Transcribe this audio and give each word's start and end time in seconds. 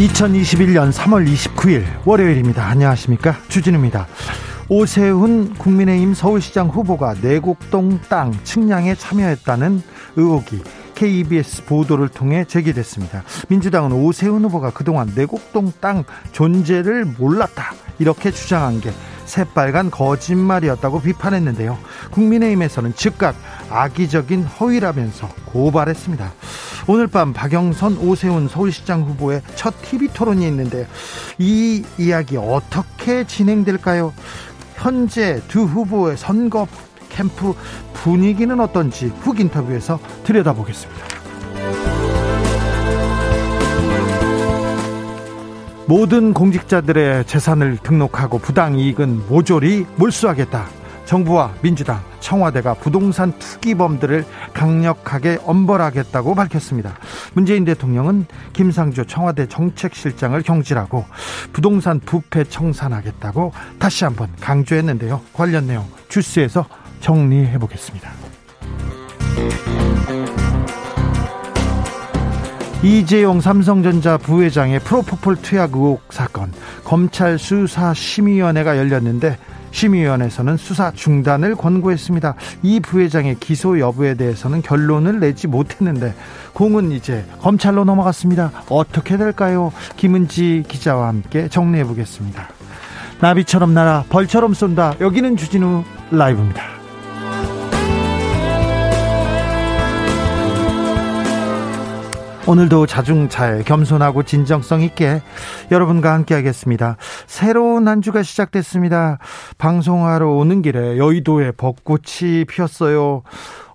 2021년 0.00 0.90
3월 0.92 1.30
29일 1.30 1.84
월요일입니다. 2.06 2.64
안녕하십니까? 2.66 3.36
주진우입니다. 3.48 4.06
오세훈 4.70 5.52
국민의힘 5.54 6.14
서울시장 6.14 6.68
후보가 6.68 7.16
내곡동 7.20 8.00
땅 8.08 8.32
측량에 8.42 8.94
참여했다는 8.94 9.82
의혹이 10.16 10.62
KBS 10.94 11.66
보도를 11.66 12.08
통해 12.08 12.46
제기됐습니다. 12.46 13.24
민주당은 13.48 13.92
오세훈 13.92 14.42
후보가 14.44 14.70
그동안 14.70 15.12
내곡동 15.14 15.72
땅 15.80 16.04
존재를 16.32 17.04
몰랐다 17.18 17.74
이렇게 17.98 18.30
주장한 18.30 18.80
게 18.80 18.92
새빨간 19.30 19.90
거짓말이었다고 19.90 21.00
비판했는데요. 21.00 21.78
국민의힘에서는 22.10 22.94
즉각 22.94 23.36
악의적인 23.70 24.44
허위라면서 24.44 25.28
고발했습니다. 25.46 26.32
오늘 26.88 27.06
밤 27.06 27.32
박영선 27.32 27.98
오세훈 27.98 28.48
서울시장 28.48 29.02
후보의 29.02 29.42
첫 29.54 29.74
TV 29.82 30.08
토론이 30.08 30.46
있는데 30.48 30.86
이 31.38 31.84
이야기 31.98 32.36
어떻게 32.36 33.24
진행될까요? 33.24 34.12
현재 34.74 35.40
두 35.48 35.64
후보의 35.64 36.16
선거 36.16 36.66
캠프 37.10 37.54
분위기는 37.94 38.58
어떤지 38.60 39.06
훅 39.06 39.40
인터뷰에서 39.40 40.00
들여다보겠습니다. 40.24 41.19
모든 45.90 46.32
공직자들의 46.32 47.24
재산을 47.26 47.76
등록하고 47.76 48.38
부당 48.38 48.78
이익은 48.78 49.26
모조리 49.28 49.86
몰수하겠다. 49.96 50.68
정부와 51.04 51.52
민주당, 51.62 52.00
청와대가 52.20 52.74
부동산 52.74 53.36
투기범들을 53.40 54.24
강력하게 54.54 55.38
엄벌하겠다고 55.44 56.36
밝혔습니다. 56.36 56.96
문재인 57.34 57.64
대통령은 57.64 58.26
김상조 58.52 59.02
청와대 59.02 59.48
정책실장을 59.48 60.40
경질하고 60.42 61.06
부동산 61.52 61.98
부패 61.98 62.44
청산하겠다고 62.44 63.52
다시 63.80 64.04
한번 64.04 64.28
강조했는데요. 64.40 65.20
관련 65.32 65.66
내용 65.66 65.88
주스에서 66.08 66.66
정리해 67.00 67.58
보겠습니다. 67.58 68.12
이재용 72.82 73.42
삼성전자 73.42 74.16
부회장의 74.16 74.80
프로포폴 74.80 75.36
투약 75.42 75.74
의혹 75.74 76.00
사건 76.10 76.50
검찰 76.82 77.38
수사 77.38 77.92
심의위원회가 77.92 78.78
열렸는데 78.78 79.36
심의위원회에서는 79.70 80.56
수사 80.56 80.90
중단을 80.90 81.56
권고했습니다. 81.56 82.34
이 82.62 82.80
부회장의 82.80 83.36
기소 83.38 83.78
여부에 83.78 84.14
대해서는 84.14 84.62
결론을 84.62 85.20
내지 85.20 85.46
못했는데 85.46 86.14
공은 86.54 86.90
이제 86.92 87.26
검찰로 87.42 87.84
넘어갔습니다. 87.84 88.50
어떻게 88.70 89.18
될까요? 89.18 89.72
김은지 89.98 90.64
기자와 90.66 91.08
함께 91.08 91.48
정리해 91.48 91.84
보겠습니다. 91.84 92.48
나비처럼 93.20 93.74
날아 93.74 94.04
벌처럼 94.08 94.54
쏜다. 94.54 94.94
여기는 95.00 95.36
주진우 95.36 95.84
라이브입니다. 96.10 96.79
오늘도 102.46 102.86
자중차에 102.86 103.62
겸손하고 103.62 104.22
진정성 104.22 104.82
있게 104.82 105.20
여러분과 105.70 106.12
함께 106.14 106.34
하겠습니다. 106.34 106.96
새로운 107.26 107.86
한 107.86 108.02
주가 108.02 108.22
시작됐습니다. 108.22 109.18
방송하러 109.58 110.28
오는 110.30 110.62
길에 110.62 110.96
여의도에 110.98 111.52
벚꽃이 111.52 112.46
피었어요. 112.48 113.22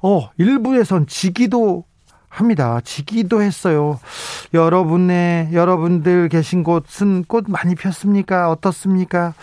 어, 0.01 0.29
일부에선 0.37 1.07
지기도 1.07 1.85
합니다. 2.39 2.79
지기도 2.83 3.41
했어요. 3.41 3.99
여러분의 4.53 5.49
여러분들 5.53 6.29
계신 6.29 6.63
곳은 6.63 7.25
꽃 7.27 7.45
많이 7.47 7.75
폈습니까? 7.75 8.49
어떻습니까? 8.49 9.33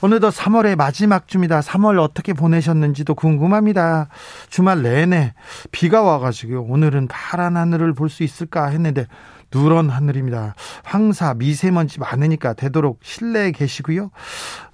어느덧 0.00 0.30
3월의 0.30 0.76
마지막 0.76 1.28
주입니다. 1.28 1.60
3월 1.60 1.98
어떻게 2.00 2.32
보내셨는지도 2.32 3.14
궁금합니다. 3.14 4.08
주말 4.50 4.82
내내 4.82 5.34
비가 5.70 6.02
와가지고 6.02 6.66
오늘은 6.68 7.08
파란 7.08 7.56
하늘을 7.56 7.94
볼 7.94 8.12
수 8.12 8.22
있을까 8.24 8.66
했는데 8.66 9.06
누런 9.54 9.88
하늘입니다. 9.90 10.54
황사, 10.82 11.34
미세먼지 11.34 12.00
많으니까 12.00 12.52
되도록 12.54 13.00
실내에 13.02 13.52
계시고요. 13.52 14.10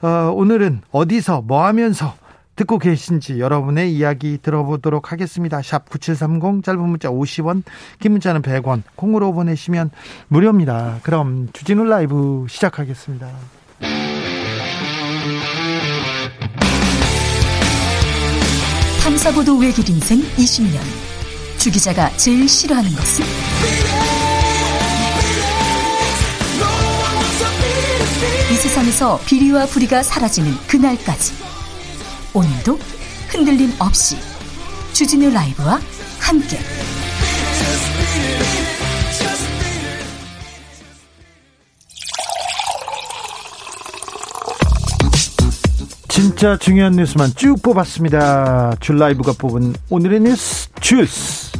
어, 0.02 0.08
오늘은 0.34 0.82
어디서 0.90 1.42
뭐 1.42 1.64
하면서 1.64 2.14
듣고 2.58 2.78
계신지 2.78 3.38
여러분의 3.38 3.94
이야기 3.94 4.36
들어보도록 4.42 5.12
하겠습니다. 5.12 5.62
샵 5.62 5.88
9730 5.88 6.64
짧은 6.64 6.80
문자 6.80 7.08
50원, 7.08 7.62
긴 8.00 8.12
문자는 8.12 8.42
100원, 8.42 8.82
콩으로 8.96 9.32
보내시면 9.32 9.91
무료입니다. 10.26 10.98
그럼 11.04 11.48
주진우 11.52 11.84
라이브 11.84 12.47
시작하겠습니다. 12.48 13.28
탐사보도 19.04 19.56
외길 19.58 19.88
인생 19.88 20.18
20년. 20.18 20.80
주 21.58 21.70
기자가 21.70 22.10
제일 22.16 22.48
싫어하는 22.48 22.91
것은? 22.91 23.24
이 28.50 28.54
세상에서 28.54 29.20
비리와 29.26 29.66
부리가 29.66 30.02
사라지는 30.02 30.50
그날까지. 30.66 31.57
오늘도 32.34 32.78
흔들림 33.28 33.72
없이 33.78 34.16
주진우 34.93 35.31
라이브와 35.31 35.81
함께 36.21 36.59
진짜 46.09 46.56
중요한 46.56 46.93
뉴스만 46.93 47.31
쭉 47.37 47.62
뽑았습니다. 47.62 48.75
줄 48.81 48.99
라이브가 48.99 49.33
뽑은 49.39 49.75
오늘의 49.89 50.21
뉴스 50.21 50.69
주스. 50.81 51.53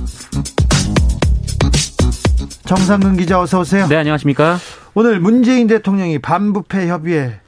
정상근 2.67 3.17
기자 3.17 3.41
어서 3.41 3.61
오세요. 3.61 3.87
네, 3.89 3.97
안녕하십니까? 3.97 4.59
오늘 4.95 5.21
문재인 5.21 5.69
대통령이 5.69 6.19
반부패 6.19 6.89
협의회 6.89 7.41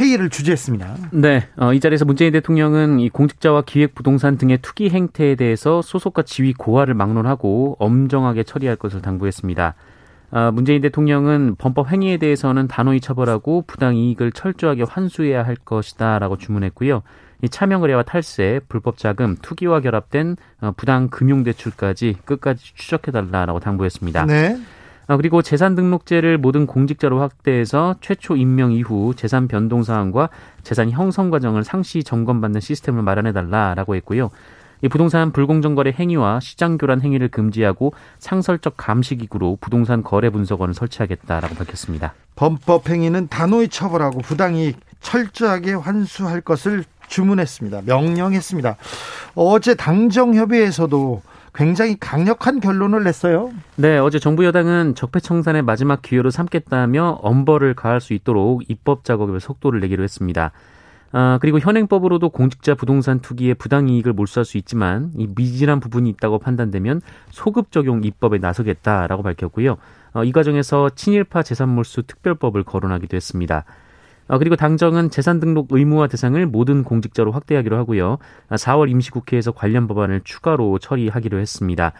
회의를 0.00 0.30
주재했습니다. 0.30 0.96
네, 1.12 1.46
어, 1.56 1.74
이 1.74 1.80
자리에서 1.80 2.06
문재인 2.06 2.32
대통령은 2.32 3.00
이 3.00 3.10
공직자와 3.10 3.62
기획부동산 3.62 4.38
등의 4.38 4.58
투기 4.62 4.88
행태에 4.88 5.34
대해서 5.34 5.82
소속과 5.82 6.22
지위 6.22 6.54
고하를 6.54 6.94
막론하고 6.94 7.76
엄정하게 7.78 8.44
처리할 8.44 8.76
것을 8.76 9.02
당부했습니다. 9.02 9.74
어, 10.32 10.50
문재인 10.52 10.80
대통령은 10.80 11.56
범법 11.58 11.90
행위에 11.90 12.16
대해서는 12.16 12.68
단호히 12.68 13.00
처벌하고 13.00 13.64
부당 13.66 13.96
이익을 13.96 14.32
철저하게 14.32 14.84
환수해야 14.84 15.44
할 15.44 15.56
것이다라고 15.56 16.38
주문했고요. 16.38 17.02
이 17.42 17.48
차명 17.48 17.82
의뢰와 17.82 18.02
탈세, 18.02 18.60
불법 18.68 18.96
자금, 18.96 19.36
투기와 19.42 19.80
결합된 19.80 20.36
어, 20.60 20.72
부당 20.76 21.08
금융 21.08 21.42
대출까지 21.42 22.16
끝까지 22.24 22.74
추적해 22.74 23.12
달라라고 23.12 23.60
당부했습니다. 23.60 24.26
네. 24.26 24.56
아, 25.10 25.16
그리고 25.16 25.42
재산 25.42 25.74
등록제를 25.74 26.38
모든 26.38 26.68
공직자로 26.68 27.18
확대해서 27.18 27.96
최초 28.00 28.36
임명 28.36 28.70
이후 28.70 29.12
재산 29.16 29.48
변동 29.48 29.82
사항과 29.82 30.28
재산 30.62 30.88
형성 30.88 31.30
과정을 31.30 31.64
상시 31.64 32.04
점검받는 32.04 32.60
시스템을 32.60 33.02
마련해 33.02 33.32
달라라고 33.32 33.96
했고요. 33.96 34.30
이 34.82 34.88
부동산 34.88 35.32
불공정 35.32 35.74
거래 35.74 35.92
행위와 35.98 36.38
시장 36.38 36.78
교란 36.78 37.02
행위를 37.02 37.26
금지하고 37.26 37.92
상설적 38.20 38.74
감시 38.76 39.16
기구로 39.16 39.58
부동산 39.60 40.04
거래 40.04 40.30
분석원을 40.30 40.74
설치하겠다라고 40.74 41.56
밝혔습니다. 41.56 42.14
범법 42.36 42.88
행위는 42.88 43.26
단호히 43.26 43.66
처벌하고 43.66 44.20
부당이익 44.20 44.78
철저하게 45.00 45.72
환수할 45.72 46.40
것을 46.40 46.84
주문했습니다. 47.08 47.82
명령했습니다. 47.84 48.76
어제 49.34 49.74
당정협의회에서도 49.74 51.22
굉장히 51.54 51.96
강력한 51.98 52.60
결론을 52.60 53.04
냈어요. 53.04 53.52
네, 53.76 53.98
어제 53.98 54.18
정부 54.18 54.44
여당은 54.44 54.94
적폐청산의 54.94 55.62
마지막 55.62 56.02
기회로 56.02 56.30
삼겠다며 56.30 57.18
엄벌을 57.22 57.74
가할 57.74 58.00
수 58.00 58.12
있도록 58.12 58.62
입법 58.68 59.04
작업에 59.04 59.38
속도를 59.38 59.80
내기로 59.80 60.02
했습니다. 60.02 60.52
아, 61.12 61.38
그리고 61.40 61.58
현행법으로도 61.58 62.28
공직자 62.30 62.74
부동산 62.74 63.18
투기의 63.18 63.54
부당 63.54 63.88
이익을 63.88 64.12
몰수할 64.12 64.44
수 64.44 64.58
있지만 64.58 65.10
이 65.16 65.28
미진한 65.34 65.80
부분이 65.80 66.08
있다고 66.10 66.38
판단되면 66.38 67.00
소급 67.30 67.72
적용 67.72 68.04
입법에 68.04 68.38
나서겠다라고 68.38 69.24
밝혔고요. 69.24 69.76
어, 70.12 70.24
이 70.24 70.32
과정에서 70.32 70.90
친일파 70.90 71.42
재산몰수 71.42 72.04
특별법을 72.04 72.62
거론하기도 72.62 73.16
했습니다. 73.16 73.64
어, 74.30 74.38
그리고 74.38 74.54
당정은 74.54 75.10
재산 75.10 75.40
등록 75.40 75.68
의무화 75.70 76.06
대상을 76.06 76.46
모든 76.46 76.84
공직자로 76.84 77.32
확대하기로 77.32 77.76
하고요. 77.76 78.18
4월 78.50 78.88
임시국회에서 78.88 79.50
관련 79.50 79.88
법안을 79.88 80.20
추가로 80.22 80.78
처리하기로 80.78 81.40
했습니다. 81.40 81.92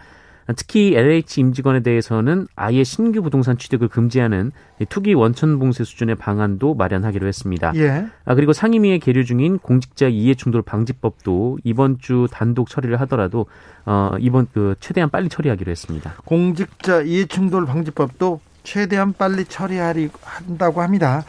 특히 0.55 0.95
LH 0.95 1.41
임직원에 1.41 1.81
대해서는 1.81 2.47
아예 2.55 2.83
신규 2.83 3.21
부동산 3.21 3.57
취득을 3.57 3.89
금지하는 3.89 4.51
투기 4.89 5.13
원천 5.13 5.59
봉쇄 5.59 5.83
수준의 5.83 6.15
방안도 6.15 6.73
마련하기로 6.73 7.27
했습니다. 7.27 7.73
예. 7.75 8.07
아, 8.25 8.35
그리고 8.35 8.53
상임위에 8.53 8.99
계류 8.99 9.25
중인 9.25 9.59
공직자 9.59 10.07
이해충돌 10.07 10.61
방지법도 10.61 11.59
이번 11.63 11.99
주 11.99 12.27
단독 12.31 12.69
처리를 12.69 12.99
하더라도 13.01 13.45
어, 13.85 14.11
이번 14.19 14.47
그 14.53 14.75
최대한 14.79 15.09
빨리 15.09 15.29
처리하기로 15.29 15.69
했습니다. 15.69 16.13
공직자 16.25 17.01
이해충돌 17.01 17.65
방지법도 17.65 18.39
최대한 18.63 19.13
빨리 19.13 19.45
처리하리 19.45 20.09
한다고 20.21 20.81
합니다. 20.81 21.23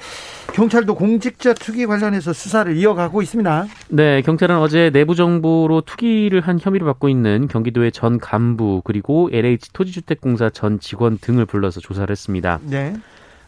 경찰도 0.52 0.94
공직자 0.94 1.54
투기 1.54 1.86
관련해서 1.86 2.32
수사를 2.32 2.76
이어가고 2.76 3.22
있습니다. 3.22 3.66
네, 3.88 4.20
경찰은 4.22 4.58
어제 4.58 4.90
내부 4.90 5.14
정보로 5.14 5.80
투기를 5.82 6.40
한 6.40 6.58
혐의를 6.60 6.86
받고 6.86 7.08
있는 7.08 7.48
경기도의 7.48 7.92
전 7.92 8.18
간부 8.18 8.82
그리고 8.84 9.30
LH 9.32 9.72
토지주택공사 9.72 10.50
전 10.50 10.78
직원 10.78 11.18
등을 11.18 11.46
불러서 11.46 11.80
조사를 11.80 12.10
했습니다. 12.10 12.60
네. 12.64 12.94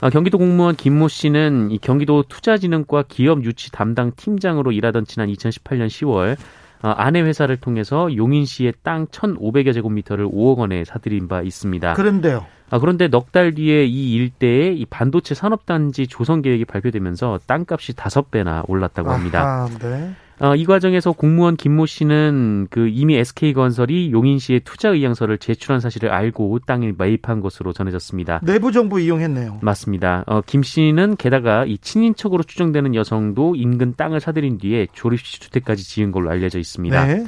아, 0.01 0.11
경기도 0.11 0.39
공무원 0.39 0.77
김모 0.77 1.09
씨는 1.09 1.71
이 1.71 1.79
경기도 1.79 2.25
투자진흥과 2.29 3.05
기업 3.09 3.45
유치 3.45 3.71
담당 3.71 4.13
팀장으로 4.17 4.73
일하던 4.73 5.07
지난 5.07 5.29
2018년 5.29 5.87
10월 5.87 6.33
어, 6.33 6.37
아내 6.81 7.21
회사를 7.23 7.56
통해서 7.56 8.15
용인 8.15 8.44
시의 8.44 8.75
땅 8.82 9.06
1,500여 9.06 9.73
제곱미터를 9.73 10.26
5억 10.26 10.59
원에 10.59 10.85
사들인 10.85 11.29
바 11.29 11.41
있습니다. 11.43 11.94
그런데요. 11.94 12.44
아, 12.71 12.79
그런데 12.79 13.09
넉 13.09 13.31
달 13.32 13.55
뒤에 13.55 13.85
이 13.85 14.15
일대에 14.15 14.73
이 14.73 14.85
반도체 14.87 15.35
산업단지 15.35 16.06
조성 16.06 16.43
계획이 16.43 16.65
발표되면서 16.65 17.41
땅값이 17.47 17.94
다섯 17.94 18.31
배나 18.31 18.65
올랐다고 18.69 19.11
합니다. 19.11 19.43
아하, 19.43 19.69
네. 19.79 20.15
어, 20.41 20.57
이 20.57 20.65
과정에서 20.65 21.13
공무원 21.13 21.57
김모 21.57 21.87
씨는 21.87 22.69
그 22.71 22.89
이미 22.89 23.17
SK건설이 23.17 24.11
용인시에 24.13 24.61
투자 24.61 24.91
의향서를 24.91 25.39
제출한 25.39 25.81
사실을 25.81 26.11
알고 26.11 26.59
땅을 26.67 26.95
매입한 26.99 27.41
것으로 27.41 27.73
전해졌습니다. 27.73 28.41
내부 28.43 28.73
정보 28.73 28.99
이용했네요. 28.99 29.61
맞습니다. 29.63 30.25
어, 30.27 30.41
김 30.45 30.63
씨는 30.63 31.17
게다가 31.17 31.65
이 31.65 31.79
친인척으로 31.79 32.43
추정되는 32.43 32.95
여성도 32.95 33.55
인근 33.55 33.95
땅을 33.97 34.21
사들인 34.21 34.59
뒤에 34.59 34.89
조립식 34.93 35.41
주택까지 35.41 35.85
지은 35.85 36.13
걸로 36.13 36.31
알려져 36.31 36.59
있습니다. 36.59 37.07
네. 37.07 37.25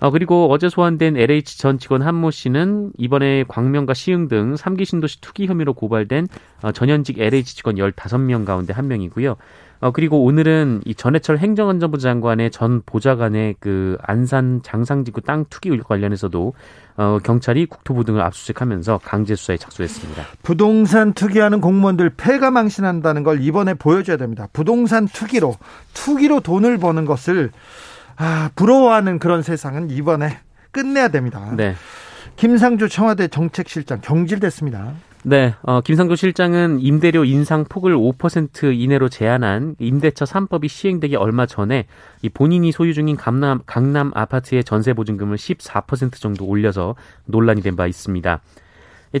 어, 0.00 0.10
그리고 0.10 0.48
어제 0.50 0.68
소환된 0.68 1.16
LH 1.16 1.58
전 1.58 1.78
직원 1.78 2.02
한모 2.02 2.30
씨는 2.30 2.92
이번에 2.96 3.44
광명과 3.46 3.94
시흥 3.94 4.28
등 4.28 4.54
3기 4.54 4.84
신도시 4.86 5.20
투기 5.20 5.46
혐의로 5.46 5.74
고발된 5.74 6.26
어, 6.62 6.72
전현직 6.72 7.18
LH 7.18 7.54
직원 7.54 7.76
15명 7.76 8.46
가운데 8.46 8.72
한 8.72 8.88
명이고요. 8.88 9.36
어, 9.80 9.92
그리고 9.92 10.24
오늘은 10.24 10.82
이 10.84 10.94
전해철 10.94 11.38
행정안전부 11.38 11.98
장관의 11.98 12.50
전 12.50 12.82
보좌관의 12.84 13.56
그 13.60 13.96
안산 14.02 14.60
장상지구 14.62 15.22
땅 15.22 15.46
투기 15.48 15.76
관련해서도 15.78 16.52
어, 16.96 17.18
경찰이 17.22 17.64
국토부 17.66 18.04
등을 18.04 18.20
압수수색하면서 18.20 19.00
강제 19.02 19.34
수사에 19.34 19.56
착수했습니다. 19.56 20.22
부동산 20.42 21.14
투기하는 21.14 21.62
공무원들 21.62 22.10
폐가 22.10 22.50
망신한다는 22.50 23.22
걸 23.22 23.42
이번에 23.42 23.72
보여줘야 23.74 24.18
됩니다. 24.18 24.48
부동산 24.52 25.06
투기로 25.06 25.56
투기로 25.94 26.40
돈을 26.40 26.76
버는 26.76 27.06
것을 27.06 27.50
아, 28.22 28.50
부러워하는 28.54 29.18
그런 29.18 29.40
세상은 29.42 29.88
이번에 29.90 30.38
끝내야 30.72 31.08
됩니다. 31.08 31.52
네. 31.56 31.74
김상조 32.36 32.86
청와대 32.86 33.28
정책실장 33.28 34.00
경질됐습니다. 34.02 34.92
네, 35.22 35.54
어, 35.62 35.80
김상조 35.80 36.16
실장은 36.16 36.80
임대료 36.80 37.24
인상 37.24 37.64
폭을 37.64 37.94
5% 37.96 38.78
이내로 38.78 39.08
제한한 39.08 39.76
임대차 39.78 40.24
3법이 40.26 40.68
시행되기 40.68 41.16
얼마 41.16 41.46
전에 41.46 41.86
이 42.22 42.28
본인이 42.28 42.72
소유 42.72 42.92
중인 42.94 43.16
강남, 43.16 43.60
강남 43.66 44.12
아파트의 44.14 44.64
전세 44.64 44.92
보증금을 44.94 45.36
14% 45.36 46.14
정도 46.20 46.44
올려서 46.46 46.94
논란이 47.26 47.62
된 47.62 47.76
바 47.76 47.86
있습니다. 47.86 48.40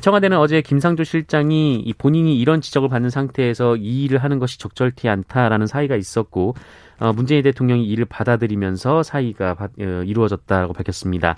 청와대는 0.00 0.38
어제 0.38 0.62
김상조 0.62 1.02
실장이 1.02 1.80
이 1.80 1.92
본인이 1.94 2.38
이런 2.38 2.60
지적을 2.60 2.88
받는 2.88 3.10
상태에서 3.10 3.76
이 3.76 4.04
일을 4.04 4.18
하는 4.22 4.38
것이 4.38 4.56
적절치 4.58 5.08
않다라는 5.08 5.66
사의가 5.66 5.96
있었고 5.96 6.54
어, 7.00 7.12
문재인 7.12 7.42
대통령이 7.42 7.84
이를 7.84 8.04
받아들이면서 8.04 9.02
사의가 9.02 9.56
어, 9.58 9.68
이루어졌다고 9.78 10.72
밝혔습니다. 10.74 11.36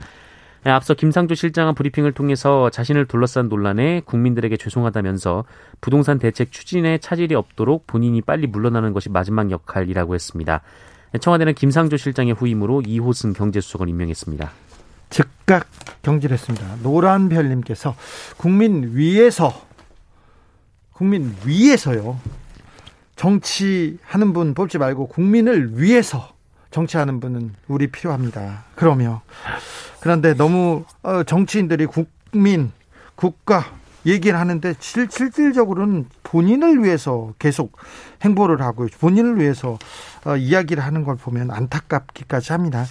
네, 0.65 0.71
앞서 0.71 0.95
김상조 0.95 1.35
실장은 1.35 1.75
브리핑을 1.75 2.13
통해서 2.13 2.71
자신을 2.71 3.07
둘러싼 3.07 3.49
논란에 3.49 4.03
국민들에게 4.05 4.57
죄송하다면서 4.57 5.45
부동산 5.81 6.19
대책 6.19 6.53
추진에 6.53 6.99
차질이 6.99 7.35
없도록 7.35 7.87
본인이 7.87 8.21
빨리 8.21 8.47
물러나는 8.47 8.93
것이 8.93 9.09
마지막 9.09 9.51
역할이라고 9.51 10.15
했습니다. 10.15 10.61
네, 11.13 11.19
청와대는 11.19 11.55
김상조 11.55 11.97
실장의 11.97 12.35
후임으로 12.35 12.83
이호승 12.83 13.33
경제수석을 13.33 13.89
임명했습니다. 13.89 14.51
즉각 15.11 15.67
경질했습니다. 16.03 16.77
노란별님께서 16.83 17.95
국민 18.37 18.97
위에서 18.97 19.53
국민 20.93 21.35
위에서요. 21.45 22.19
정치하는 23.23 24.33
분 24.33 24.53
뽑지 24.53 24.79
말고 24.79 25.07
국민을 25.07 25.81
위해서 25.81 26.33
정치하는 26.73 27.21
분은 27.21 27.55
우리 27.69 27.87
필요합니다. 27.87 28.65
그러면 28.75 29.21
그런데 30.01 30.35
너무 30.35 30.85
어, 31.05 31.23
정치인들이 31.23 31.87
국민, 31.87 32.73
국가 33.15 33.65
얘기를 34.07 34.37
하는데 34.41 34.75
실, 34.81 35.07
실질적으로는 35.09 36.07
본인을 36.25 36.83
위해서 36.83 37.33
계속 37.39 37.77
행보를 38.25 38.61
하고 38.61 38.89
본인을 38.99 39.39
위해서 39.39 39.79
어, 40.25 40.37
이야기를 40.37 40.83
하는 40.83 41.05
걸 41.05 41.17
보면 41.17 41.51
안타깝기까지 41.51 42.53
합니다. 42.53 42.85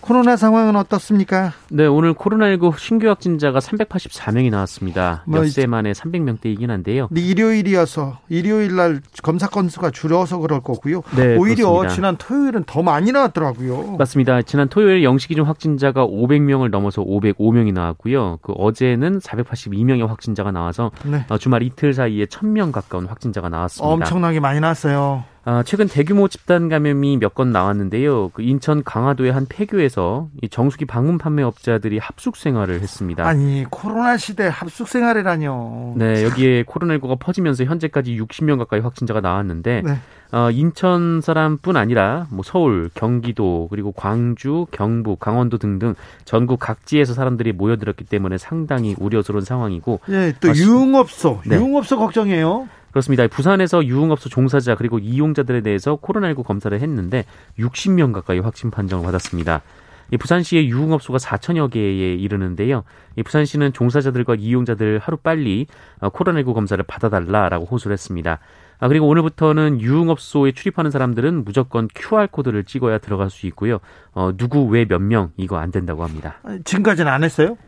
코로나 0.00 0.36
상황은 0.36 0.74
어떻습니까? 0.76 1.52
네, 1.70 1.86
오늘 1.86 2.14
코로나19 2.14 2.78
신규 2.78 3.08
확진자가 3.08 3.58
384명이 3.58 4.50
나왔습니다. 4.50 5.22
뭐, 5.26 5.40
엿새 5.40 5.66
만에 5.66 5.92
300명대이긴 5.92 6.68
한데요. 6.68 7.08
일요일이어서 7.14 8.20
일요일 8.30 8.76
날 8.76 9.00
검사 9.22 9.48
건수가 9.48 9.90
줄어서 9.90 10.38
그럴 10.38 10.60
거고요. 10.60 11.02
네, 11.14 11.36
오히려 11.36 11.68
그렇습니다. 11.68 11.94
지난 11.94 12.16
토요일은 12.16 12.64
더 12.64 12.82
많이 12.82 13.12
나왔더라고요. 13.12 13.96
맞습니다. 13.98 14.40
지난 14.42 14.68
토요일 14.68 15.04
영시 15.04 15.28
기준 15.28 15.44
확진자가 15.44 16.06
500명을 16.06 16.70
넘어서 16.70 17.02
505명이 17.02 17.72
나왔고요. 17.72 18.38
그 18.40 18.52
어제는 18.52 19.18
482명의 19.18 20.06
확진자가 20.06 20.52
나와서 20.52 20.90
네. 21.04 21.24
어, 21.28 21.36
주말 21.36 21.62
이틀 21.62 21.92
사이에 21.92 22.24
1000명 22.24 22.72
가까운 22.72 23.06
확진자가 23.06 23.48
나왔습니다. 23.50 23.92
엄청나게 23.92 24.40
많이 24.40 24.60
나왔어요. 24.60 25.24
아, 25.48 25.62
최근 25.62 25.88
대규모 25.88 26.28
집단 26.28 26.68
감염이 26.68 27.16
몇 27.16 27.32
건 27.34 27.52
나왔는데요. 27.52 28.28
그 28.34 28.42
인천 28.42 28.84
강화도의 28.84 29.32
한 29.32 29.46
폐교에서 29.48 30.28
이 30.42 30.48
정수기 30.50 30.84
방문 30.84 31.16
판매업자들이 31.16 31.96
합숙 31.98 32.36
생활을 32.36 32.80
했습니다. 32.82 33.26
아니 33.26 33.64
코로나 33.70 34.18
시대 34.18 34.46
합숙 34.46 34.88
생활이라뇨. 34.88 35.94
네, 35.96 36.22
여기에 36.24 36.64
코로나19가 36.64 37.18
퍼지면서 37.18 37.64
현재까지 37.64 38.20
60명 38.20 38.58
가까이 38.58 38.80
확진자가 38.80 39.22
나왔는데 39.22 39.82
네. 39.86 39.98
어, 40.32 40.50
인천 40.50 41.22
사람뿐 41.22 41.76
아니라 41.78 42.26
뭐 42.30 42.42
서울, 42.44 42.90
경기도 42.92 43.68
그리고 43.70 43.92
광주, 43.92 44.66
경북, 44.70 45.18
강원도 45.18 45.56
등등 45.56 45.94
전국 46.26 46.58
각지에서 46.60 47.14
사람들이 47.14 47.52
모여들었기 47.52 48.04
때문에 48.04 48.36
상당히 48.36 48.94
우려스러운 48.98 49.44
상황이고. 49.44 50.00
예, 50.10 50.34
또 50.40 50.50
아, 50.50 50.52
유흥업소, 50.54 51.40
네. 51.46 51.56
유흥업소 51.56 51.96
걱정이에요. 51.96 52.68
그렇습니다. 52.90 53.26
부산에서 53.28 53.84
유흥업소 53.84 54.28
종사자 54.28 54.74
그리고 54.74 54.98
이용자들에 54.98 55.60
대해서 55.60 55.96
코로나19 55.96 56.44
검사를 56.44 56.78
했는데 56.78 57.24
60명 57.58 58.12
가까이 58.12 58.38
확진 58.38 58.70
판정을 58.70 59.04
받았습니다. 59.04 59.62
이 60.10 60.16
부산시의 60.16 60.68
유흥업소가 60.70 61.18
4천여 61.18 61.70
개에 61.70 62.14
이르는데요. 62.14 62.84
이 63.16 63.22
부산시는 63.22 63.74
종사자들과 63.74 64.36
이용자들 64.36 65.00
하루 65.02 65.18
빨리 65.18 65.66
어, 66.00 66.08
코로나19 66.08 66.54
검사를 66.54 66.82
받아달라라고 66.82 67.66
호소를 67.66 67.92
했습니다. 67.92 68.38
아, 68.80 68.88
그리고 68.88 69.06
오늘부터는 69.08 69.80
유흥업소에 69.82 70.52
출입하는 70.52 70.90
사람들은 70.90 71.44
무조건 71.44 71.88
QR코드를 71.94 72.64
찍어야 72.64 72.98
들어갈 72.98 73.28
수 73.28 73.46
있고요. 73.48 73.80
어, 74.12 74.32
누구 74.36 74.64
왜 74.66 74.86
몇 74.86 75.02
명 75.02 75.32
이거 75.36 75.58
안 75.58 75.70
된다고 75.70 76.04
합니다. 76.04 76.36
지금까지는 76.64 77.10
안 77.12 77.22
했어요? 77.24 77.58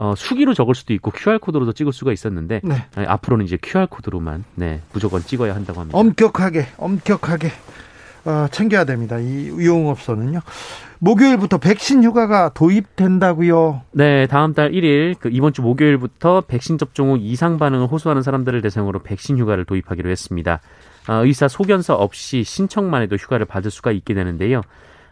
어, 0.00 0.14
수기로 0.16 0.54
적을 0.54 0.74
수도 0.74 0.94
있고 0.94 1.10
QR 1.10 1.38
코드로도 1.38 1.74
찍을 1.74 1.92
수가 1.92 2.10
있었는데 2.10 2.62
네. 2.64 2.86
아니, 2.94 3.06
앞으로는 3.06 3.44
이제 3.44 3.58
QR 3.62 3.86
코드로만 3.86 4.44
네, 4.54 4.80
무조건 4.94 5.20
찍어야 5.20 5.54
한다고 5.54 5.78
합니다. 5.78 5.98
엄격하게 5.98 6.68
엄격하게 6.78 7.52
어, 8.24 8.46
챙겨야 8.50 8.84
됩니다. 8.84 9.18
이 9.18 9.48
유흥업소는요. 9.48 10.40
목요일부터 11.00 11.58
백신 11.58 12.02
휴가가 12.02 12.50
도입된다고요. 12.54 13.82
네, 13.92 14.26
다음 14.26 14.54
달 14.54 14.72
1일 14.72 15.16
그 15.20 15.28
이번 15.30 15.52
주 15.52 15.60
목요일부터 15.60 16.44
백신 16.48 16.78
접종 16.78 17.10
후 17.10 17.18
이상 17.18 17.58
반응을 17.58 17.86
호소하는 17.86 18.22
사람들을 18.22 18.62
대상으로 18.62 19.00
백신 19.00 19.36
휴가를 19.36 19.66
도입하기로 19.66 20.08
했습니다. 20.08 20.60
의사 21.08 21.46
소견서 21.46 21.94
없이 21.94 22.42
신청만 22.42 23.02
해도 23.02 23.16
휴가를 23.16 23.44
받을 23.44 23.70
수가 23.70 23.90
있게 23.92 24.14
되는데요. 24.14 24.62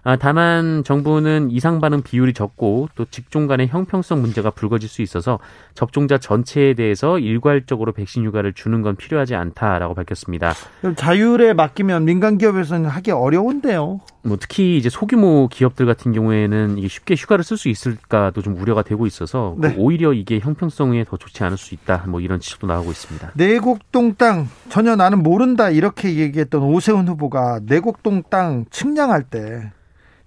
아, 0.04 0.16
다만 0.16 0.84
정부는 0.84 1.50
이상 1.50 1.80
반응 1.80 2.02
비율이 2.02 2.32
적고 2.32 2.88
또 2.94 3.04
직종 3.06 3.46
간의 3.46 3.68
형평성 3.68 4.20
문제가 4.20 4.50
불거질 4.50 4.88
수 4.88 5.02
있어서 5.02 5.38
접종자 5.74 6.18
전체에 6.18 6.74
대해서 6.74 7.18
일괄적으로 7.18 7.92
백신 7.92 8.24
휴가를 8.24 8.52
주는 8.52 8.82
건 8.82 8.96
필요하지 8.96 9.34
않다라고 9.34 9.94
밝혔습니다. 9.94 10.54
자율에 10.96 11.52
맡기면 11.52 12.04
민간 12.04 12.38
기업에서는 12.38 12.88
하기 12.88 13.10
어려운데요. 13.10 14.00
뭐 14.22 14.36
특히 14.38 14.76
이제 14.76 14.88
소규모 14.88 15.48
기업들 15.48 15.86
같은 15.86 16.12
경우에는 16.12 16.78
이게 16.78 16.88
쉽게 16.88 17.14
휴가를 17.14 17.44
쓸 17.44 17.56
수 17.56 17.68
있을까도 17.68 18.42
좀 18.42 18.56
우려가 18.60 18.82
되고 18.82 19.06
있어서 19.06 19.56
네. 19.58 19.74
오히려 19.78 20.12
이게 20.12 20.38
형평성에 20.38 21.04
더 21.04 21.16
좋지 21.16 21.44
않을 21.44 21.56
수 21.56 21.74
있다. 21.74 22.04
뭐 22.08 22.20
이런 22.20 22.40
지적도 22.40 22.66
나오고 22.66 22.90
있습니다. 22.90 23.32
내곡동 23.34 24.14
땅 24.16 24.48
전혀 24.68 24.96
나는 24.96 25.22
모른다 25.22 25.70
이렇게 25.70 26.16
얘기했던 26.16 26.62
오세훈 26.62 27.08
후보가 27.08 27.60
내곡동 27.64 28.24
땅 28.30 28.64
측량할 28.70 29.24
때 29.24 29.72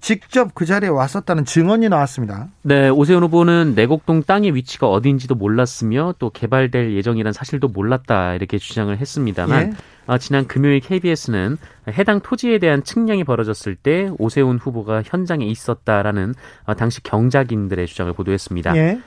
직접 0.01 0.53
그 0.55 0.65
자리에 0.65 0.89
왔었다는 0.89 1.46
증언이 1.46 1.88
나왔습니다. 1.88 2.50
네, 2.63 2.89
오세훈 2.89 3.24
후보는 3.24 3.74
내곡동 3.75 4.24
땅의 4.24 4.55
위치가 4.55 4.89
어디인지도 4.89 5.36
몰랐으며 5.36 6.15
또 6.17 6.31
개발될 6.31 6.93
예정이란 6.93 7.34
사실도 7.34 7.67
몰랐다 7.67 8.34
이렇게 8.34 8.58
주장을 8.58 8.96
했습니다만 8.98 9.62
예? 9.62 9.74
어, 10.08 10.17
지난 10.17 10.48
금요일 10.48 10.79
KBS는 10.79 11.58
해당 11.89 12.20
토지에 12.20 12.58
대한 12.58 12.84
측량이 12.84 13.24
벌어졌을 13.24 13.75
때 13.75 14.10
오세훈 14.17 14.58
후보가 14.58 15.03
현장에 15.05 15.46
있었다라는 15.46 16.34
어, 16.65 16.74
당시 16.74 17.03
경작인들의 17.03 17.86
주장을 17.86 18.12
보도했습니다. 18.12 18.75
예? 18.77 19.00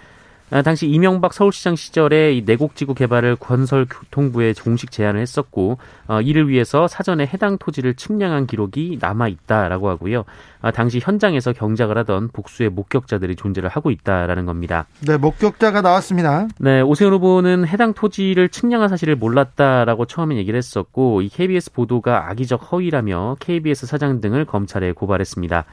아, 0.50 0.62
당시 0.62 0.86
이명박 0.86 1.32
서울시장 1.32 1.74
시절에 1.74 2.34
이 2.34 2.42
내곡지구 2.44 2.94
개발을 2.94 3.36
건설교통부에 3.36 4.52
공식 4.62 4.90
제안을 4.90 5.20
했었고 5.20 5.78
어, 6.06 6.20
이를 6.20 6.48
위해서 6.48 6.86
사전에 6.86 7.26
해당 7.26 7.56
토지를 7.56 7.94
측량한 7.94 8.46
기록이 8.46 8.98
남아 9.00 9.28
있다라고 9.28 9.88
하고요. 9.88 10.24
아, 10.60 10.70
당시 10.70 11.00
현장에서 11.02 11.52
경작을 11.52 11.96
하던 11.98 12.28
복수의 12.28 12.70
목격자들이 12.70 13.36
존재를 13.36 13.68
하고 13.70 13.90
있다라는 13.90 14.44
겁니다. 14.44 14.86
네, 15.00 15.16
목격자가 15.16 15.80
나왔습니다. 15.80 16.46
네, 16.58 16.82
오세훈 16.82 17.12
후보는 17.14 17.66
해당 17.66 17.94
토지를 17.94 18.50
측량한 18.50 18.88
사실을 18.88 19.16
몰랐다라고 19.16 20.04
처음에 20.04 20.36
얘기를 20.36 20.56
했었고 20.58 21.22
이 21.22 21.30
KBS 21.30 21.72
보도가 21.72 22.30
악의적 22.30 22.70
허위라며 22.70 23.36
KBS 23.40 23.86
사장 23.86 24.20
등을 24.20 24.44
검찰에 24.44 24.92
고발했습니다. 24.92 25.64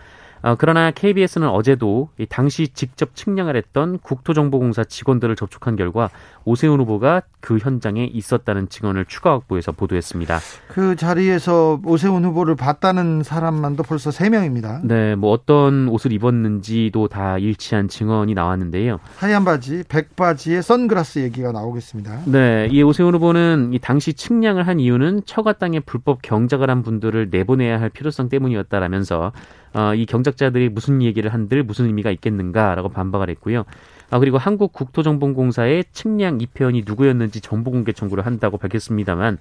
어, 0.44 0.56
그러나 0.58 0.92
KBS는 0.92 1.48
어제도 1.48 2.10
당시 2.30 2.68
직접 2.70 3.16
측량을 3.16 3.56
했던 3.56 4.00
국토정보공사 4.00 4.84
직원들을 4.84 5.36
접촉한 5.36 5.76
결과 5.76 6.10
오세훈 6.46 6.80
후보가 6.80 7.22
그 7.40 7.58
현장에 7.58 8.06
있었다는 8.06 8.70
증언을 8.70 9.06
추가 9.06 9.32
확보해서 9.32 9.72
보도했습니다. 9.72 10.40
그 10.68 10.96
자리에서 10.96 11.80
오세훈 11.86 12.26
후보를 12.26 12.56
봤다는 12.56 13.24
사람만도 13.24 13.84
벌써 13.84 14.10
3명입니다. 14.10 14.86
네, 14.86 15.16
뭐 15.16 15.32
어떤 15.32 15.88
옷을 15.88 16.12
입었는지도 16.12 17.08
다 17.08 17.38
일치한 17.38 17.88
증언이 17.88 18.34
나왔는데요. 18.34 19.00
하얀 19.18 19.46
바지, 19.46 19.84
백바지에 19.88 20.62
선글라스 20.62 21.20
얘기가 21.20 21.52
나오겠습니다. 21.52 22.22
네, 22.26 22.68
이 22.72 22.82
오세훈 22.82 23.14
후보는 23.16 23.74
이 23.74 23.80
당시 23.80 24.14
측량을 24.14 24.68
한 24.68 24.80
이유는 24.80 25.22
처가 25.26 25.54
땅에 25.54 25.80
불법 25.80 26.22
경작을 26.22 26.70
한 26.70 26.82
분들을 26.82 27.30
내보내야 27.30 27.80
할 27.80 27.90
필요성 27.90 28.30
때문이었다라면서 28.30 29.32
어, 29.74 29.94
이 29.94 30.06
경작자들이 30.06 30.70
무슨 30.70 31.02
얘기를 31.02 31.34
한들 31.34 31.64
무슨 31.64 31.86
의미가 31.86 32.12
있겠는가라고 32.12 32.90
반박을 32.90 33.30
했고요. 33.30 33.66
아, 34.10 34.20
그리고 34.20 34.38
한국국토정보공사의 34.38 35.86
측량 35.94 36.42
입회원이 36.42 36.84
누구였는지 36.86 37.40
정보공개 37.40 37.94
청구를 37.94 38.26
한다고 38.26 38.58
밝혔습니다만 38.58 39.38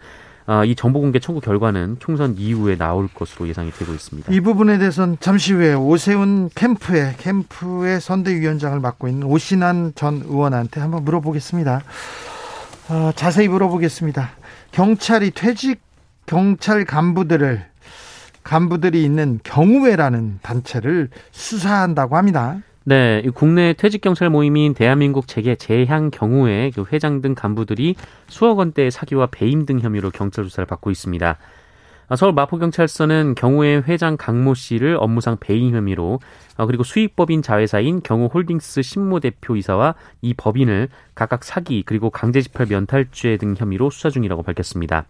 아, 0.47 0.65
이 0.65 0.75
정보공개 0.75 1.19
청구 1.19 1.41
결과는 1.41 1.97
총선 1.99 2.37
이후에 2.39 2.77
나올 2.77 3.09
것으로 3.13 3.49
예상이 3.49 3.71
되고 3.73 3.93
있습니다. 3.93 4.33
이 4.33 4.41
부분에 4.41 4.79
대해서는 4.79 5.17
잠시 5.21 5.53
후에 5.53 5.75
오세훈 5.75 6.51
캠프의 6.55 7.17
캠프의 7.19 8.01
선대위원장을 8.01 8.79
맡고 8.79 9.09
있는 9.09 9.27
오신환 9.27 9.93
전 9.97 10.23
의원한테 10.25 10.81
한번 10.81 11.05
물어보겠습니다. 11.05 11.83
아, 12.89 13.13
자세히 13.17 13.49
물어보겠습니다. 13.49 14.31
경찰이 14.71 15.33
퇴직 15.33 15.81
경찰 16.27 16.85
간부들을 16.85 17.70
간부들이 18.43 19.05
있는 19.05 19.41
경우회라는 19.43 20.41
단체를 20.43 21.11
수사한다고 21.31 22.17
합니다. 22.17 22.59
네, 22.85 23.23
국내 23.35 23.73
퇴직 23.75 24.01
경찰 24.01 24.31
모임인 24.31 24.75
대한민국 24.75 25.29
재계 25.29 25.55
재향 25.55 26.11
경우회 26.11 26.73
그 26.75 26.85
회장 26.93 27.21
등 27.21 27.35
간부들이 27.35 27.95
수억 28.29 28.59
원대의 28.59 28.91
사기와 28.91 29.27
배임 29.27 29.67
등 29.67 29.81
혐의로 29.81 30.11
경찰 30.11 30.45
조사를 30.45 30.67
받고 30.67 30.91
있습니다. 30.91 31.37
서울 32.17 32.33
마포경찰서는 32.33 33.37
경우회 33.37 33.83
회장 33.87 34.17
강모 34.17 34.55
씨를 34.55 34.97
업무상 34.99 35.37
배임 35.39 35.77
혐의로 35.77 36.19
어, 36.57 36.67
그리고 36.67 36.83
수익법인 36.83 37.43
자회사인 37.43 38.03
경우홀딩스 38.03 38.83
신무대표이사와 38.83 39.95
이 40.21 40.35
법인을 40.35 40.89
각각 41.15 41.45
사기 41.45 41.85
그리고 41.87 42.11
강제집합 42.11 42.69
면탈죄 42.69 43.37
등 43.37 43.55
혐의로 43.57 43.91
수사 43.91 44.11
중이라고 44.11 44.43
밝혔습니다. 44.43 45.05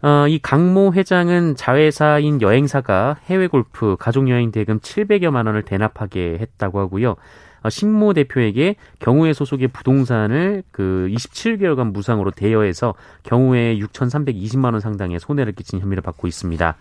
어, 0.00 0.26
이 0.28 0.38
강모 0.38 0.92
회장은 0.92 1.56
자회사인 1.56 2.40
여행사가 2.40 3.16
해외 3.24 3.48
골프 3.48 3.96
가족 3.98 4.28
여행 4.28 4.52
대금 4.52 4.78
700여만 4.78 5.46
원을 5.46 5.62
대납하게 5.62 6.38
했다고 6.40 6.78
하고요. 6.78 7.16
어, 7.62 7.70
신모 7.70 8.12
대표에게 8.14 8.76
경우의 9.00 9.34
소속의 9.34 9.68
부동산을 9.68 10.62
그 10.70 11.08
27개월간 11.10 11.92
무상으로 11.92 12.30
대여해서 12.30 12.94
경우에 13.24 13.76
6,320만 13.78 14.72
원 14.72 14.80
상당의 14.80 15.18
손해를 15.18 15.52
끼친 15.52 15.80
혐의를 15.80 16.02
받고 16.02 16.28
있습니다. 16.28 16.76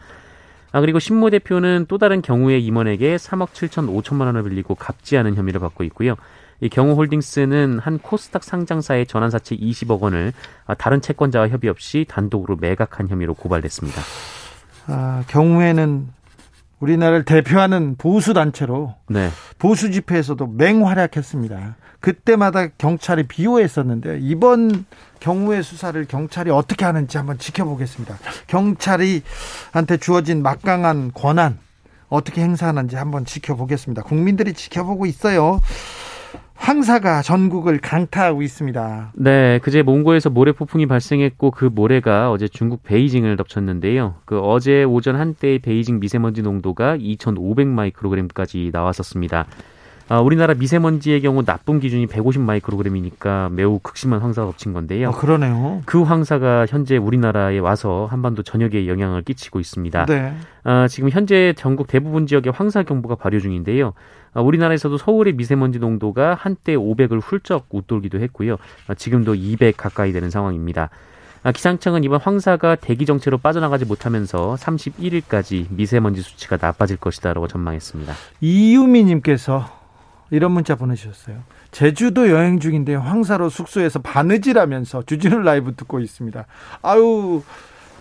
아, 0.74 0.82
그리고 0.82 1.00
신모 1.00 1.32
대표는 1.32 1.86
또 1.88 1.98
다른 1.98 2.22
경우의 2.22 2.64
임원에게 2.64 3.16
3억 3.16 3.50
7천 3.50 4.04
5천만 4.04 4.26
원을 4.26 4.44
빌리고 4.44 4.76
갚지 4.76 5.18
않은 5.18 5.36
혐의를 5.36 5.60
받고 5.60 5.84
있고요. 5.86 6.16
이 6.60 6.70
경우홀딩스는 6.70 7.80
한 7.80 8.00
코스닥 8.00 8.44
상장사의 8.44 9.06
전환사채 9.06 9.58
20억 9.58 10.02
원을 10.02 10.34
다른 10.78 11.02
채권자와 11.02 11.50
협의 11.50 11.70
없이 11.70 12.06
단독으로 12.08 12.58
매각한 12.58 13.10
혐의로 13.10 13.34
고발됐습니다. 13.36 14.02
아, 14.88 15.24
경우에는 15.28 16.08
우리나라를 16.80 17.26
대표하는 17.26 17.96
보수 17.98 18.34
단체로 18.34 18.96
네. 19.08 19.30
보수 19.58 19.92
집회에서도 19.92 20.46
맹활약했습니다. 20.48 21.76
그때마다 22.00 22.68
경찰이 22.78 23.24
비호했었는데 23.24 24.20
이번 24.22 24.86
경우의 25.20 25.64
수사를 25.64 26.06
경찰이 26.06 26.52
어떻게 26.52 26.86
하는지 26.86 27.18
한번 27.18 27.40
지켜보겠습니다. 27.40 28.18
경찰이한테 28.46 29.98
주어진 30.00 30.44
막강한 30.44 31.12
권한 31.14 31.58
어떻게 32.10 32.42
행사하는지 32.42 32.96
한번 32.96 33.26
지켜보겠습니다. 33.26 34.04
국민들이 34.04 34.54
지켜보고 34.54 35.08
있어요. 35.08 35.60
황사가 36.58 37.22
전국을 37.22 37.80
강타하고 37.80 38.42
있습니다. 38.42 39.12
네, 39.14 39.60
그제 39.60 39.84
몽고에서 39.84 40.30
모래 40.30 40.52
폭풍이 40.52 40.86
발생했고 40.86 41.52
그 41.52 41.66
모래가 41.66 42.32
어제 42.32 42.48
중국 42.48 42.84
베이징을 42.84 43.38
덮쳤는데요. 43.38 44.16
그 44.26 44.40
어제 44.40 44.84
오전 44.84 45.16
한때의 45.16 45.60
베이징 45.60 46.00
미세먼지 46.00 46.42
농도가 46.42 46.98
2,500 47.00 47.68
마이크로그램까지 47.68 48.72
나왔었습니다. 48.74 49.46
아, 50.10 50.22
우리나라 50.22 50.54
미세먼지의 50.54 51.22
경우 51.22 51.44
나쁨 51.44 51.80
기준이 51.80 52.08
150 52.08 52.42
마이크로그램이니까 52.42 53.50
매우 53.52 53.80
극심한 53.80 54.22
황사가 54.22 54.48
덮친 54.48 54.72
건데요. 54.72 55.10
아, 55.10 55.12
그러네요. 55.12 55.82
그 55.86 56.02
황사가 56.02 56.66
현재 56.68 56.96
우리나라에 56.96 57.60
와서 57.60 58.08
한반도 58.10 58.42
전역에 58.42 58.88
영향을 58.88 59.22
끼치고 59.24 59.60
있습니다. 59.60 60.06
네. 60.06 60.34
아, 60.64 60.88
지금 60.88 61.10
현재 61.10 61.54
전국 61.58 61.88
대부분 61.88 62.26
지역에 62.26 62.50
황사 62.50 62.84
경보가 62.84 63.16
발효 63.16 63.40
중인데요. 63.40 63.94
아, 64.34 64.42
우리나라에서도 64.42 64.98
서울의 64.98 65.34
미세먼지 65.34 65.80
농도가 65.80 66.36
한때 66.36 66.76
500을 66.76 67.22
훌쩍 67.22 67.68
웃돌기도 67.70 68.20
했고요. 68.20 68.58
아, 68.88 68.94
지금도 68.94 69.36
200 69.36 69.78
가까이 69.78 70.12
되는 70.12 70.30
상황입니다. 70.30 70.90
아, 71.44 71.52
기상청은 71.52 72.04
이번 72.04 72.20
황사가 72.20 72.76
대기 72.76 73.06
정체로 73.06 73.38
빠져나가지 73.38 73.86
못하면서 73.86 74.56
31일까지 74.60 75.68
미세먼지 75.70 76.22
수치가 76.22 76.58
나빠질 76.60 76.98
것이다라고 76.98 77.48
전망했습니다. 77.48 78.14
이유미님께서 78.42 79.78
이런 80.32 80.52
문자 80.52 80.76
보내주셨어요. 80.76 81.38
제주도 81.72 82.30
여행 82.30 82.60
중인데 82.60 82.96
황사로 82.96 83.50
숙소에서 83.50 84.00
바느질하면서 84.00 85.04
주진우 85.04 85.40
라이브 85.40 85.76
듣고 85.76 86.00
있습니다. 86.00 86.46
아유 86.82 87.44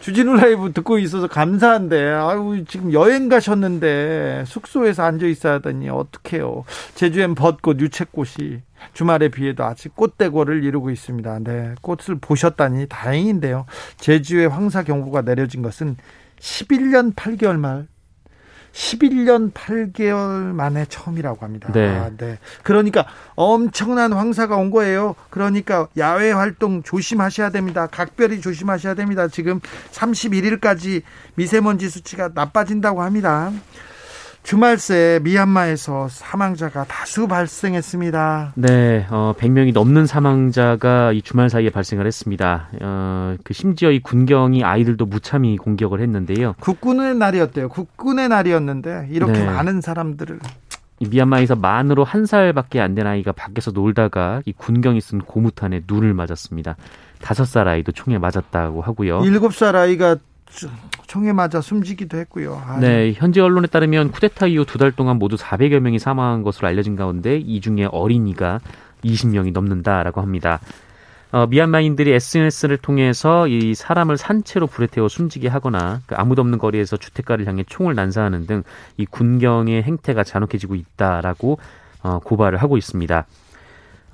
주진우 0.07 0.37
라이브 0.37 0.73
듣고 0.73 0.99
있어서 0.99 1.27
감사한데 1.27 2.11
아유 2.11 2.65
지금 2.69 2.93
여행 2.93 3.29
가셨는데 3.29 4.45
숙소에서 4.47 5.03
앉아 5.03 5.27
있어야 5.27 5.55
하더니 5.55 5.89
어떡해요. 5.89 6.63
제주엔 6.95 7.35
벚꽃 7.35 7.81
유채꽃이 7.81 8.63
주말에 8.93 9.31
비해도 9.31 9.65
아직 9.65 9.97
꽃대고를 9.97 10.63
이루고 10.63 10.91
있습니다. 10.91 11.41
네, 11.41 11.75
꽃을 11.81 12.21
보셨다니 12.21 12.87
다행인데요. 12.89 13.67
제주에 13.97 14.47
황사 14.47 14.85
경보가 14.85 15.23
내려진 15.23 15.63
것은 15.63 15.97
11년 16.39 17.13
8개월 17.17 17.59
말 17.59 17.89
11년 18.77 19.53
8개월 19.53 20.53
만에 20.53 20.85
처음이라고 20.87 21.45
합니다. 21.45 21.73
네. 21.73 21.89
아, 21.89 22.11
네. 22.15 22.39
그러니까 22.63 23.07
엄청난 23.35 24.13
황사가 24.13 24.57
온 24.57 24.71
거예요. 24.71 25.15
그러니까 25.31 25.89
야외 25.97 26.31
활동 26.31 26.83
조심하셔야 26.83 27.51
됩니다. 27.51 27.87
각별히 27.87 28.41
조심하셔야 28.41 28.95
됩니다. 28.95 29.29
지금 29.29 29.61
31일까지 29.93 31.03
미세먼지 31.37 31.89
수치가 31.89 32.29
나빠진다고 32.35 33.03
합니다. 33.03 33.51
주말 34.47 34.79
새 34.79 35.19
미얀마에서 35.25 36.07
사망자가 36.07 36.85
다수 36.85 37.27
발생했습니다. 37.27 38.53
네, 38.55 39.05
어, 39.11 39.35
100명이 39.37 39.73
넘는 39.73 40.07
사망자가 40.07 41.11
이 41.11 41.21
주말 41.21 41.51
사이에 41.51 41.69
발생을 41.71 42.07
했습니다. 42.07 42.69
어, 42.81 43.35
그 43.43 43.53
심지어 43.53 43.91
이 43.91 43.99
군경이 43.99 44.63
아이들도 44.63 45.05
무참히 45.05 45.57
공격을 45.57 46.01
했는데요. 46.01 46.55
국군의 46.61 47.17
날이었대요. 47.17 47.69
국군의 47.71 48.29
날이었는데 48.29 49.09
이렇게 49.11 49.33
네. 49.33 49.47
많은 49.47 49.81
사람들을 49.81 50.39
이 51.01 51.09
미얀마에서 51.09 51.57
만으로 51.57 52.05
한 52.05 52.25
살밖에 52.25 52.81
안 52.81 52.95
된 52.95 53.09
아이가 53.09 53.33
밖에서 53.33 53.73
놀다가 53.73 54.43
이 54.45 54.53
군경이 54.53 55.01
쓴 55.01 55.19
고무탄에 55.19 55.83
눈을 55.89 56.15
맞았습니다. 56.15 56.77
다섯 57.21 57.47
살 57.47 57.67
아이도 57.67 57.91
총에 57.91 58.17
맞았다고 58.19 58.81
하고요. 58.81 59.23
일곱 59.25 59.55
살 59.55 59.75
아이가 59.75 60.17
총에 61.07 61.33
맞아 61.33 61.61
숨지기도 61.61 62.17
했고요. 62.19 62.61
아, 62.67 62.79
네, 62.81 63.13
현지 63.15 63.41
언론에 63.41 63.67
따르면 63.69 64.11
쿠데타 64.11 64.47
이후 64.49 64.65
두 64.65 64.79
달 64.79 64.93
동안 64.93 65.19
모두 65.19 65.37
400여 65.37 65.81
명이 65.81 65.99
사망한 65.99 66.43
것으로 66.43 66.69
알려진 66.69 66.97
가운데 66.97 67.37
이 67.39 67.61
중에 67.61 67.89
어린이가 67.91 68.61
20명이 69.05 69.53
넘는다라고 69.53 70.21
합니다. 70.21 70.61
어, 71.33 71.47
미얀마인들이 71.49 72.13
SNS를 72.13 72.77
통해서 72.79 73.49
이 73.49 73.75
사람을 73.75 74.17
산채로 74.17 74.69
불에 74.69 74.87
태워 74.87 75.09
숨지게 75.09 75.49
하거나 75.49 76.01
그 76.07 76.15
아무도 76.15 76.41
없는 76.43 76.59
거리에서 76.59 76.97
주택가를 76.97 77.47
향해 77.47 77.65
총을 77.67 77.95
난사하는 77.95 78.47
등 78.47 78.63
이 78.97 79.05
군경의 79.07 79.83
행태가 79.83 80.25
잔혹해지고 80.25 80.75
있다라고 80.77 81.59
어, 82.03 82.21
고발을 82.21 82.59
하고 82.63 82.77
있습니다. 82.77 83.27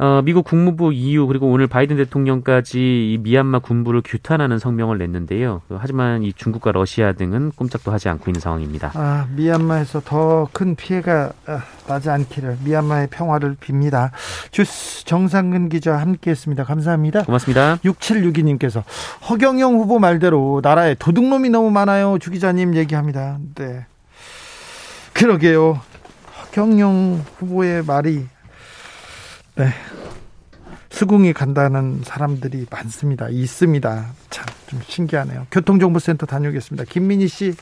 어, 0.03 0.21
미국 0.21 0.45
국무부 0.45 0.93
EU 0.93 1.29
그리고 1.29 1.49
오늘 1.49 1.69
바이든 1.69 1.97
대통령까지 1.97 3.13
이 3.13 3.19
미얀마 3.23 3.61
군부를 3.61 4.03
규탄하는 4.05 4.59
성명을 4.59 4.99
냈는데요. 4.99 5.63
하지만 5.79 6.25
이 6.25 6.33
중국과 6.33 6.73
러시아 6.73 7.13
등은 7.13 7.53
꼼짝도 7.55 7.93
하지 7.93 8.09
않고 8.09 8.29
있는 8.29 8.41
상황입니다. 8.41 8.91
아, 8.95 9.29
미얀마에서 9.37 10.01
더 10.01 10.49
큰 10.53 10.75
피해가 10.75 11.33
아, 11.47 11.63
나지 11.87 12.11
않기를 12.11 12.59
미얀마의 12.65 13.11
평화를 13.13 13.55
빕니다. 13.61 14.11
주스 14.51 15.05
정상근 15.05 15.69
기자 15.69 15.97
함께했습니다. 15.99 16.65
감사합니다. 16.65 17.23
고맙습니다. 17.23 17.77
6762님께서 17.85 18.83
허경영 19.31 19.75
후보 19.75 20.01
말대로 20.01 20.59
나라에 20.65 20.97
도둑놈이 20.97 21.49
너무 21.51 21.71
많아요. 21.71 22.19
주 22.19 22.33
기자님 22.33 22.75
얘기합니다. 22.75 23.39
네. 23.55 23.87
그러게요. 25.13 25.81
허경영 26.47 27.25
후보의 27.39 27.85
말이 27.85 28.27
네. 29.57 29.69
수긍이 30.91 31.33
간다는 31.33 32.03
사람들이 32.05 32.67
많습니다. 32.71 33.29
있습니다. 33.29 34.13
참 34.31 34.47
좀 34.73 34.81
신기하네요. 34.87 35.47
교통정보센터 35.51 36.25
다녀오겠습니다. 36.25 36.85
김민희 36.89 37.29
씨. 37.29 37.55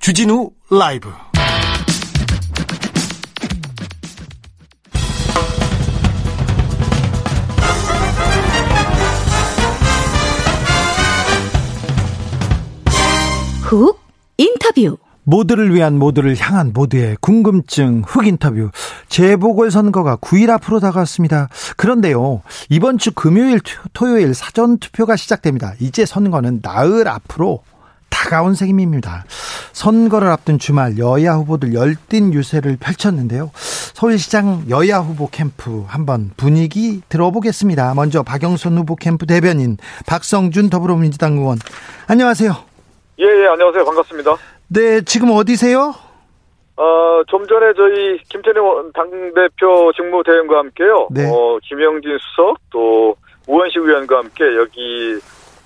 주진우 0.00 0.50
라이브. 0.70 1.10
훅 13.62 13.98
인터뷰. 14.36 14.98
모두를 15.28 15.74
위한 15.74 15.98
모두를 15.98 16.36
향한 16.38 16.72
모두의 16.72 17.18
궁금증 17.20 18.02
흑 18.06 18.26
인터뷰 18.26 18.70
재보궐 19.10 19.70
선거가 19.70 20.16
9일 20.16 20.48
앞으로 20.48 20.80
다가왔습니다. 20.80 21.50
그런데요 21.76 22.40
이번 22.70 22.96
주 22.96 23.12
금요일 23.12 23.60
토요일 23.92 24.32
사전 24.32 24.78
투표가 24.78 25.16
시작됩니다. 25.16 25.74
이제 25.80 26.06
선거는 26.06 26.60
나흘 26.62 27.06
앞으로 27.08 27.62
다가온 28.08 28.54
셈입니다. 28.54 29.26
선거를 29.74 30.28
앞둔 30.28 30.58
주말 30.58 30.96
여야 30.96 31.34
후보들 31.34 31.74
열띤 31.74 32.32
유세를 32.32 32.78
펼쳤는데요. 32.80 33.50
서울시장 33.52 34.64
여야 34.70 35.00
후보 35.00 35.28
캠프 35.28 35.84
한번 35.88 36.30
분위기 36.38 37.02
들어보겠습니다. 37.10 37.92
먼저 37.92 38.22
박영선 38.22 38.78
후보 38.78 38.96
캠프 38.96 39.26
대변인 39.26 39.76
박성준 40.06 40.70
더불어민주당 40.70 41.36
의원 41.36 41.58
안녕하세요. 42.06 42.56
예, 43.20 43.24
예, 43.24 43.46
안녕하세요. 43.48 43.84
반갑습니다. 43.84 44.57
네, 44.68 45.00
지금 45.02 45.30
어디세요? 45.30 45.94
어, 46.76 47.22
좀 47.26 47.46
전에 47.46 47.72
저희 47.76 48.18
김태년 48.28 48.62
원- 48.64 48.92
당대표 48.92 49.90
직무대행과 49.96 50.58
함께요. 50.58 51.08
네. 51.10 51.28
어, 51.28 51.58
김영진 51.62 52.16
수석, 52.20 52.58
또 52.70 53.16
우원식 53.46 53.82
의원과 53.82 54.18
함께 54.18 54.44
여기 54.56 55.18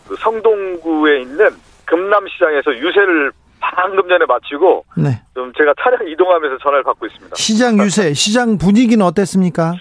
그 0.09 0.17
성동구에 0.21 1.21
있는 1.23 1.51
금남시장에서 1.85 2.75
유세를 2.77 3.33
방금 3.61 4.09
전에 4.09 4.25
마치고 4.27 4.85
네. 4.97 5.21
좀 5.35 5.53
제가 5.57 5.75
차량 5.83 6.07
이동하면서 6.09 6.59
전화를 6.63 6.83
받고 6.85 7.07
있습니다. 7.07 7.37
시장 7.37 7.79
유세, 7.81 8.15
시장 8.15 8.57
분위기는 8.57 9.05
어땠습니까? 9.05 9.75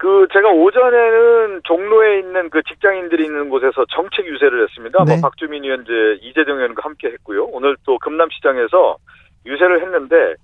그 0.00 0.26
제가 0.32 0.48
오전에는 0.48 1.60
종로에 1.64 2.20
있는 2.20 2.48
그 2.48 2.62
직장인들이 2.62 3.22
있는 3.22 3.50
곳에서 3.50 3.84
정책 3.90 4.24
유세를 4.24 4.62
했습니다. 4.62 5.04
네. 5.04 5.12
뭐 5.12 5.20
박주민 5.28 5.62
의원, 5.62 5.82
이제 5.82 5.92
이재정 6.22 6.56
의원과 6.56 6.80
함께 6.82 7.08
했고요. 7.08 7.44
오늘 7.52 7.76
또 7.84 7.98
금남시장에서 7.98 8.96
유세를 9.44 9.82
했는데 9.82 10.36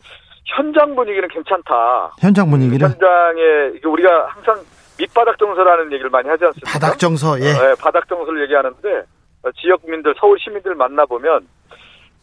현장 0.44 0.94
분위기는 0.94 1.26
괜찮다. 1.26 2.16
현장 2.20 2.50
분위기를 2.50 2.86
현장에 2.86 3.80
우리가 3.82 4.26
항상 4.26 4.56
밑바닥 4.98 5.38
정서라는 5.38 5.90
얘기를 5.90 6.10
많이 6.10 6.28
하지 6.28 6.44
않습니까? 6.44 6.70
바닥 6.70 6.98
정서, 6.98 7.40
예. 7.40 7.46
어, 7.46 7.70
예, 7.70 7.74
바닥 7.80 8.06
정서를 8.08 8.42
얘기하는데 8.42 9.04
어, 9.42 9.50
지역민들, 9.52 10.14
서울 10.20 10.38
시민들 10.38 10.74
만나 10.74 11.06
보면 11.06 11.48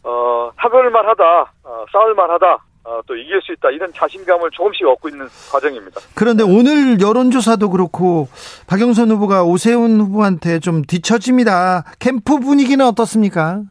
어, 0.04 0.52
하별만 0.54 1.04
하다, 1.04 1.52
어, 1.64 1.84
싸울만 1.90 2.30
하다, 2.30 2.54
어, 2.54 2.58
또 3.06 3.16
이길 3.16 3.40
수 3.42 3.52
있다 3.52 3.70
이런 3.70 3.92
자신감을 3.92 4.50
조금씩 4.52 4.86
얻고 4.86 5.08
있는 5.08 5.26
과정입니다. 5.50 6.00
그런데 6.14 6.42
오늘 6.42 7.00
여론조사도 7.00 7.70
그렇고 7.70 8.28
박영선 8.68 9.10
후보가 9.10 9.44
오세훈 9.44 10.00
후보한테 10.00 10.58
좀 10.60 10.82
뒤처집니다. 10.82 11.84
캠프 11.98 12.38
분위기는 12.38 12.84
어떻습니까? 12.84 13.62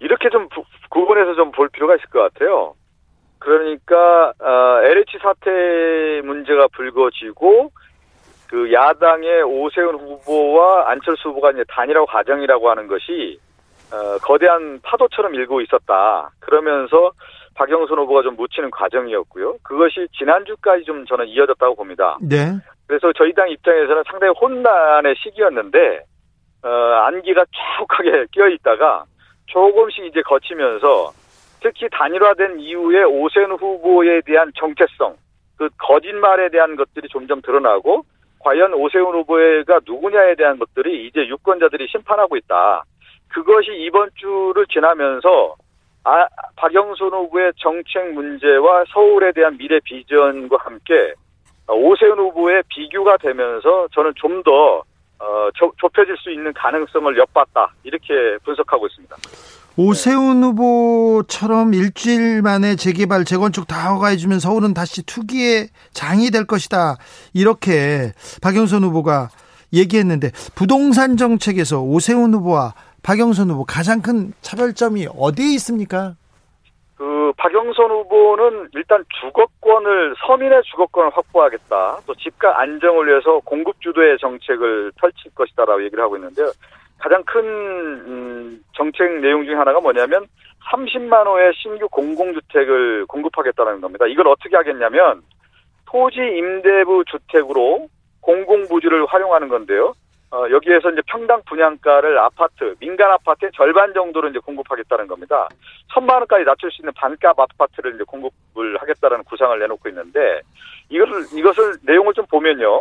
이렇게 0.00 0.28
좀 0.30 0.48
부- 0.50 0.64
구분해서 0.90 1.34
좀 1.34 1.50
볼 1.52 1.68
필요가 1.70 1.94
있을 1.96 2.04
것 2.10 2.20
같아요. 2.20 2.74
그러니까 3.38 4.32
어, 4.40 4.80
LH 4.82 5.18
사태 5.22 6.20
문제가 6.24 6.66
불거지고 6.68 7.70
그 8.48 8.72
야당의 8.72 9.42
오세훈 9.42 9.96
후보와 9.96 10.90
안철수 10.90 11.28
후보가 11.30 11.50
이제 11.52 11.64
단일화 11.68 12.04
과정이라고 12.06 12.70
하는 12.70 12.86
것이 12.86 13.38
어, 13.92 14.18
거대한 14.22 14.80
파도처럼 14.82 15.34
일고 15.34 15.60
있었다. 15.60 16.30
그러면서 16.40 17.12
박영선 17.54 17.98
후보가 17.98 18.22
좀 18.22 18.36
묻히는 18.36 18.70
과정이었고요. 18.70 19.58
그것이 19.62 20.08
지난주까지 20.18 20.84
좀 20.84 21.06
저는 21.06 21.26
이어졌다고 21.28 21.76
봅니다. 21.76 22.18
네. 22.20 22.58
그래서 22.86 23.12
저희 23.12 23.32
당 23.32 23.48
입장에서는 23.48 24.02
상당히 24.10 24.32
혼란의 24.40 25.14
시기였는데 25.18 26.00
어, 26.64 26.68
안기가 26.68 27.44
쫙하게 27.44 28.26
끼어 28.32 28.48
있다가 28.48 29.04
조금씩 29.46 30.06
이제 30.06 30.22
거치면서 30.22 31.12
특히 31.60 31.88
단일화된 31.90 32.60
이후에 32.60 33.04
오세훈 33.04 33.52
후보에 33.52 34.20
대한 34.22 34.52
정체성, 34.58 35.16
그 35.56 35.68
거짓말에 35.78 36.50
대한 36.50 36.76
것들이 36.76 37.08
점점 37.10 37.40
드러나고 37.40 38.04
과연 38.40 38.74
오세훈 38.74 39.14
후보가 39.14 39.80
누구냐에 39.86 40.34
대한 40.34 40.58
것들이 40.58 41.06
이제 41.06 41.26
유권자들이 41.26 41.88
심판하고 41.88 42.36
있다. 42.36 42.84
그것이 43.28 43.70
이번 43.72 44.10
주를 44.14 44.66
지나면서 44.66 45.56
아, 46.04 46.26
박영선 46.56 47.08
후보의 47.12 47.52
정책 47.56 48.12
문제와 48.12 48.84
서울에 48.92 49.32
대한 49.32 49.56
미래 49.56 49.78
비전과 49.84 50.56
함께 50.60 51.14
오세훈 51.66 52.18
후보의 52.18 52.62
비교가 52.68 53.16
되면서 53.16 53.88
저는 53.94 54.12
좀더 54.16 54.82
어, 55.18 55.48
좁- 55.54 55.74
좁혀질 55.78 56.16
수 56.18 56.30
있는 56.30 56.52
가능성을 56.52 57.16
엿봤다 57.16 57.72
이렇게 57.84 58.36
분석하고 58.44 58.86
있습니다. 58.88 59.16
오세훈 59.76 60.42
후보처럼 60.44 61.72
일주일 61.74 62.42
만에 62.42 62.76
재개발, 62.76 63.24
재건축 63.24 63.66
다 63.66 63.92
허가해주면 63.94 64.38
서울은 64.40 64.74
다시 64.74 65.04
투기의 65.06 65.68
장이 65.92 66.30
될 66.30 66.44
것이다. 66.46 66.96
이렇게 67.32 68.12
박영선 68.42 68.84
후보가 68.84 69.30
얘기했는데 69.72 70.30
부동산 70.54 71.16
정책에서 71.16 71.80
오세훈 71.80 72.34
후보와 72.34 72.74
박영선 73.04 73.50
후보 73.50 73.64
가장 73.64 74.00
큰 74.00 74.32
차별점이 74.40 75.06
어디에 75.14 75.54
있습니까? 75.56 76.14
그 76.96 77.32
박영선 77.36 77.90
후보는 77.90 78.70
일단 78.72 79.04
주거권을 79.20 80.14
서민의 80.26 80.62
주거권을 80.64 81.10
확보하겠다. 81.14 81.98
또 82.06 82.14
집값 82.14 82.58
안정을 82.58 83.06
위해서 83.06 83.40
공급 83.44 83.78
주도의 83.82 84.16
정책을 84.18 84.92
펼칠 84.98 85.30
것이다라고 85.34 85.84
얘기를 85.84 86.02
하고 86.02 86.16
있는데요. 86.16 86.50
가장 86.98 87.22
큰 87.24 87.44
음, 87.44 88.64
정책 88.74 89.20
내용 89.20 89.44
중에 89.44 89.54
하나가 89.54 89.80
뭐냐면 89.80 90.24
30만 90.72 91.26
호의 91.26 91.52
신규 91.56 91.86
공공주택을 91.90 93.04
공급하겠다는 93.04 93.82
겁니다. 93.82 94.06
이걸 94.06 94.28
어떻게 94.28 94.56
하겠냐면 94.56 95.20
토지 95.84 96.20
임대부 96.20 97.04
주택으로 97.04 97.86
공공부지를 98.22 99.04
활용하는 99.04 99.48
건데요. 99.48 99.92
어, 100.34 100.50
여기에서 100.50 100.90
이제 100.90 101.00
평당 101.06 101.40
분양가를 101.44 102.18
아파트, 102.18 102.74
민간 102.80 103.08
아파트의 103.12 103.52
절반 103.54 103.94
정도로 103.94 104.28
이제 104.30 104.40
공급하겠다는 104.40 105.06
겁니다. 105.06 105.48
천만 105.92 106.16
원까지 106.16 106.44
낮출 106.44 106.72
수 106.72 106.82
있는 106.82 106.92
반값 106.94 107.38
아파트를 107.38 107.94
이제 107.94 108.02
공급을 108.02 108.76
하겠다는 108.78 109.22
구상을 109.22 109.56
내놓고 109.60 109.88
있는데 109.90 110.40
이것을 110.88 111.38
이것을 111.38 111.76
내용을 111.86 112.14
좀 112.14 112.26
보면요. 112.26 112.80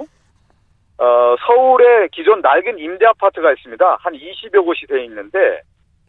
어, 0.98 1.36
서울에 1.46 2.08
기존 2.12 2.42
낡은 2.42 2.80
임대 2.80 3.06
아파트가 3.06 3.52
있습니다. 3.54 3.98
한 4.00 4.14
20여 4.14 4.66
곳이 4.66 4.88
돼 4.88 5.06
있는데 5.06 5.62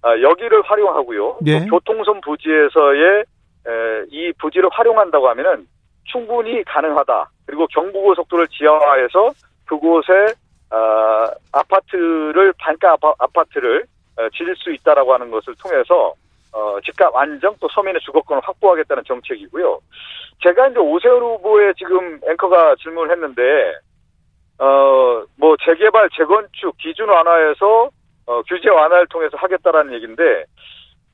어, 0.03 0.19
여기를 0.23 0.63
활용하고요. 0.63 1.41
예. 1.47 1.61
교통선 1.67 2.23
부지에서의 2.23 3.25
에, 3.67 4.05
이 4.09 4.33
부지를 4.41 4.71
활용한다고 4.73 5.29
하면은 5.29 5.67
충분히 6.05 6.65
가능하다. 6.65 7.29
그리고 7.45 7.67
경부고속도로를 7.67 8.49
지하화해서 8.49 9.31
그곳에 9.67 10.35
어, 10.75 11.31
아파트를 11.53 12.53
반가 12.59 12.97
아파, 13.01 13.45
트를 13.53 13.85
어, 14.17 14.29
지을 14.31 14.57
수 14.57 14.73
있다라고 14.73 15.15
하는 15.15 15.31
것을 15.31 15.55
통해서 15.63 16.15
어, 16.53 16.81
집값 16.85 17.15
안정 17.15 17.55
또 17.61 17.69
서민의 17.69 18.01
주거권을 18.01 18.43
확보하겠다는 18.45 19.05
정책이고요. 19.07 19.81
제가 20.43 20.69
이제 20.69 20.79
오세훈 20.79 21.23
후보의 21.23 21.75
지금 21.77 22.21
앵커가 22.29 22.75
질문을 22.83 23.13
했는데 23.13 23.43
어, 24.59 25.25
뭐 25.37 25.57
재개발, 25.65 26.09
재건축 26.17 26.77
기준 26.79 27.09
완화해서 27.09 27.91
어, 28.27 28.43
규제 28.43 28.69
완화를 28.69 29.07
통해서 29.09 29.37
하겠다라는 29.37 29.93
얘기인데 29.95 30.45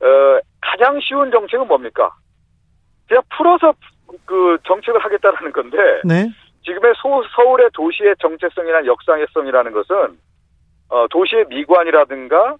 어, 0.01 0.39
가장 0.59 0.99
쉬운 1.01 1.29
정책은 1.31 1.67
뭡니까? 1.67 2.11
그냥 3.07 3.21
풀어서 3.35 3.73
그 4.25 4.57
정책을 4.65 5.03
하겠다라는 5.03 5.51
건데 5.51 5.77
네. 6.03 6.29
지금의 6.63 6.93
소, 6.97 7.23
서울의 7.35 7.69
도시의 7.73 8.15
정체성이나 8.19 8.85
역상성이라는 8.85 9.71
것은 9.71 10.17
어, 10.89 11.07
도시의 11.07 11.45
미관이라든가 11.49 12.55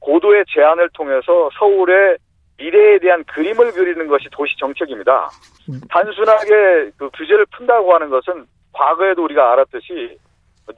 고도의 0.00 0.44
제한을 0.48 0.88
통해서 0.94 1.50
서울의 1.58 2.18
미래에 2.58 2.98
대한 2.98 3.24
그림을 3.24 3.72
그리는 3.72 4.06
것이 4.06 4.28
도시 4.30 4.56
정책입니다. 4.58 5.28
음. 5.68 5.80
단순하게 5.88 6.90
그 6.96 7.10
규제를 7.14 7.46
푼다고 7.46 7.94
하는 7.94 8.10
것은 8.10 8.46
과거에도 8.72 9.24
우리가 9.24 9.52
알았듯이 9.52 10.16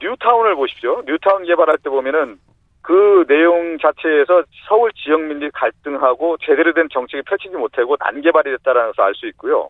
뉴타운을 0.01 0.55
보십시오. 0.55 1.03
뉴타운 1.05 1.45
개발할 1.45 1.77
때 1.77 1.89
보면은 1.89 2.39
그 2.81 3.25
내용 3.27 3.77
자체에서 3.79 4.43
서울 4.67 4.91
지역민들이 4.93 5.49
갈등하고 5.51 6.37
제대로 6.41 6.73
된 6.73 6.87
정책이 6.91 7.23
펼치지 7.23 7.55
못하고 7.55 7.95
난개발이 7.99 8.51
됐다는 8.57 8.87
것을 8.87 9.01
알 9.01 9.15
수 9.15 9.27
있고요. 9.27 9.69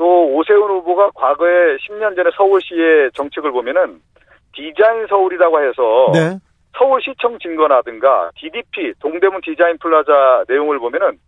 또 0.00 0.34
오세훈 0.34 0.62
후보가 0.62 1.10
과거에 1.14 1.76
10년 1.76 2.16
전에 2.16 2.30
서울시의 2.34 3.10
정책을 3.12 3.52
보면은 3.52 4.00
디자인 4.54 5.06
서울이라고 5.06 5.60
해서 5.60 6.10
네. 6.14 6.38
서울시청 6.78 7.38
증거라든가 7.38 8.30
DDP 8.36 8.94
동대문 8.98 9.42
디자인 9.42 9.76
플라자 9.76 10.44
내용을 10.48 10.78
보면은 10.78 11.18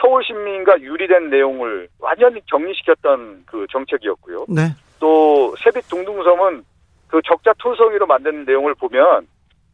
서울 0.00 0.22
시민과 0.22 0.80
유리된 0.80 1.28
내용을 1.28 1.88
완전히 1.98 2.40
정리시켰던 2.46 3.46
그 3.46 3.66
정책이었고요. 3.68 4.46
네. 4.48 4.62
또 5.00 5.52
세빛 5.56 5.88
둥둥섬은 5.88 6.62
그 7.08 7.20
적자 7.24 7.52
토성이로 7.58 8.06
만든 8.06 8.44
내용을 8.44 8.76
보면 8.76 9.26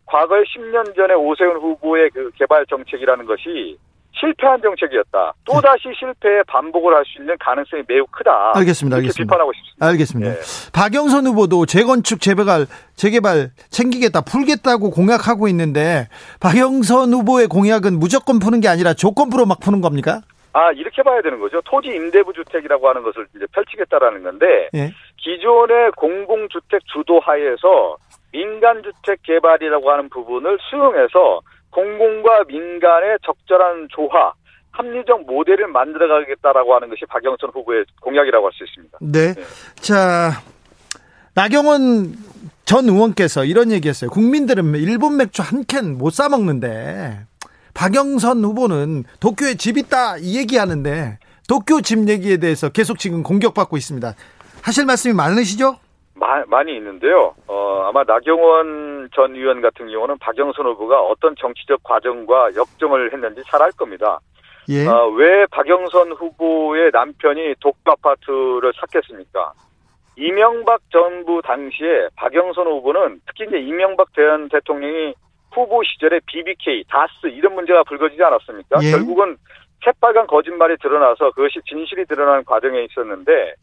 과거에 0.07 0.45
10년 0.45 0.97
전에 0.97 1.12
오세훈 1.12 1.57
후보의 1.57 2.09
그 2.09 2.31
개발 2.37 2.64
정책이라는 2.64 3.27
것이 3.27 3.77
실패한 4.18 4.61
정책이었다. 4.62 5.35
또 5.44 5.61
다시 5.61 5.85
실패에 5.98 6.42
반복을 6.46 6.94
할 6.94 7.05
수 7.05 7.20
있는 7.20 7.37
가능성이 7.38 7.83
매우 7.87 8.05
크다. 8.11 8.52
알겠습니다. 8.57 8.96
알겠습니다. 8.96 9.22
비판하고 9.24 9.52
싶습니다. 9.52 9.87
알겠습니다. 9.87 10.31
예. 10.31 10.37
박영선 10.72 11.26
후보도 11.26 11.66
재건축, 11.66 12.20
재개발, 12.20 12.66
재개발 12.96 13.50
챙기겠다, 13.70 14.22
풀겠다고 14.22 14.90
공약하고 14.90 15.48
있는데 15.48 16.09
박영선 16.40 17.12
후보의 17.12 17.46
공약은 17.48 17.98
무조건 17.98 18.38
푸는 18.38 18.61
게 18.61 18.68
아니라 18.68 18.94
조건부로 18.94 19.44
막 19.46 19.61
푸는 19.61 19.81
겁니까? 19.83 20.22
아 20.52 20.72
이렇게 20.72 21.02
봐야 21.02 21.20
되는 21.20 21.38
거죠. 21.38 21.61
토지 21.66 21.88
임대부 21.90 22.33
주택이라고 22.33 22.88
하는 22.88 23.02
것을 23.02 23.26
이제 23.37 23.44
펼치겠다라는 23.52 24.22
건데 24.22 24.70
예. 24.74 24.90
기존의 25.18 25.92
공공주택 25.96 26.81
주도하에서 26.87 27.96
민간주택 28.33 29.22
개발이라고 29.22 29.90
하는 29.90 30.09
부분을 30.09 30.59
수용해서 30.70 31.40
공공과 31.77 32.45
민간의 32.49 33.19
적절한 33.23 33.89
조화, 33.91 34.33
합리적 34.71 35.27
모델을 35.27 35.69
만들어가겠다라고 35.69 36.75
하는 36.75 36.89
것이 36.89 37.05
박영선 37.07 37.51
후보의 37.53 37.85
공약이라고 38.01 38.47
할 38.47 38.53
수 38.55 38.65
있습니다. 38.65 38.99
네. 39.03 39.35
네. 39.35 39.43
자, 39.75 40.41
나경원 41.35 42.15
전 42.65 42.89
의원께서 42.89 43.45
이런 43.45 43.71
얘기했어요. 43.73 44.09
국민들은 44.11 44.75
일본 44.77 45.19
맥주 45.19 45.43
한 45.43 45.65
캔 45.65 45.99
못 45.99 46.11
사 46.15 46.29
먹는데 46.31 47.21
박영선 47.75 48.43
후보는 48.43 49.05
도쿄에 49.21 49.55
집 49.57 49.77
있다 49.77 50.17
이 50.17 50.39
얘기하는데 50.39 51.19
도쿄 51.47 51.83
집 51.83 52.09
얘기에 52.09 52.39
대해서 52.39 52.71
계속 52.71 52.99
지금 52.99 53.23
공격받고 53.23 53.77
있습니다. 53.77 54.15
하실 54.62 54.87
말씀이 54.87 55.12
많으시죠? 55.15 55.79
마- 56.16 56.44
많이 56.46 56.74
있는데요. 56.76 57.35
어, 57.46 57.85
아마 57.88 58.02
나경원 58.05 59.11
전 59.14 59.35
의원 59.35 59.61
같은 59.61 59.88
경우는 59.88 60.18
박영선 60.18 60.66
후보가 60.66 61.00
어떤 61.02 61.35
정치적 61.37 61.83
과정과 61.83 62.55
역정을 62.57 63.12
했는지 63.12 63.42
잘 63.46 63.62
알 63.62 63.70
겁니다. 63.72 64.18
예. 64.68 64.87
어, 64.87 65.09
왜 65.09 65.46
박영선 65.46 66.12
후보의 66.12 66.90
남편이 66.92 67.55
독도 67.61 67.92
아파트를 67.92 68.72
샀겠습니까? 68.81 69.52
이명박 70.16 70.81
정부 70.90 71.42
당시에 71.42 72.09
박영선 72.16 72.66
후보는 72.66 73.20
특히 73.26 73.44
이제 73.46 73.59
이명박 73.59 74.12
전 74.14 74.48
대통령이 74.48 75.14
후보 75.52 75.83
시절에 75.85 76.20
BBK, 76.26 76.85
다스 76.88 77.26
이런 77.26 77.55
문제가 77.55 77.83
불거지지 77.85 78.22
않았습니까? 78.22 78.79
예. 78.83 78.90
결국은 78.90 79.37
새빨간 79.85 80.26
거짓말이 80.26 80.76
드러나서 80.79 81.31
그것이 81.33 81.61
진실이 81.68 82.07
드러나는 82.07 82.44
과정에 82.44 82.83
있었는데 82.85 83.55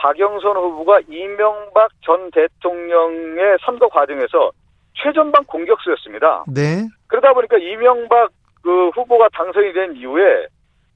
박영선 0.00 0.56
후보가 0.56 1.00
이명박 1.08 1.90
전 2.02 2.30
대통령의 2.30 3.58
선거 3.64 3.86
과정에서 3.88 4.50
최전방 4.94 5.44
공격수였습니다. 5.44 6.44
네. 6.48 6.88
그러다 7.06 7.34
보니까 7.34 7.58
이명박 7.58 8.30
그 8.62 8.88
후보가 8.90 9.28
당선이 9.34 9.74
된 9.74 9.96
이후에 9.96 10.46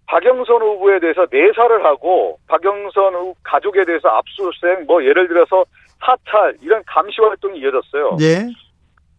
박영선 0.07 0.63
후보에 0.63 1.01
대해서 1.01 1.27
내사를 1.31 1.85
하고 1.85 2.39
박영선 2.49 3.15
후 3.15 3.35
가족에 3.43 3.85
대해서 3.85 4.09
압수수색 4.09 4.85
뭐 4.87 5.05
예를 5.05 5.29
들어서 5.29 5.65
사찰 6.01 6.57
이런 6.63 6.83
감시 6.87 7.21
활동이 7.21 7.59
이어졌어요. 7.59 8.17
네. 8.19 8.49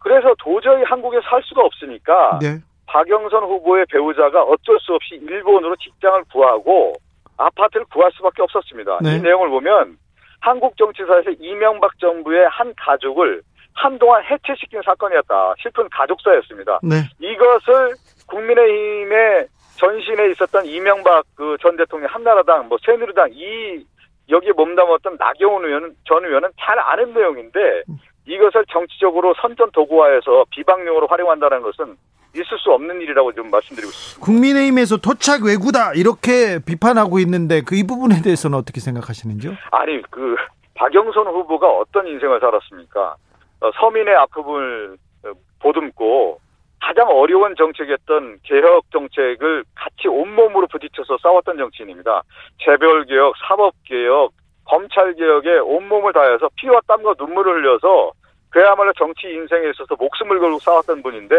그래서 0.00 0.34
도저히 0.38 0.82
한국에 0.82 1.20
살 1.28 1.40
수가 1.44 1.62
없으니까 1.62 2.40
네. 2.42 2.58
박영선 2.86 3.44
후보의 3.44 3.86
배우자가 3.90 4.42
어쩔 4.42 4.78
수 4.80 4.94
없이 4.94 5.14
일본으로 5.14 5.76
직장을 5.76 6.24
구하고 6.32 6.94
아파트를 7.36 7.86
구할 7.92 8.10
수밖에 8.12 8.42
없었습니다. 8.42 8.98
네. 9.02 9.16
이 9.16 9.20
내용을 9.20 9.48
보면 9.48 9.96
한국 10.40 10.76
정치사에서 10.76 11.30
이명박 11.38 11.98
정부의 11.98 12.48
한 12.48 12.72
가족을 12.76 13.42
한동안 13.74 14.22
해체시킨 14.24 14.80
사건이었다. 14.84 15.54
슬픈 15.62 15.88
가족사였습니다. 15.90 16.80
네. 16.82 16.96
이것을 17.20 17.94
국민의힘의 18.28 19.46
전신에 19.76 20.30
있었던 20.30 20.64
이명박 20.66 21.24
그 21.34 21.56
전 21.60 21.76
대통령 21.76 22.08
한나라당 22.10 22.68
뭐 22.68 22.78
새누리당 22.84 23.30
이 23.32 23.84
여기에 24.28 24.52
몸담았던 24.52 25.16
나경원 25.18 25.64
의원은 25.64 25.94
전 26.06 26.24
의원은 26.24 26.48
잘 26.60 26.78
아는 26.78 27.12
내용인데 27.12 27.82
이것을 28.26 28.64
정치적으로 28.70 29.34
선전 29.40 29.70
도구화해서 29.72 30.46
비방용으로 30.50 31.06
활용한다는 31.06 31.62
것은 31.62 31.96
있을 32.40 32.58
수 32.58 32.70
없는 32.70 33.00
일이라고 33.00 33.32
좀 33.32 33.50
말씀드리고 33.50 33.90
싶습니다. 33.92 34.24
국민의힘에서 34.24 34.96
토착 34.98 35.42
외구다 35.44 35.92
이렇게 35.94 36.58
비판하고 36.64 37.18
있는데 37.20 37.60
그 37.62 37.76
이 37.76 37.82
부분에 37.86 38.22
대해서는 38.22 38.56
어떻게 38.58 38.80
생각하시는지요? 38.80 39.52
아니 39.70 40.00
그 40.10 40.36
박영선 40.74 41.26
후보가 41.26 41.68
어떤 41.68 42.06
인생을 42.06 42.40
살았습니까? 42.40 43.16
어, 43.60 43.70
서민의 43.80 44.14
아픔을 44.16 44.96
어, 45.24 45.30
보듬고 45.60 46.40
가장 46.80 47.08
어려운 47.08 47.54
정책이었던 47.56 48.38
개혁 48.44 48.90
정책을 48.92 49.64
같이 49.74 50.08
온몸으로 50.08 50.66
부딪혀서 50.68 51.18
싸웠던 51.22 51.56
정치인입니다. 51.56 52.22
재벌 52.64 53.04
개혁, 53.06 53.34
사법 53.48 53.74
개혁, 53.84 54.32
검찰 54.64 55.14
개혁에 55.14 55.58
온몸을 55.58 56.12
다해서 56.12 56.48
피와 56.56 56.80
땀과 56.86 57.14
눈물을 57.18 57.54
흘려서 57.62 58.12
그야말로 58.50 58.92
정치 58.94 59.26
인생에 59.28 59.70
있어서 59.70 59.96
목숨을 59.98 60.38
걸고 60.38 60.58
싸웠던 60.60 61.02
분인데 61.02 61.34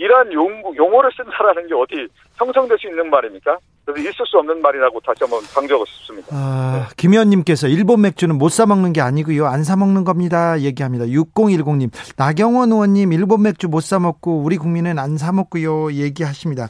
이러한 0.00 0.32
용, 0.32 0.62
용어를 0.76 1.10
쓴다라는 1.14 1.68
게 1.68 1.74
어디 1.74 2.08
형성될 2.38 2.78
수 2.78 2.88
있는 2.88 3.10
말입니까? 3.10 3.58
그래서 3.84 4.00
있을 4.08 4.24
수 4.26 4.38
없는 4.38 4.62
말이라고 4.62 4.98
다시 5.00 5.18
한번 5.20 5.40
강조하고 5.54 5.84
싶습니다. 5.84 6.28
아, 6.32 6.88
김 6.96 7.12
의원님께서 7.12 7.68
일본 7.68 8.00
맥주는 8.00 8.34
못 8.38 8.48
사 8.50 8.64
먹는 8.64 8.94
게 8.94 9.02
아니고요. 9.02 9.44
안 9.46 9.62
사 9.62 9.76
먹는 9.76 10.04
겁니다. 10.04 10.58
얘기합니다. 10.60 11.04
6010님. 11.04 11.90
나경원 12.16 12.72
의원님 12.72 13.12
일본 13.12 13.42
맥주 13.42 13.68
못 13.68 13.82
사 13.82 13.98
먹고 13.98 14.42
우리 14.42 14.56
국민은 14.56 14.98
안 14.98 15.18
사 15.18 15.32
먹고요. 15.32 15.92
얘기하십니다. 15.92 16.68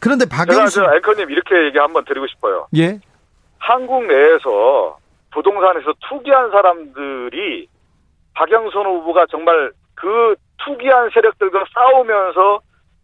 그런데 0.00 0.24
박영수 0.26 0.76
제가 0.80 0.96
앵커님 0.96 1.30
이렇게 1.30 1.66
얘기 1.66 1.78
한번 1.78 2.04
드리고 2.06 2.26
싶어요. 2.28 2.66
예. 2.76 2.98
한국 3.58 4.04
내에서 4.06 4.96
부동산에서 5.32 5.92
투기한 6.08 6.50
사람들이 6.50 7.68
박영선 8.34 8.86
후보가 8.86 9.26
정말 9.30 9.72
그 9.94 10.34
투기한 10.64 11.10
세력들과 11.12 11.64
싸우면서 11.74 12.60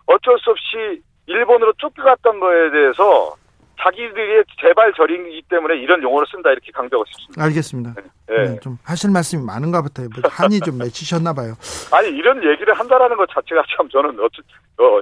어쩔 0.06 0.38
수 0.38 0.50
없이 0.50 1.02
일본으로 1.26 1.72
쫓겨갔던 1.78 2.40
거에 2.40 2.70
대해서 2.70 3.34
자기들의 3.80 4.44
재발 4.60 4.92
절이기 4.92 5.42
때문에 5.48 5.76
이런 5.76 6.02
용어를 6.02 6.26
쓴다 6.30 6.50
이렇게 6.50 6.72
강조하고 6.72 7.04
싶습니다. 7.06 7.44
알겠습니다. 7.44 7.94
예. 8.30 8.48
네, 8.48 8.60
좀 8.60 8.76
하실 8.82 9.10
말씀이 9.10 9.42
많은가 9.44 9.82
보다. 9.82 10.02
뭐 10.02 10.10
한이 10.24 10.60
좀 10.60 10.78
맺히셨나 10.78 11.32
봐요. 11.32 11.54
아니 11.92 12.08
이런 12.08 12.38
얘기를 12.38 12.74
한다라는 12.74 13.16
것 13.16 13.28
자체가 13.30 13.62
참 13.76 13.88
저는 13.88 14.18
어쩌, 14.18 14.42
어, 14.78 14.98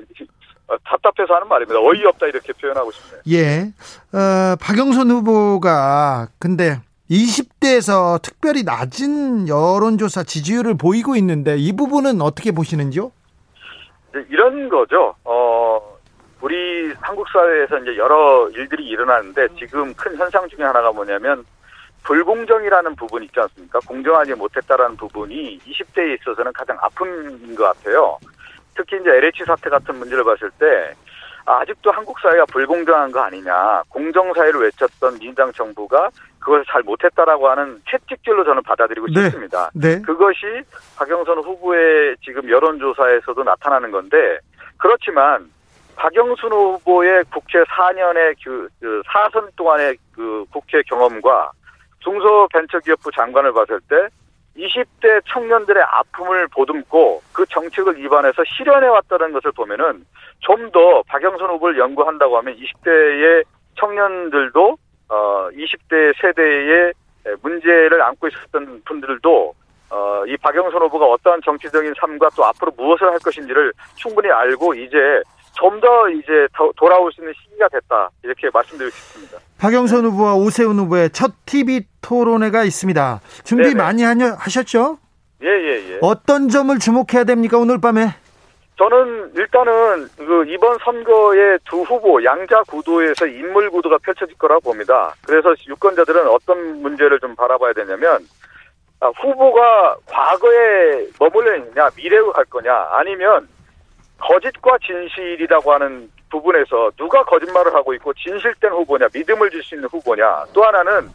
어, 0.68 0.76
답답해서 0.84 1.34
하는 1.34 1.48
말입니다. 1.48 1.80
어이없다 1.80 2.26
이렇게 2.26 2.52
표현하고 2.52 2.90
싶네요. 2.90 3.22
예. 3.30 3.72
어, 4.16 4.56
박영선 4.60 5.10
후보가 5.10 6.28
근데 6.38 6.80
20대에서 7.10 8.20
특별히 8.20 8.62
낮은 8.64 9.48
여론조사 9.48 10.24
지지율을 10.24 10.76
보이고 10.76 11.14
있는데 11.16 11.56
이 11.56 11.72
부분은 11.72 12.20
어떻게 12.20 12.52
보시는지요? 12.52 13.12
이제 14.10 14.26
이런 14.28 14.68
거죠. 14.68 15.14
어, 15.24 15.80
우리 16.40 16.92
한국 17.00 17.26
사회에서 17.28 17.78
이제 17.78 17.96
여러 17.96 18.48
일들이 18.50 18.86
일어나는데 18.86 19.48
지금 19.58 19.94
큰 19.94 20.16
현상 20.16 20.48
중에 20.48 20.64
하나가 20.64 20.90
뭐냐면 20.92 21.44
불공정이라는 22.02 22.94
부분이 22.96 23.26
있지 23.26 23.40
않습니까? 23.40 23.78
공정하지 23.80 24.34
못했다라는 24.34 24.96
부분이 24.96 25.58
20대에 25.58 26.20
있어서는 26.20 26.52
가장 26.52 26.76
아픈 26.80 27.54
것 27.54 27.64
같아요. 27.64 28.18
특히 28.76 28.98
이제 29.00 29.10
LH 29.10 29.44
사태 29.46 29.70
같은 29.70 29.96
문제를 29.96 30.22
봤을 30.22 30.50
때 30.58 30.92
아직도 31.46 31.92
한국 31.92 32.18
사회가 32.18 32.44
불공정한 32.46 33.12
거 33.12 33.20
아니냐, 33.20 33.82
공정 33.88 34.32
사회를 34.34 34.60
외쳤던 34.62 35.18
민주당 35.20 35.52
정부가 35.52 36.10
그것을 36.40 36.64
잘 36.70 36.82
못했다라고 36.82 37.48
하는 37.48 37.80
채찍질로 37.88 38.44
저는 38.44 38.62
받아들이고 38.64 39.06
네. 39.06 39.24
싶습니다. 39.24 39.70
네. 39.74 40.00
그것이 40.02 40.62
박영선 40.96 41.38
후보의 41.38 42.16
지금 42.24 42.48
여론조사에서도 42.50 43.42
나타나는 43.42 43.92
건데 43.92 44.38
그렇지만 44.76 45.48
박영순 45.94 46.52
후보의 46.52 47.24
국회 47.32 47.62
4년의 47.62 48.34
그, 48.44 48.68
그 48.80 49.02
4선 49.06 49.48
동안의 49.56 49.96
그 50.12 50.44
국회 50.52 50.82
경험과 50.82 51.50
중소벤처기업부 52.00 53.10
장관을 53.12 53.52
봤을 53.52 53.80
때 53.88 53.96
20대 54.56 55.22
청년들의 55.28 55.82
아픔을 55.82 56.48
보듬고 56.48 57.22
그 57.32 57.44
정책을 57.46 58.02
입안해서 58.04 58.42
실현해 58.56 58.86
왔다는 58.88 59.32
것을 59.32 59.52
보면은 59.52 60.04
좀 60.40 60.70
더 60.70 61.02
박영선 61.08 61.48
후보를 61.50 61.78
연구한다고 61.78 62.36
하면 62.38 62.56
20대의 62.56 63.44
청년들도 63.78 64.76
어 65.08 65.48
20대 65.52 66.12
세대의 66.20 66.92
문제를 67.42 68.02
안고 68.02 68.28
있었던 68.28 68.82
분들도 68.84 69.54
어, 69.90 70.24
이 70.26 70.36
박영선 70.38 70.82
후보가 70.82 71.06
어떠한 71.06 71.40
정치적인 71.44 71.94
삶과 71.98 72.30
또 72.36 72.44
앞으로 72.44 72.72
무엇을 72.76 73.06
할 73.10 73.18
것인지를 73.20 73.72
충분히 73.94 74.30
알고 74.30 74.74
이제 74.74 75.22
좀 75.58 75.80
더 75.80 76.08
이제 76.10 76.48
더 76.56 76.70
돌아올 76.76 77.12
수 77.12 77.20
있는 77.20 77.32
시기가 77.42 77.68
됐다 77.68 78.10
이렇게 78.22 78.48
말씀드리고 78.52 78.90
싶습니다. 78.90 79.38
박영선 79.58 80.04
후보와 80.06 80.34
오세훈 80.34 80.78
후보의 80.78 81.10
첫 81.10 81.32
TV 81.46 81.86
토론회가 82.00 82.64
있습니다. 82.64 83.20
준비 83.44 83.64
네네. 83.64 83.74
많이 83.74 84.02
하셨죠? 84.02 84.98
예예 85.42 85.92
예. 85.92 85.98
어떤 86.00 86.48
점을 86.48 86.76
주목해야 86.78 87.24
됩니까 87.24 87.58
오늘 87.58 87.80
밤에? 87.80 88.08
저는 88.78 89.32
일단은 89.34 90.08
그 90.18 90.44
이번 90.48 90.76
선거의 90.84 91.58
두 91.64 91.82
후보 91.82 92.22
양자 92.22 92.62
구도에서 92.64 93.26
인물 93.26 93.70
구도가 93.70 93.98
펼쳐질 93.98 94.36
거라고 94.36 94.60
봅니다. 94.60 95.14
그래서 95.26 95.54
유권자들은 95.66 96.26
어떤 96.28 96.82
문제를 96.82 97.18
좀 97.20 97.34
바라봐야 97.34 97.72
되냐면 97.72 98.26
아, 99.00 99.08
후보가 99.08 99.96
과거에 100.06 101.06
머물러 101.18 101.56
있느냐 101.56 101.88
미래로 101.96 102.32
갈 102.32 102.44
거냐 102.46 102.88
아니면 102.92 103.48
거짓과 104.18 104.78
진실이라고 104.84 105.72
하는 105.72 106.10
부분에서 106.30 106.90
누가 106.96 107.22
거짓말을 107.24 107.74
하고 107.74 107.94
있고 107.94 108.12
진실된 108.14 108.72
후보냐 108.72 109.08
믿음을 109.14 109.50
줄 109.50 109.62
수 109.62 109.74
있는 109.74 109.88
후보냐 109.88 110.44
또 110.52 110.62
하나는 110.64 111.08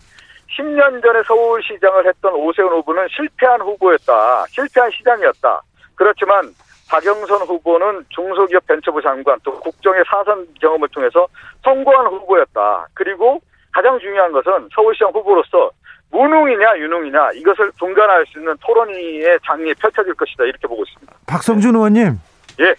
10년 0.58 1.02
전에 1.02 1.22
서울시장을 1.28 2.08
했던 2.08 2.34
오세훈 2.34 2.72
후보는 2.72 3.08
실패한 3.10 3.62
후보였다 3.62 4.46
실패한 4.50 4.92
시장이었다 4.92 5.62
그렇지만 5.96 6.54
박영선 6.90 7.42
후보는 7.48 8.06
중소기업 8.10 8.68
벤처부 8.68 9.02
장관 9.02 9.40
또 9.44 9.58
국정의 9.62 10.04
사선 10.08 10.46
경험을 10.60 10.90
통해서 10.90 11.26
성공한 11.64 12.06
후보였다. 12.08 12.86
그리고 12.94 13.40
가장 13.72 13.98
중요한 14.00 14.30
것은 14.34 14.68
서울시장 14.76 15.10
후보로서 15.14 15.72
무능이냐 16.12 16.78
유능이냐 16.80 17.32
이것을 17.36 17.72
분간할 17.80 18.26
수 18.26 18.40
있는 18.40 18.54
토론회의 18.60 19.40
장이 19.46 19.74
펼쳐질 19.76 20.14
것이다 20.16 20.44
이렇게 20.44 20.68
보고 20.68 20.84
있습니다. 20.84 21.14
박성준 21.28 21.74
의원님. 21.76 22.20
예. 22.60 22.76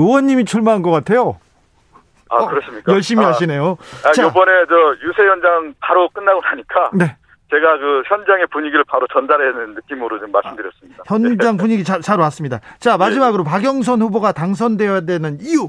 의원님이 0.00 0.44
출마한 0.44 0.82
것 0.82 0.90
같아요. 0.90 1.38
아 2.28 2.36
어, 2.36 2.48
그렇습니까? 2.48 2.92
열심히 2.92 3.24
아, 3.24 3.28
하시네요. 3.28 3.76
아, 4.04 4.12
자. 4.12 4.26
이번에 4.26 4.52
저 4.68 5.06
유세 5.06 5.22
현장 5.22 5.74
바로 5.80 6.08
끝나고 6.10 6.40
나니까 6.40 6.90
네. 6.94 7.16
제가 7.50 7.78
그 7.78 8.02
현장의 8.06 8.46
분위기를 8.46 8.84
바로 8.84 9.06
전달하는 9.12 9.74
느낌으로 9.74 10.20
좀 10.20 10.30
말씀드렸습니다. 10.30 11.02
현장 11.06 11.56
분위기 11.56 11.82
잘, 11.82 12.00
잘 12.00 12.18
왔습니다. 12.20 12.60
자, 12.78 12.96
마지막으로 12.96 13.42
박영선 13.42 14.00
후보가 14.02 14.32
당선되어야 14.32 15.00
되는 15.00 15.38
이유. 15.40 15.68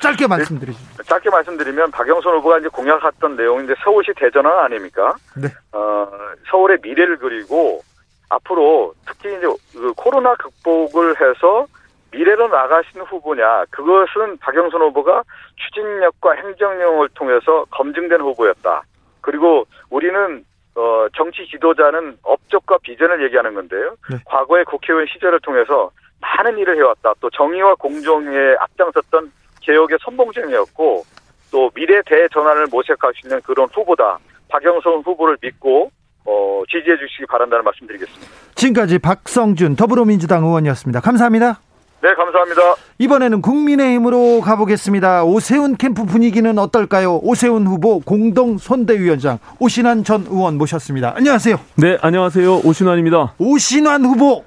짧게 0.00 0.26
말씀드리시죠. 0.28 1.02
짧게 1.04 1.30
말씀드리면 1.30 1.90
박영선 1.90 2.36
후보가 2.36 2.58
이제 2.58 2.68
공약했던 2.68 3.36
내용인데 3.36 3.74
서울시 3.82 4.12
대전환 4.16 4.58
아닙니까? 4.58 5.14
네. 5.34 5.48
어, 5.72 6.06
서울의 6.50 6.78
미래를 6.82 7.16
그리고 7.16 7.80
앞으로 8.28 8.92
특히 9.06 9.30
이제 9.36 9.46
그 9.72 9.92
코로나 9.96 10.34
극복을 10.34 11.14
해서 11.16 11.66
미래로 12.10 12.48
나가시는 12.48 13.04
후보냐 13.06 13.66
그것은 13.70 14.38
박영선 14.38 14.80
후보가 14.80 15.22
추진력과 15.56 16.34
행정력을 16.34 17.08
통해서 17.14 17.64
검증된 17.70 18.20
후보였다. 18.20 18.82
그리고 19.20 19.66
우리는 19.90 20.44
어, 20.74 21.06
정치 21.16 21.46
지도자는 21.46 22.18
업적과 22.22 22.78
비전을 22.82 23.24
얘기하는 23.24 23.54
건데요. 23.54 23.96
네. 24.10 24.16
과거의 24.24 24.64
국회의원 24.64 25.06
시절을 25.12 25.40
통해서 25.40 25.90
많은 26.20 26.56
일을 26.58 26.76
해왔다. 26.76 27.14
또 27.20 27.28
정의와 27.30 27.74
공정에 27.74 28.54
앞장섰던 28.60 29.32
개혁의 29.60 29.98
선봉쟁이였고 30.02 31.04
또 31.50 31.70
미래 31.74 32.00
대전환을 32.06 32.66
모색할 32.70 33.12
수 33.14 33.26
있는 33.26 33.40
그런 33.42 33.68
후보다. 33.74 34.18
박영선 34.48 35.02
후보를 35.04 35.36
믿고 35.42 35.90
어, 36.24 36.62
지지해 36.70 36.96
주시기 36.96 37.26
바란다는 37.26 37.64
말씀드리겠습니다. 37.64 38.26
지금까지 38.54 38.98
박성준 38.98 39.76
더불어민주당 39.76 40.44
의원이었습니다. 40.44 41.00
감사합니다. 41.00 41.60
네, 42.00 42.14
감사합니다. 42.14 42.60
이번에는 42.98 43.42
국민의힘으로 43.42 44.40
가보겠습니다. 44.40 45.24
오세훈 45.24 45.76
캠프 45.76 46.04
분위기는 46.04 46.56
어떨까요? 46.58 47.16
오세훈 47.22 47.66
후보 47.66 47.98
공동 48.00 48.56
선대위원장 48.56 49.38
오신환 49.58 50.04
전 50.04 50.24
의원 50.30 50.58
모셨습니다. 50.58 51.14
안녕하세요. 51.16 51.58
네, 51.76 51.98
안녕하세요. 52.00 52.60
오신환입니다. 52.64 53.34
오신환 53.38 54.04
후보 54.04 54.44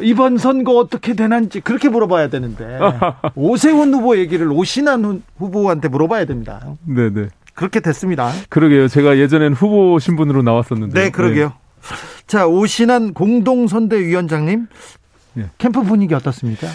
이번 0.00 0.38
선거 0.38 0.78
어떻게 0.78 1.12
되는지 1.14 1.60
그렇게 1.60 1.90
물어봐야 1.90 2.28
되는데 2.28 2.78
오세훈 3.36 3.92
후보 3.92 4.16
얘기를 4.16 4.50
오신환 4.50 5.04
후- 5.04 5.20
후보한테 5.36 5.88
물어봐야 5.88 6.24
됩니다. 6.24 6.60
네, 6.86 7.10
네. 7.10 7.28
그렇게 7.54 7.80
됐습니다. 7.80 8.30
그러게요. 8.48 8.88
제가 8.88 9.18
예전엔 9.18 9.52
후보 9.52 9.98
신분으로 9.98 10.40
나왔었는데. 10.40 10.98
네, 10.98 11.10
그러게요. 11.10 11.52
자, 12.26 12.46
오신환 12.46 13.12
공동선대위원장님 13.12 14.68
예. 15.38 15.50
캠프 15.58 15.82
분위기 15.82 16.14
어떻습니까? 16.14 16.66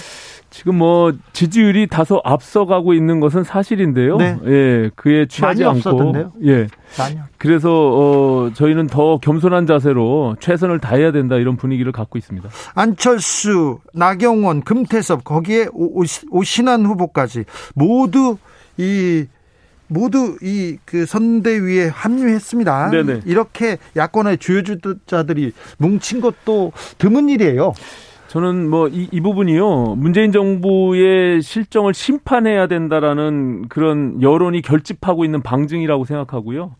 지금 0.50 0.78
뭐 0.78 1.12
지지율이 1.34 1.88
다소 1.88 2.22
앞서가고 2.24 2.94
있는 2.94 3.20
것은 3.20 3.44
사실인데요. 3.44 4.18
네. 4.18 4.38
예, 4.46 4.90
그에 4.96 5.26
취하지 5.28 5.64
많이 5.64 5.78
않고 5.78 5.90
앞서던데요? 5.90 6.32
예. 6.46 6.68
아니요. 7.00 7.24
그래서 7.38 7.70
어 7.70 8.52
저희는 8.54 8.88
더 8.88 9.18
겸손한 9.20 9.68
자세로 9.68 10.38
최선을 10.40 10.80
다해야 10.80 11.12
된다 11.12 11.36
이런 11.36 11.58
분위기를 11.58 11.92
갖고 11.92 12.18
있습니다. 12.18 12.50
안철수, 12.76 13.80
나경원, 13.94 14.62
금태섭 14.62 15.26
거기에 15.26 15.68
오, 15.74 16.04
오신환 16.32 16.86
후보까지 16.86 17.44
모두 17.76 18.38
이 18.78 19.26
모두 19.88 20.38
이 20.42 20.78
그 20.86 21.06
선대위에 21.06 21.88
합류했습니다. 21.90 22.90
네네. 22.92 23.22
이렇게 23.26 23.78
야권의 23.96 24.38
주요 24.38 24.64
주자들이 24.64 25.52
뭉친 25.78 26.22
것도 26.22 26.72
드문 26.98 27.30
일이에요. 27.30 27.74
저는 28.28 28.70
뭐이 28.70 29.10
이 29.12 29.22
부분이요. 29.22 29.96
문재인 29.96 30.32
정부의 30.32 31.42
실정을 31.42 31.94
심판해야 31.94 32.68
된다라는 32.68 33.70
그런 33.70 34.22
여론이 34.22 34.62
결집하고 34.62 35.24
있는 35.24 35.42
방증이라고 35.42 36.06
생각하고요. 36.06 36.76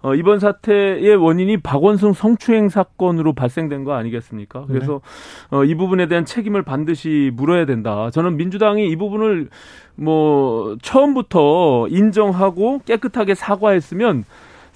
어, 0.00 0.14
이번 0.14 0.38
사태의 0.38 1.16
원인이 1.16 1.56
박원순 1.58 2.12
성추행 2.12 2.68
사건으로 2.68 3.32
발생된 3.32 3.82
거 3.82 3.94
아니겠습니까? 3.94 4.64
그래서 4.66 5.00
어, 5.50 5.64
이 5.64 5.74
부분에 5.74 6.06
대한 6.06 6.24
책임을 6.24 6.62
반드시 6.62 7.32
물어야 7.34 7.64
된다. 7.64 8.10
저는 8.10 8.36
민주당이 8.36 8.88
이 8.88 8.96
부분을 8.96 9.48
뭐 9.96 10.76
처음부터 10.82 11.88
인정하고 11.90 12.80
깨끗하게 12.84 13.34
사과했으면 13.34 14.24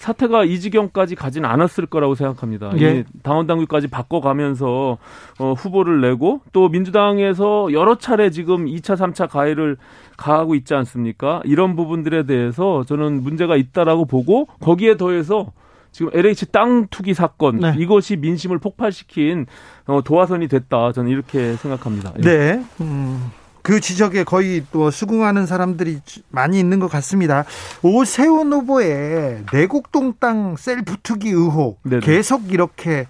사태가 0.03 0.45
이 0.45 0.59
지경까지 0.59 1.15
가진 1.15 1.45
않았을 1.45 1.87
거라고 1.87 2.17
생각합니다. 2.17 2.73
예. 2.81 2.99
이 2.99 3.05
당원 3.23 3.47
당규까지 3.47 3.87
바꿔가면서 3.87 4.99
어, 5.39 5.53
후보를 5.53 6.01
내고 6.01 6.41
또 6.53 6.69
민주당에서 6.69 7.73
여러 7.73 7.97
차례 7.97 8.31
지금 8.31 8.67
2차, 8.67 8.97
3차 8.97 9.29
가해를 9.29 9.77
가하고 10.17 10.57
있지 10.57 10.75
않습니까? 10.75 11.41
이런 11.45 11.77
부분들에 11.77 12.27
대해서 12.27 12.83
저는 12.83 13.23
문제가 13.23 13.55
있다라고 13.55 14.07
보고 14.07 14.47
거기에 14.61 14.97
더해서 14.97 15.53
지금 15.93 16.11
LH 16.13 16.47
땅 16.47 16.89
투기 16.91 17.15
사건 17.15 17.61
네. 17.61 17.75
이것이 17.79 18.17
민심을 18.17 18.59
폭발시킨 18.59 19.47
어, 19.87 20.03
도화선이 20.03 20.49
됐다. 20.49 20.91
저는 20.91 21.13
이렇게 21.13 21.55
생각합니다. 21.55 22.13
예. 22.19 22.23
네. 22.23 22.65
음, 22.81 23.31
그 23.63 23.81
지적에 23.81 24.25
거의 24.25 24.65
또 24.73 24.91
수긍하는 24.91 25.47
사람들이 25.47 26.01
많이 26.31 26.59
있는 26.59 26.81
것 26.81 26.89
같습니다. 26.91 27.45
오세훈 27.83 28.53
후보의 28.53 29.45
내곡동 29.53 30.15
땅 30.19 30.57
셀프 30.57 30.97
투기 31.03 31.31
의혹 31.31 31.81
네네. 31.85 32.01
계속 32.01 32.53
이렇게 32.53 33.07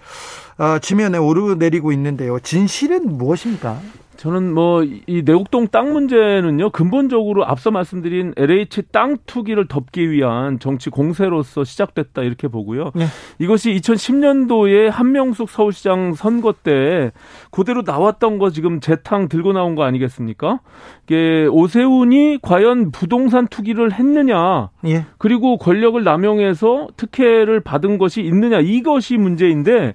어, 0.59 0.79
지면에 0.79 1.19
오르내리고 1.19 1.93
있는데요. 1.93 2.39
진실은 2.41 3.17
무엇입니까? 3.17 3.81
저는 4.23 4.55
뭐 4.55 4.83
이 5.07 5.23
내곡동 5.25 5.69
땅 5.69 5.93
문제는요 5.93 6.71
근본적으로 6.71 7.45
앞서 7.45 7.71
말씀드린 7.71 8.33
LH 8.37 8.83
땅 8.93 9.17
투기를 9.27 9.67
덮기 9.67 10.11
위한 10.11 10.59
정치 10.59 10.91
공세로서 10.91 11.65
시작됐다 11.65 12.23
이렇게 12.23 12.49
보고요. 12.49 12.93
네. 12.95 13.07
이것이 13.39 13.73
2010년도에 13.75 14.91
한명숙 14.91 15.51
서울시장 15.51 16.15
선거 16.15 16.53
때 16.53 17.11
그대로 17.51 17.83
나왔던 17.85 18.39
거 18.39 18.51
지금 18.51 18.81
재탕 18.81 19.29
들고 19.29 19.53
나온 19.53 19.75
거 19.75 19.83
아니겠습니까? 19.85 20.61
이게 21.05 21.47
오세훈이 21.51 22.39
과연 22.43 22.91
부동산 22.93 23.49
투기를 23.49 23.93
했느냐 23.93 24.71
예. 24.87 25.07
그리고 25.19 25.59
권력을 25.59 26.03
남용해서 26.03 26.89
특혜를 26.97 27.61
받은 27.61 27.99
것이 27.99 28.23
있느냐 28.23 28.61
이것이 28.61 29.17
문제인데 29.17 29.95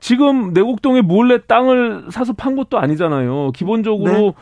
지금 0.00 0.52
내곡동에 0.52 1.02
몰래 1.02 1.38
땅을 1.46 2.06
사서 2.10 2.32
판 2.32 2.56
것도 2.56 2.78
아니잖아요. 2.78 3.52
기본적으로 3.52 4.12
네. 4.12 4.32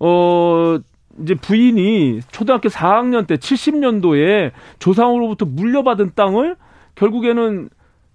어 0.00 0.78
이제 1.22 1.34
부인이 1.34 2.20
초등학교 2.32 2.68
4학년 2.68 3.26
때 3.26 3.36
70년도에 3.36 4.50
조상으로부터 4.78 5.46
물려받은 5.46 6.12
땅을 6.14 6.56
결국에는 6.96 7.68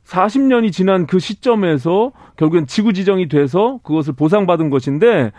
40년이 0.05 0.71
지난 0.71 1.05
그 1.05 1.19
시점에서 1.19 2.11
결국엔 2.35 2.65
지구 2.65 2.93
지정이 2.93 3.27
돼서 3.27 3.79
그것을 3.83 4.13
보상받은 4.13 4.69
것인데 4.69 5.31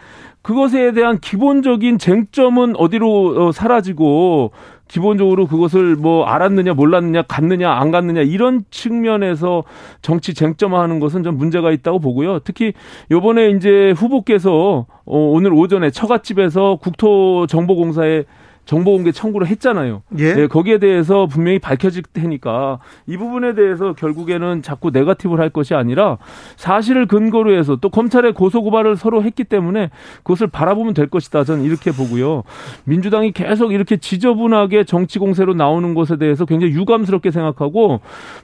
그것에 0.42 0.92
대한 0.92 1.18
기본적인 1.18 1.98
쟁점은 1.98 2.76
어디로 2.76 3.48
어, 3.48 3.52
사라지고 3.52 4.52
기본적으로 4.90 5.46
그것을 5.46 5.94
뭐 5.94 6.24
알았느냐 6.24 6.74
몰랐느냐 6.74 7.22
갔느냐 7.22 7.70
안 7.70 7.92
갔느냐 7.92 8.22
이런 8.22 8.64
측면에서 8.70 9.62
정치 10.02 10.34
쟁점화하는 10.34 10.98
것은 10.98 11.22
좀 11.22 11.36
문제가 11.36 11.70
있다고 11.70 12.00
보고요. 12.00 12.40
특히 12.40 12.72
요번에 13.12 13.50
이제 13.50 13.92
후보께서 13.96 14.86
어, 15.04 15.16
오늘 15.16 15.52
오전에 15.52 15.90
처갓집에서 15.90 16.78
국토정보공사에 16.82 18.24
정보공개 18.70 19.10
청구를 19.10 19.48
했잖아요. 19.48 20.02
예. 20.18 20.34
네, 20.34 20.46
거기에 20.46 20.78
대해서 20.78 21.26
분명히 21.26 21.58
밝혀질 21.58 22.04
테니까 22.12 22.78
이 23.08 23.16
부분에 23.16 23.56
대해서 23.56 23.94
결국에는 23.94 24.62
자꾸 24.62 24.90
네거티브를 24.90 25.42
할 25.42 25.50
것이 25.50 25.74
아니라 25.74 26.18
사실을 26.56 27.06
근거로 27.06 27.52
해서 27.52 27.74
또 27.74 27.88
검찰에 27.88 28.30
고소 28.30 28.62
고발을 28.62 28.94
서로 28.94 29.24
했기 29.24 29.42
때문에 29.42 29.90
그것을 30.18 30.46
바라보면 30.46 30.94
될 30.94 31.08
것이다. 31.08 31.42
저는 31.42 31.64
이렇게 31.64 31.90
보고요. 31.90 32.44
민주당이 32.84 33.32
계속 33.32 33.72
이렇게 33.72 33.96
지저분하게 33.96 34.84
정치 34.84 35.18
공세로 35.18 35.54
나오는 35.54 35.92
것에 35.94 36.16
대해서 36.16 36.44
굉장히 36.44 36.72
유감스럽게 36.74 37.32
생각하고 37.32 38.00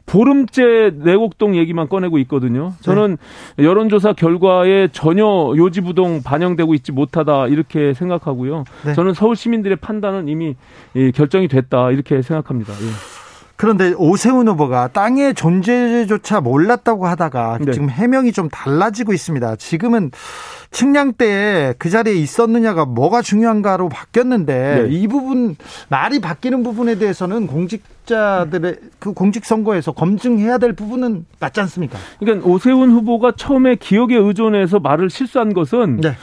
보름째 0.06 0.92
내곡동 1.04 1.56
얘기만 1.56 1.88
꺼내고 1.88 2.18
있거든요. 2.18 2.72
저는 2.80 3.16
여론조사 3.60 4.14
결과에 4.14 4.88
전혀 4.90 5.24
요지부동 5.56 6.22
반영되고 6.24 6.74
있지 6.74 6.90
못하다 6.90 7.46
이렇게 7.46 7.94
생각하고요. 7.94 8.64
네. 8.86 8.94
저는 8.94 9.14
서울 9.14 9.36
시민들의 9.36 9.76
판단은 9.76 10.15
이미 10.28 10.56
예, 10.94 11.10
결정이 11.10 11.48
됐다 11.48 11.90
이렇게 11.90 12.22
생각합니다. 12.22 12.72
예. 12.72 13.16
그런데 13.56 13.94
오세훈 13.96 14.48
후보가 14.48 14.88
땅의 14.88 15.34
존재조차 15.34 16.42
몰랐다고 16.42 17.06
하다가 17.06 17.58
네. 17.62 17.72
지금 17.72 17.88
해명이 17.88 18.32
좀 18.32 18.50
달라지고 18.50 19.14
있습니다. 19.14 19.56
지금은 19.56 20.10
측량 20.70 21.14
때그 21.14 21.88
자리에 21.88 22.14
있었느냐가 22.14 22.84
뭐가 22.84 23.22
중요한가로 23.22 23.88
바뀌었는데 23.88 24.82
네. 24.82 24.94
이 24.94 25.08
부분 25.08 25.56
말이 25.88 26.20
바뀌는 26.20 26.62
부분에 26.62 26.98
대해서는 26.98 27.46
공직자들의 27.46 28.76
그 28.98 29.14
공직 29.14 29.46
선거에서 29.46 29.92
검증해야 29.92 30.58
될 30.58 30.74
부분은 30.74 31.24
맞지 31.40 31.60
않습니까? 31.60 31.98
그러니까 32.18 32.46
오세훈 32.46 32.90
후보가 32.90 33.32
처음에 33.36 33.76
기억에 33.76 34.16
의존해서 34.16 34.80
말을 34.80 35.08
실수한 35.08 35.54
것은 35.54 36.02
네. 36.02 36.14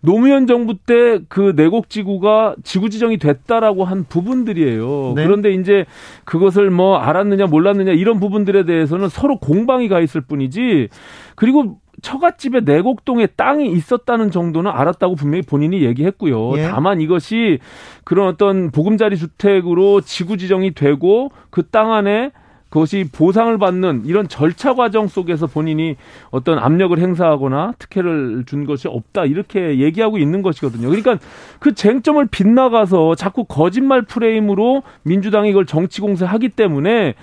노무현 0.00 0.46
정부 0.46 0.74
때 0.76 1.18
그 1.28 1.52
내곡 1.56 1.90
지구가 1.90 2.54
지구 2.62 2.88
지정이 2.90 3.18
됐다라고 3.18 3.84
한 3.84 4.04
부분들이에요. 4.08 5.12
네. 5.16 5.24
그런데 5.24 5.50
이제 5.50 5.86
그것을 6.24 6.70
뭐 6.70 6.96
알았느냐 6.98 7.46
몰랐느냐 7.46 7.92
이런 7.92 8.20
부분들에 8.20 8.64
대해서는 8.64 9.08
서로 9.08 9.38
공방이 9.38 9.88
가 9.88 10.00
있을 10.00 10.20
뿐이지. 10.20 10.88
그리고 11.34 11.78
처갓집에 12.00 12.60
내곡동에 12.60 13.26
땅이 13.26 13.72
있었다는 13.72 14.30
정도는 14.30 14.70
알았다고 14.70 15.16
분명히 15.16 15.42
본인이 15.42 15.82
얘기했고요. 15.82 16.56
예. 16.58 16.68
다만 16.68 17.00
이것이 17.00 17.58
그런 18.04 18.28
어떤 18.28 18.70
보금자리 18.70 19.16
주택으로 19.16 20.00
지구 20.02 20.36
지정이 20.36 20.74
되고 20.74 21.30
그 21.50 21.68
땅 21.70 21.92
안에 21.92 22.30
그것이 22.68 23.06
보상을 23.10 23.56
받는 23.56 24.02
이런 24.04 24.28
절차 24.28 24.74
과정 24.74 25.06
속에서 25.08 25.46
본인이 25.46 25.96
어떤 26.30 26.58
압력을 26.58 26.98
행사하거나 26.98 27.74
특혜를 27.78 28.44
준 28.46 28.66
것이 28.66 28.88
없다 28.88 29.24
이렇게 29.24 29.78
얘기하고 29.78 30.18
있는 30.18 30.42
것이거든요. 30.42 30.88
그러니까 30.88 31.18
그 31.60 31.74
쟁점을 31.74 32.24
빗나가서 32.26 33.14
자꾸 33.14 33.44
거짓말 33.44 34.02
프레임으로 34.02 34.82
민주당이 35.02 35.48
이걸 35.50 35.64
정치 35.64 36.00
공세하기 36.00 36.50
때문에 36.50 37.14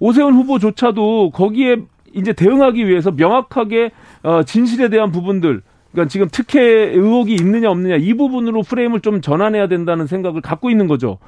오세훈 0.00 0.34
후보조차도 0.34 1.30
거기에 1.30 1.76
이제 2.12 2.32
대응하기 2.32 2.86
위해서 2.88 3.10
명확하게 3.10 3.92
어, 4.22 4.42
진실에 4.42 4.88
대한 4.88 5.12
부분들 5.12 5.62
그러니까 5.92 6.08
지금 6.08 6.28
특혜 6.30 6.60
의혹이 6.60 7.34
있느냐 7.34 7.70
없느냐 7.70 7.96
이 7.96 8.14
부분으로 8.14 8.62
프레임을 8.62 9.00
좀 9.00 9.20
전환해야 9.20 9.66
된다는 9.66 10.06
생각을 10.06 10.40
갖고 10.40 10.70
있는 10.70 10.86
거죠. 10.86 11.18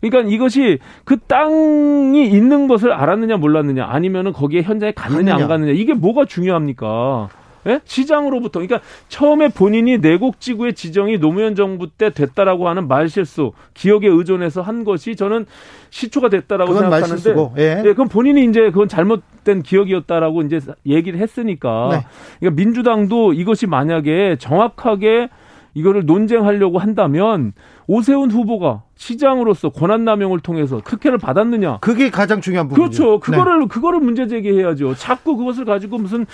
그러니까 0.00 0.30
이것이 0.30 0.78
그 1.04 1.18
땅이 1.18 2.28
있는 2.28 2.68
것을 2.68 2.92
알았느냐 2.92 3.36
몰랐느냐 3.36 3.84
아니면은 3.84 4.32
거기에 4.32 4.62
현장에 4.62 4.92
갔느냐 4.92 5.32
갔느냐. 5.32 5.34
안 5.34 5.48
갔느냐 5.48 5.72
이게 5.72 5.94
뭐가 5.94 6.24
중요합니까? 6.24 7.28
예? 7.66 7.80
시장으로부터 7.84 8.60
그러니까 8.60 8.80
처음에 9.08 9.48
본인이 9.48 9.98
내곡지구의 9.98 10.74
지정이 10.74 11.18
노무현 11.18 11.54
정부 11.54 11.88
때 11.88 12.10
됐다라고 12.10 12.68
하는 12.68 12.88
말실수 12.88 13.52
기억에 13.74 14.08
의존해서 14.08 14.62
한 14.62 14.84
것이 14.84 15.16
저는 15.16 15.46
시초가 15.90 16.28
됐다라고 16.28 16.72
생각하는데 16.72 17.10
말실수고, 17.10 17.54
예. 17.58 17.82
예, 17.84 17.92
그럼 17.92 18.08
본인이 18.08 18.44
이제 18.44 18.70
그건 18.70 18.88
잘못된 18.88 19.62
기억이었다라고 19.62 20.42
이제 20.42 20.60
얘기를 20.86 21.20
했으니까 21.20 21.88
네. 21.92 22.06
그러니까 22.40 22.62
민주당도 22.62 23.34
이것이 23.34 23.66
만약에 23.66 24.36
정확하게 24.38 25.28
이거를 25.74 26.04
논쟁하려고 26.04 26.78
한다면 26.78 27.52
오세훈 27.86 28.30
후보가 28.30 28.82
시장으로서 28.94 29.70
권한 29.70 30.04
남용을 30.04 30.40
통해서 30.40 30.80
특혜를 30.84 31.18
받았느냐? 31.18 31.78
그게 31.80 32.10
가장 32.10 32.40
중요한 32.40 32.68
부분이죠. 32.68 33.02
그렇죠. 33.04 33.20
그거를 33.20 33.66
그거를 33.68 34.00
문제 34.00 34.26
제기해야죠. 34.26 34.94
자꾸 34.94 35.36
그것을 35.36 35.64
가지고 35.64 35.98
무슨 35.98 36.26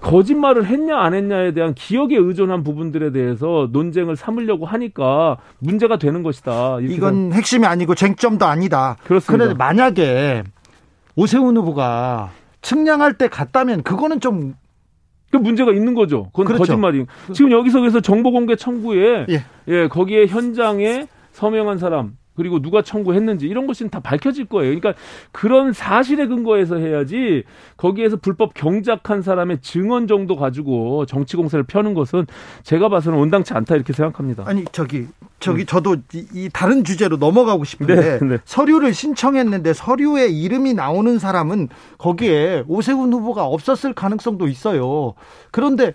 거짓말을 0.00 0.66
했냐 0.66 0.98
안 0.98 1.14
했냐에 1.14 1.52
대한 1.52 1.74
기억에 1.74 2.16
의존한 2.16 2.62
부분들에 2.62 3.12
대해서 3.12 3.68
논쟁을 3.72 4.16
삼으려고 4.16 4.66
하니까 4.66 5.38
문제가 5.58 5.98
되는 5.98 6.22
것이다. 6.22 6.78
이건 6.80 7.32
핵심이 7.32 7.66
아니고 7.66 7.94
쟁점도 7.94 8.46
아니다. 8.46 8.96
그렇습니다. 9.04 9.32
그런데 9.32 9.54
만약에 9.58 10.44
오세훈 11.16 11.56
후보가 11.56 12.30
측량할 12.62 13.14
때 13.14 13.28
갔다면 13.28 13.82
그거는 13.82 14.20
좀 14.20 14.54
그 15.30 15.36
문제가 15.36 15.72
있는 15.72 15.94
거죠. 15.94 16.24
그건 16.26 16.46
그렇죠. 16.46 16.62
거짓말이. 16.62 17.06
지금 17.32 17.50
여기서 17.52 17.80
그래서 17.80 18.00
정보 18.00 18.30
공개 18.30 18.56
청구에 18.56 19.26
예. 19.28 19.44
예, 19.68 19.88
거기에 19.88 20.26
현장에 20.26 21.06
서명한 21.32 21.78
사람 21.78 22.16
그리고 22.36 22.60
누가 22.60 22.82
청구했는지 22.82 23.46
이런 23.46 23.66
것은 23.66 23.90
다 23.90 24.00
밝혀질 24.00 24.46
거예요. 24.46 24.78
그러니까 24.78 25.00
그런 25.32 25.72
사실에 25.72 26.26
근거해서 26.26 26.76
해야지 26.76 27.44
거기에서 27.76 28.16
불법 28.16 28.54
경작한 28.54 29.22
사람의 29.22 29.60
증언 29.60 30.06
정도 30.06 30.36
가지고 30.36 31.06
정치 31.06 31.36
공세를 31.36 31.64
펴는 31.64 31.94
것은 31.94 32.26
제가 32.62 32.88
봐서는 32.88 33.18
온당치 33.18 33.54
않다 33.54 33.74
이렇게 33.74 33.92
생각합니다. 33.92 34.44
아니 34.46 34.64
저기 34.72 35.06
저기 35.38 35.62
음. 35.62 35.66
저도 35.66 35.96
이, 36.14 36.26
이, 36.32 36.50
다른 36.52 36.82
주제로 36.82 37.16
넘어가고 37.16 37.64
싶은데 37.64 38.18
네, 38.18 38.26
네. 38.26 38.38
서류를 38.44 38.94
신청했는데 38.94 39.74
서류에 39.74 40.28
이름이 40.28 40.74
나오는 40.74 41.18
사람은 41.18 41.68
거기에 41.98 42.64
오세훈 42.66 43.12
후보가 43.12 43.44
없었을 43.44 43.92
가능성도 43.92 44.48
있어요. 44.48 45.14
그런데 45.50 45.92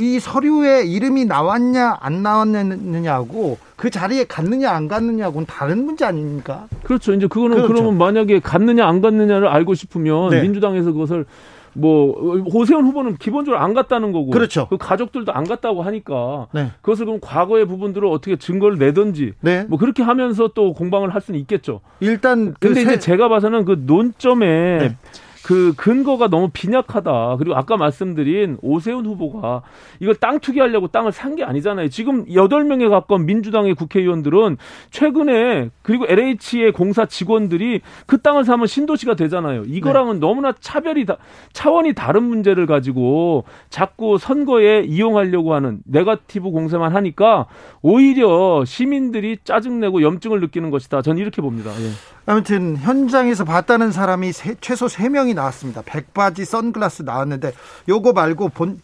이 0.00 0.18
서류에 0.18 0.84
이름이 0.84 1.24
나왔냐 1.26 1.98
안 2.00 2.22
나왔느냐고 2.22 3.58
그 3.76 3.90
자리에 3.90 4.24
갔느냐 4.24 4.70
안 4.70 4.88
갔느냐고는 4.88 5.46
다른 5.46 5.84
문제 5.84 6.04
아닙니까? 6.04 6.66
그렇죠. 6.82 7.12
이제 7.14 7.26
그거는 7.26 7.56
그렇죠. 7.56 7.72
그러면 7.72 7.98
만약에 7.98 8.40
갔느냐 8.40 8.86
안 8.86 9.00
갔느냐를 9.00 9.48
알고 9.48 9.74
싶으면 9.74 10.30
네. 10.30 10.42
민주당에서 10.42 10.92
그것을 10.92 11.26
뭐 11.74 12.42
오세훈 12.46 12.86
후보는 12.86 13.16
기본적으로 13.16 13.60
안 13.60 13.74
갔다는 13.74 14.12
거고 14.12 14.30
그렇죠. 14.30 14.68
그 14.68 14.78
가족들도 14.78 15.32
안 15.32 15.44
갔다고 15.44 15.82
하니까 15.82 16.46
네. 16.52 16.70
그것을 16.82 17.06
그럼 17.06 17.20
과거의 17.20 17.66
부분들을 17.66 18.06
어떻게 18.08 18.36
증거를 18.36 18.78
내든지 18.78 19.32
네. 19.40 19.64
뭐 19.68 19.78
그렇게 19.78 20.02
하면서 20.02 20.48
또 20.54 20.72
공방을 20.72 21.14
할 21.14 21.20
수는 21.20 21.38
있겠죠. 21.40 21.80
일단 22.00 22.54
그 22.60 22.68
근데 22.68 22.82
세... 22.82 22.82
이제 22.82 22.98
제가 22.98 23.28
봐서는 23.28 23.64
그 23.64 23.82
논점에 23.86 24.78
네. 24.78 24.96
그 25.44 25.74
근거가 25.76 26.28
너무 26.28 26.48
빈약하다. 26.52 27.36
그리고 27.38 27.54
아까 27.54 27.76
말씀드린 27.76 28.56
오세훈 28.62 29.04
후보가 29.04 29.62
이걸 30.00 30.14
땅 30.14 30.40
투기하려고 30.40 30.88
땅을 30.88 31.12
산 31.12 31.34
게 31.34 31.42
아니잖아요. 31.42 31.88
지금 31.88 32.24
여덟 32.32 32.62
명에 32.62 32.86
가까운 32.86 33.26
민주당의 33.26 33.74
국회의원들은 33.74 34.56
최근에 34.90 35.70
그리고 35.82 36.06
LH의 36.08 36.70
공사 36.72 37.06
직원들이 37.06 37.80
그 38.06 38.22
땅을 38.22 38.44
사면 38.44 38.68
신도시가 38.68 39.16
되잖아요. 39.16 39.64
이거랑은 39.66 40.14
네. 40.14 40.20
너무나 40.20 40.52
차별이 40.60 41.04
다, 41.06 41.16
차원이 41.52 41.92
다른 41.94 42.22
문제를 42.22 42.66
가지고 42.66 43.44
자꾸 43.68 44.16
선거에 44.16 44.84
이용하려고 44.84 45.54
하는 45.54 45.80
네가티브 45.86 46.50
공세만 46.52 46.94
하니까 46.94 47.46
오히려 47.82 48.64
시민들이 48.64 49.36
짜증내고 49.42 50.02
염증을 50.02 50.40
느끼는 50.40 50.70
것이다. 50.70 51.02
저는 51.02 51.20
이렇게 51.20 51.42
봅니다. 51.42 51.70
예. 51.72 52.13
아무튼 52.26 52.76
현장에서 52.76 53.44
봤다는 53.44 53.92
사람이 53.92 54.32
세, 54.32 54.54
최소 54.60 54.86
3명이 54.86 55.34
나왔습니다. 55.34 55.82
백바지, 55.84 56.44
선글라스 56.44 57.02
나왔는데 57.02 57.52
요거 57.88 58.12
말고 58.12 58.48
본 58.50 58.80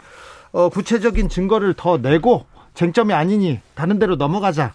어, 0.52 0.68
구체적인 0.68 1.28
증거를 1.28 1.74
더 1.74 1.96
내고 1.98 2.44
쟁점이 2.74 3.12
아니니 3.14 3.60
다른 3.74 3.98
데로 3.98 4.16
넘어가자. 4.16 4.74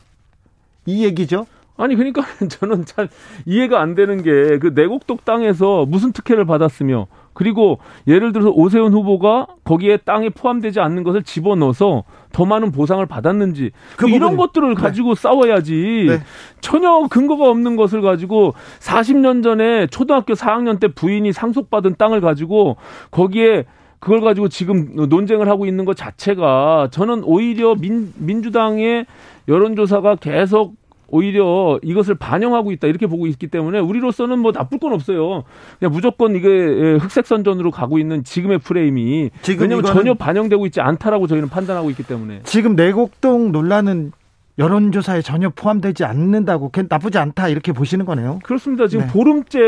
이 0.86 1.04
얘기죠. 1.06 1.46
아니 1.78 1.96
그러니까 1.96 2.24
저는 2.48 2.86
잘 2.86 3.10
이해가 3.46 3.82
안 3.82 3.96
되는 3.96 4.24
게 4.24 4.58
그 4.60 4.72
내곡동 4.74 5.18
땅에서 5.26 5.86
무슨 5.86 6.12
특혜를 6.14 6.46
받았으며 6.46 7.08
그리고 7.34 7.80
예를 8.08 8.32
들어서 8.32 8.50
오세훈 8.50 8.94
후보가 8.94 9.48
거기에 9.66 9.98
땅에 9.98 10.30
포함되지 10.30 10.80
않는 10.80 11.04
것을 11.04 11.24
집어넣어서 11.24 12.06
더 12.36 12.44
많은 12.44 12.74
보상을 12.74 13.04
받았는지 13.06 13.72
그 13.96 14.10
이런 14.10 14.36
것들을 14.36 14.68
네. 14.68 14.76
가지고 14.76 15.16
네. 15.16 15.22
싸워야지 15.22 16.06
네. 16.10 16.20
전혀 16.60 17.08
근거가 17.10 17.50
없는 17.50 17.78
것을 17.78 18.02
가지고 18.02 18.54
40년 18.82 19.42
전에 19.42 19.88
초등학교 19.88 20.34
4학년 20.34 20.78
때 20.78 20.90
부인이 20.90 21.32
상속받은 21.32 21.96
땅을 21.98 22.20
가지고 22.20 22.76
거기에 23.10 23.64
그걸 24.00 24.20
가지고 24.20 24.50
지금 24.50 24.96
논쟁을 25.08 25.48
하고 25.48 25.66
있는 25.66 25.86
것 25.86 25.96
자체가 25.96 26.90
저는 26.92 27.24
오히려 27.24 27.74
민, 27.74 28.12
민주당의 28.18 29.06
여론조사가 29.48 30.18
계속 30.18 30.76
오히려 31.08 31.80
이것을 31.84 32.16
반영하고 32.16 32.72
있다 32.72 32.88
이렇게 32.88 33.08
보고 33.08 33.28
있기 33.28 33.48
때문에 33.48 33.80
우리로서는 33.80 34.40
뭐 34.40 34.52
나쁠 34.52 34.80
건 34.80 34.94
없어요. 34.94 35.44
그냥 35.80 35.92
무조건 35.94 36.36
이게 36.36 36.50
예, 36.50 36.96
흑색 36.96 37.28
선전으로 37.28 37.72
가고 37.72 38.00
있는 38.00 38.24
지금의 38.24 38.60
프레임이 38.60 39.32
지금 39.42 39.64
왜냐하면 39.64 39.86
전혀 39.86 40.14
반영되고 40.14 40.66
있지 40.68 40.82
않다라고 40.82 41.28
저희는 41.28 41.50
판단하고 41.50 41.90
있기 41.92 42.04
때문에 42.04 42.42
지금 42.44 42.76
내곡동 42.76 43.52
논란은 43.52 44.12
여론조사에 44.58 45.22
전혀 45.22 45.50
포함되지 45.50 46.06
않는다고 46.06 46.72
나쁘지 46.88 47.18
않다 47.18 47.50
이렇게 47.50 47.74
보시는 47.74 48.06
거네요. 48.06 48.40
그렇습니다. 48.44 48.88
지금 48.88 49.06
네. 49.06 49.12
보름째 49.12 49.60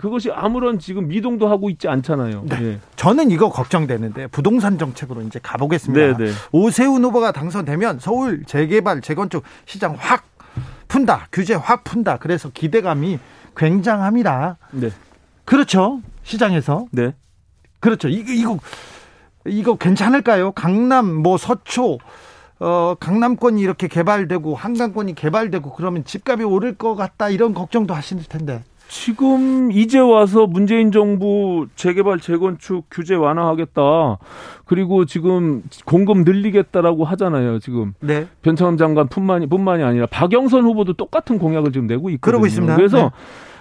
그것이 0.00 0.30
아무런 0.32 0.78
지금 0.78 1.08
미동도 1.08 1.48
하고 1.48 1.70
있지 1.70 1.88
않잖아요. 1.88 2.44
네. 2.46 2.60
네. 2.60 2.78
저는 2.96 3.30
이거 3.30 3.48
걱정되는데 3.48 4.26
부동산 4.26 4.76
정책으로 4.76 5.22
이제 5.22 5.40
가보겠습니다. 5.42 6.18
네, 6.18 6.24
네. 6.26 6.32
오세훈 6.52 7.02
후보가 7.04 7.32
당선되면 7.32 8.00
서울 8.00 8.44
재개발 8.44 9.00
재건축 9.00 9.44
시장 9.64 9.96
확 9.98 10.24
푼다. 10.88 11.28
규제 11.32 11.54
확 11.54 11.84
푼다. 11.84 12.18
그래서 12.18 12.50
기대감이 12.50 13.18
굉장합니다. 13.56 14.56
네. 14.72 14.90
그렇죠. 15.44 16.00
시장에서. 16.22 16.86
네. 16.90 17.14
그렇죠. 17.80 18.08
이거 18.08 18.32
이거 18.32 18.58
이거 19.46 19.76
괜찮을까요? 19.76 20.52
강남 20.52 21.12
뭐 21.12 21.36
서초 21.36 21.98
어 22.60 22.94
강남권이 22.98 23.60
이렇게 23.60 23.88
개발되고 23.88 24.54
한강권이 24.54 25.14
개발되고 25.14 25.72
그러면 25.74 26.04
집값이 26.04 26.44
오를 26.44 26.74
것 26.76 26.94
같다 26.94 27.28
이런 27.28 27.52
걱정도 27.52 27.94
하시는 27.94 28.22
텐데. 28.28 28.62
지금 28.94 29.72
이제 29.72 29.98
와서 29.98 30.46
문재인 30.46 30.92
정부 30.92 31.66
재개발 31.74 32.20
재건축 32.20 32.86
규제 32.92 33.16
완화하겠다. 33.16 34.18
그리고 34.66 35.04
지금 35.04 35.64
공급 35.84 36.18
늘리겠다라고 36.18 37.04
하잖아요. 37.04 37.58
지금 37.58 37.94
네. 37.98 38.28
변창흠 38.42 38.76
장관 38.76 39.08
뿐만이 39.08 39.48
뿐만이 39.48 39.82
아니라 39.82 40.06
박영선 40.06 40.62
후보도 40.62 40.92
똑같은 40.92 41.38
공약을 41.40 41.72
지금 41.72 41.88
내고 41.88 42.08
있거든요. 42.10 42.20
그러고 42.20 42.46
있습니다. 42.46 42.76
그래서 42.76 42.98
네. 42.98 43.10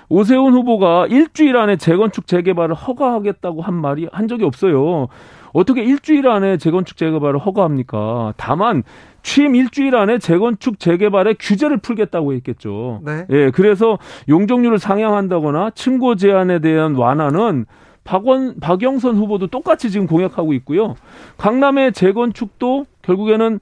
오세훈 0.09 0.53
후보가 0.53 1.07
일주일 1.07 1.57
안에 1.57 1.77
재건축 1.77 2.27
재개발을 2.27 2.75
허가하겠다고 2.75 3.63
한 3.63 3.73
말이 3.73 4.07
한 4.11 4.27
적이 4.27 4.45
없어요. 4.45 5.07
어떻게 5.51 5.83
일주일 5.83 6.27
안에 6.27 6.57
재건축 6.57 6.95
재개발을 6.95 7.39
허가합니까? 7.39 8.35
다만 8.37 8.83
취임 9.23 9.55
일주일 9.55 9.95
안에 9.95 10.19
재건축 10.19 10.79
재개발의 10.79 11.37
규제를 11.39 11.77
풀겠다고 11.77 12.33
했겠죠. 12.33 13.01
네. 13.03 13.25
예, 13.29 13.51
그래서 13.51 13.97
용적률을 14.29 14.77
상향한다거나 14.77 15.71
층고 15.71 16.17
제한에 16.17 16.59
대한 16.59 16.95
완화는 16.95 17.65
박원 18.03 18.59
박영선 18.59 19.15
후보도 19.15 19.47
똑같이 19.47 19.89
지금 19.89 20.07
공약하고 20.07 20.53
있고요. 20.53 20.95
강남의 21.37 21.93
재건축도 21.93 22.85
결국에는 23.01 23.59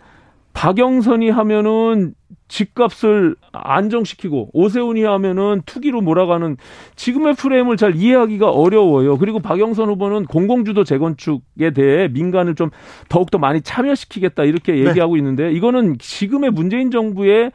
박영선이 0.54 1.30
하면은 1.30 2.16
집값을 2.52 3.36
안정시키고 3.54 4.50
오세훈이 4.52 5.04
하면은 5.04 5.62
투기로 5.66 6.02
몰아가는 6.02 6.58
지금의 6.98 7.36
프레임을 7.36 7.78
잘 7.78 7.96
이해하기가 7.96 8.50
어려워요. 8.50 9.18
그리고 9.18 9.40
박영선 9.40 9.88
후보는 9.88 10.26
공공주도 10.26 10.84
재건축에 10.84 11.72
대해 11.74 12.10
민간을 12.10 12.56
좀 12.56 12.70
더욱더 13.08 13.38
많이 13.38 13.62
참여시키겠다 13.62 14.44
이렇게 14.44 14.74
네. 14.74 14.90
얘기하고 14.90 15.14
네. 15.14 15.20
있는데 15.20 15.52
이거는 15.54 15.98
지금의 16.00 16.52
문재인 16.52 16.92
정부의 16.92 17.54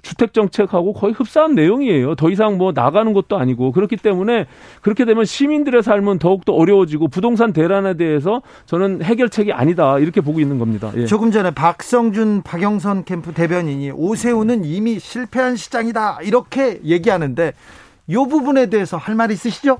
주택 0.00 0.32
정책하고 0.32 0.94
거의 0.94 1.12
흡사한 1.12 1.54
내용이에요. 1.54 2.14
더 2.14 2.30
이상 2.30 2.56
뭐 2.56 2.72
나가는 2.72 3.12
것도 3.12 3.36
아니고 3.36 3.72
그렇기 3.72 3.96
때문에 3.96 4.46
그렇게 4.80 5.04
되면 5.04 5.24
시민들의 5.24 5.82
삶은 5.82 6.18
더욱더 6.18 6.54
어려워지고 6.54 7.08
부동산 7.08 7.52
대란에 7.52 7.94
대해서 7.94 8.40
저는 8.66 9.02
해결책이 9.02 9.52
아니다 9.52 9.98
이렇게 9.98 10.20
보고 10.20 10.40
있는 10.40 10.58
겁니다. 10.58 10.90
예. 10.96 11.04
조금 11.06 11.30
전에 11.30 11.50
박성준 11.50 12.42
박영선 12.42 13.04
캠프 13.04 13.32
대변인이 13.34 13.90
오세훈은 13.90 14.64
이미 14.64 14.98
실패한 14.98 15.56
시장이다 15.56 16.20
이렇게 16.22 16.80
얘기하는데 16.84 17.52
이 18.08 18.14
부분에 18.14 18.66
대해서 18.66 18.96
할 18.96 19.14
말 19.14 19.30
있으시죠? 19.30 19.78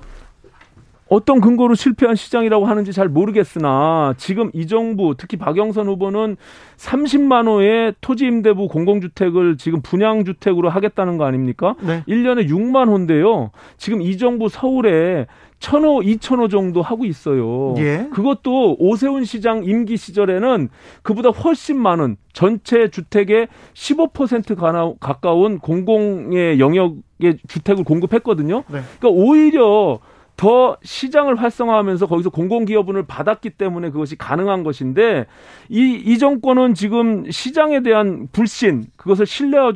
어떤 1.09 1.41
근거로 1.41 1.75
실패한 1.75 2.15
시장이라고 2.15 2.65
하는지 2.65 2.93
잘 2.93 3.07
모르겠으나 3.07 4.13
지금 4.17 4.49
이 4.53 4.67
정부 4.67 5.15
특히 5.17 5.37
박영선 5.37 5.87
후보는 5.87 6.37
30만 6.77 7.47
호의 7.47 7.93
토지 8.01 8.25
임대부 8.25 8.67
공공주택을 8.67 9.57
지금 9.57 9.81
분양 9.81 10.25
주택으로 10.25 10.69
하겠다는 10.69 11.17
거 11.17 11.25
아닙니까? 11.25 11.75
네. 11.81 12.03
1년에 12.07 12.49
6만 12.49 12.87
호인데요. 12.87 13.51
지금 13.77 14.01
이 14.01 14.17
정부 14.17 14.49
서울에 14.49 15.27
1000호, 15.59 16.05
2000호 16.05 16.49
정도 16.49 16.81
하고 16.81 17.05
있어요. 17.05 17.73
예. 17.77 18.09
그것도 18.11 18.75
오세훈 18.79 19.23
시장 19.23 19.63
임기 19.63 19.95
시절에는 19.95 20.67
그보다 21.03 21.29
훨씬 21.29 21.77
많은 21.77 22.17
전체 22.33 22.89
주택의 22.89 23.47
15% 23.73 24.99
가까운 24.99 25.59
공공의 25.59 26.59
영역의 26.59 27.37
주택을 27.47 27.85
공급했거든요. 27.85 28.63
네. 28.67 28.81
그러니까 28.99 29.09
오히려 29.09 29.99
더 30.35 30.77
시장을 30.83 31.35
활성화하면서 31.35 32.07
거기서 32.07 32.29
공공기업분을 32.31 33.03
받았기 33.03 33.51
때문에 33.51 33.91
그것이 33.91 34.15
가능한 34.15 34.63
것인데 34.63 35.25
이, 35.69 35.93
이 35.93 36.17
정권은 36.17 36.73
지금 36.73 37.29
시장에 37.29 37.81
대한 37.81 38.27
불신 38.31 38.85
그것을 38.97 39.25
신뢰하고 39.25 39.73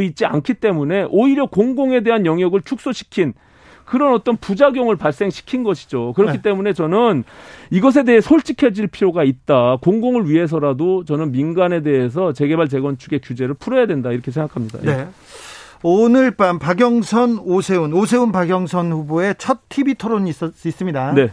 있지 0.00 0.26
않기 0.26 0.54
때문에 0.54 1.06
오히려 1.10 1.46
공공에 1.46 2.02
대한 2.02 2.26
영역을 2.26 2.62
축소시킨 2.62 3.32
그런 3.88 4.12
어떤 4.12 4.36
부작용을 4.36 4.96
발생시킨 4.96 5.62
것이죠. 5.62 6.12
그렇기 6.12 6.38
네. 6.38 6.42
때문에 6.42 6.74
저는 6.74 7.24
이것에 7.70 8.04
대해 8.04 8.20
솔직해질 8.20 8.88
필요가 8.88 9.24
있다. 9.24 9.78
공공을 9.80 10.28
위해서라도 10.28 11.04
저는 11.04 11.32
민간에 11.32 11.82
대해서 11.82 12.34
재개발 12.34 12.68
재건축의 12.68 13.20
규제를 13.22 13.54
풀어야 13.54 13.86
된다 13.86 14.12
이렇게 14.12 14.30
생각합니다. 14.30 14.80
네. 14.82 15.08
오늘 15.82 16.30
밤 16.32 16.58
박영선, 16.58 17.38
오세훈, 17.44 17.92
오세훈, 17.92 18.32
박영선 18.32 18.92
후보의 18.92 19.36
첫 19.38 19.60
TV 19.68 19.94
토론이 19.94 20.30
있, 20.30 20.36
있습니다. 20.66 21.12
네. 21.14 21.30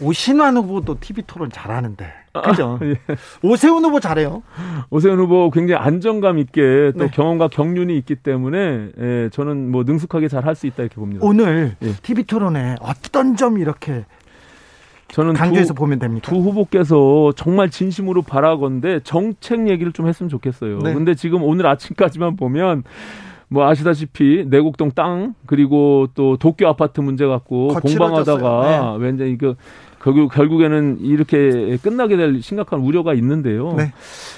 오신환 0.00 0.56
후보도 0.56 0.98
TV 1.00 1.24
토론 1.26 1.50
잘하는데. 1.50 2.06
그죠? 2.44 2.78
아, 2.80 2.84
예. 2.84 2.96
오세훈 3.42 3.82
후보 3.84 3.98
잘해요. 3.98 4.42
오세훈 4.90 5.18
후보 5.18 5.50
굉장히 5.50 5.82
안정감 5.82 6.38
있게 6.38 6.92
또 6.98 7.04
네. 7.04 7.10
경험과 7.10 7.48
경륜이 7.48 7.96
있기 7.98 8.16
때문에 8.16 8.90
예, 8.98 9.30
저는 9.32 9.70
뭐 9.70 9.84
능숙하게 9.84 10.28
잘 10.28 10.44
할 10.46 10.54
수 10.54 10.66
있다 10.66 10.82
이렇게 10.82 10.96
봅니다. 10.96 11.24
오늘 11.24 11.76
예. 11.82 11.92
TV 12.02 12.24
토론에 12.24 12.76
어떤 12.80 13.36
점 13.36 13.56
이렇게 13.58 14.04
저는 15.08 15.34
강조해서 15.34 15.72
두, 15.72 15.74
보면 15.74 15.98
됩니다. 15.98 16.28
두 16.28 16.36
후보께서 16.36 17.32
정말 17.36 17.70
진심으로 17.70 18.22
바라건데 18.22 19.00
정책 19.00 19.68
얘기를 19.68 19.92
좀 19.92 20.08
했으면 20.08 20.28
좋겠어요. 20.28 20.78
네. 20.80 20.94
근데 20.94 21.14
지금 21.14 21.42
오늘 21.42 21.66
아침까지만 21.66 22.36
보면 22.36 22.82
뭐 23.48 23.68
아시다시피 23.68 24.44
내곡동 24.48 24.90
땅 24.92 25.34
그리고 25.46 26.08
또 26.14 26.36
도쿄 26.36 26.66
아파트 26.66 27.00
문제 27.00 27.26
갖고 27.26 27.68
공방하다가 27.68 28.96
네. 28.98 29.04
왠지 29.04 29.30
이거 29.30 29.54
결국 30.02 30.32
결국에는 30.32 30.98
이렇게 31.00 31.76
끝나게 31.82 32.16
될 32.16 32.40
심각한 32.40 32.80
우려가 32.80 33.12
있는데요. 33.14 33.74
네. 33.76 33.92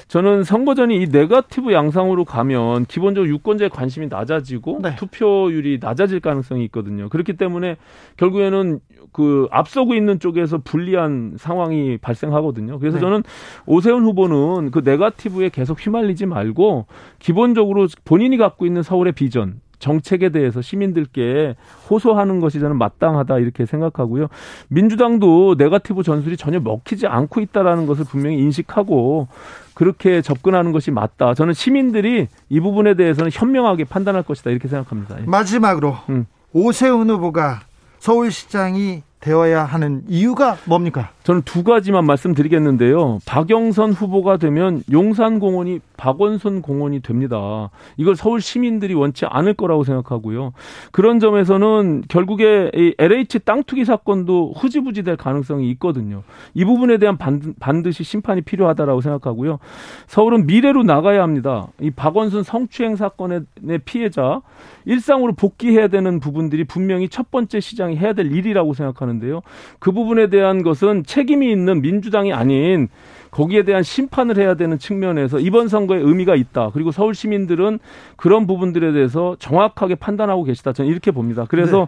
저는 0.08 0.42
선거 0.44 0.74
전이 0.74 1.02
이 1.02 1.06
네거티브 1.08 1.72
양상으로 1.72 2.24
가면 2.24 2.86
기본적으로 2.86 3.30
유권자의 3.30 3.68
관심이 3.68 4.06
낮아지고 4.08 4.80
네. 4.82 4.96
투표율이 4.96 5.78
낮아질 5.82 6.20
가능성이 6.20 6.64
있거든요. 6.66 7.10
그렇기 7.10 7.34
때문에 7.34 7.76
결국에는 8.16 8.80
그 9.12 9.48
앞서고 9.50 9.94
있는 9.94 10.20
쪽에서 10.20 10.58
불리한 10.58 11.34
상황이 11.38 11.98
발생하거든요. 11.98 12.78
그래서 12.78 12.98
네. 12.98 13.00
저는 13.00 13.22
오세훈 13.66 14.04
후보는 14.04 14.70
그 14.70 14.80
네거티브에 14.84 15.50
계속 15.50 15.84
휘말리지 15.84 16.26
말고 16.26 16.86
기본적으로 17.18 17.88
본인이 18.04 18.36
갖고 18.36 18.66
있는 18.66 18.82
서울의 18.82 19.12
비전 19.12 19.60
정책에 19.78 20.30
대해서 20.30 20.60
시민들께 20.60 21.54
호소하는 21.88 22.40
것이 22.40 22.60
저는 22.60 22.76
마땅하다 22.78 23.38
이렇게 23.38 23.64
생각하고요. 23.64 24.28
민주당도 24.68 25.54
네가티브 25.58 26.02
전술이 26.02 26.36
전혀 26.36 26.60
먹히지 26.60 27.06
않고 27.06 27.40
있다라는 27.40 27.86
것을 27.86 28.04
분명히 28.04 28.38
인식하고 28.38 29.28
그렇게 29.74 30.22
접근하는 30.22 30.72
것이 30.72 30.90
맞다. 30.90 31.34
저는 31.34 31.54
시민들이 31.54 32.26
이 32.48 32.60
부분에 32.60 32.94
대해서는 32.94 33.30
현명하게 33.32 33.84
판단할 33.84 34.24
것이다 34.24 34.50
이렇게 34.50 34.66
생각합니다. 34.66 35.16
마지막으로 35.26 35.96
음. 36.08 36.26
오세훈 36.52 37.10
후보가 37.10 37.60
서울시장이 38.00 39.02
되어야 39.20 39.64
하는 39.64 40.04
이유가 40.08 40.56
뭡니까? 40.64 41.10
저는 41.28 41.42
두 41.42 41.62
가지만 41.62 42.06
말씀드리겠는데요. 42.06 43.18
박영선 43.26 43.92
후보가 43.92 44.38
되면 44.38 44.82
용산공원이 44.90 45.80
박원순 45.98 46.62
공원이 46.62 47.00
됩니다. 47.00 47.68
이걸 47.98 48.16
서울 48.16 48.40
시민들이 48.40 48.94
원치 48.94 49.26
않을 49.26 49.52
거라고 49.52 49.84
생각하고요. 49.84 50.54
그런 50.90 51.20
점에서는 51.20 52.04
결국에 52.08 52.70
이 52.74 52.94
LH 52.96 53.40
땅 53.40 53.62
투기 53.62 53.84
사건도 53.84 54.54
후지부지 54.56 55.02
될 55.02 55.18
가능성이 55.18 55.70
있거든요. 55.72 56.22
이 56.54 56.64
부분에 56.64 56.96
대한 56.96 57.18
반드시 57.18 58.04
심판이 58.04 58.40
필요하다라고 58.40 59.02
생각하고요. 59.02 59.58
서울은 60.06 60.46
미래로 60.46 60.82
나가야 60.82 61.22
합니다. 61.22 61.66
이 61.78 61.90
박원순 61.90 62.42
성추행 62.42 62.96
사건의 62.96 63.42
피해자 63.84 64.40
일상으로 64.86 65.34
복귀해야 65.34 65.88
되는 65.88 66.20
부분들이 66.20 66.64
분명히 66.64 67.10
첫 67.10 67.30
번째 67.30 67.60
시장이 67.60 67.98
해야 67.98 68.14
될 68.14 68.32
일이라고 68.32 68.72
생각하는데요. 68.72 69.42
그 69.78 69.92
부분에 69.92 70.30
대한 70.30 70.62
것은 70.62 71.02
책임이 71.18 71.50
있는 71.50 71.82
민주당이 71.82 72.32
아닌 72.32 72.88
거기에 73.30 73.64
대한 73.64 73.82
심판을 73.82 74.38
해야 74.38 74.54
되는 74.54 74.78
측면에서 74.78 75.40
이번 75.40 75.68
선거에 75.68 75.98
의미가 75.98 76.36
있다. 76.36 76.70
그리고 76.72 76.92
서울 76.92 77.14
시민들은 77.14 77.80
그런 78.16 78.46
부분들에 78.46 78.92
대해서 78.92 79.36
정확하게 79.38 79.96
판단하고 79.96 80.44
계시다. 80.44 80.72
저는 80.72 80.90
이렇게 80.90 81.10
봅니다. 81.10 81.44
그래서 81.48 81.80
네. 81.80 81.86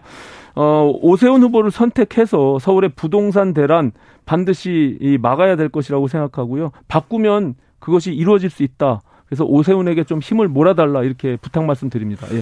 어, 0.55 0.91
오세훈 1.01 1.41
후보를 1.41 1.71
선택해서 1.71 2.59
서울의 2.59 2.91
부동산 2.95 3.53
대란 3.53 3.91
반드시 4.25 4.97
이 4.99 5.17
막아야 5.17 5.55
될 5.55 5.69
것이라고 5.69 6.07
생각하고요. 6.07 6.71
바꾸면 6.87 7.55
그것이 7.79 8.11
이루어질 8.11 8.49
수 8.49 8.63
있다. 8.63 9.01
그래서 9.25 9.45
오세훈에게 9.45 10.03
좀 10.03 10.19
힘을 10.19 10.49
몰아달라 10.49 11.03
이렇게 11.03 11.37
부탁 11.37 11.63
말씀드립니다. 11.63 12.27
예. 12.33 12.41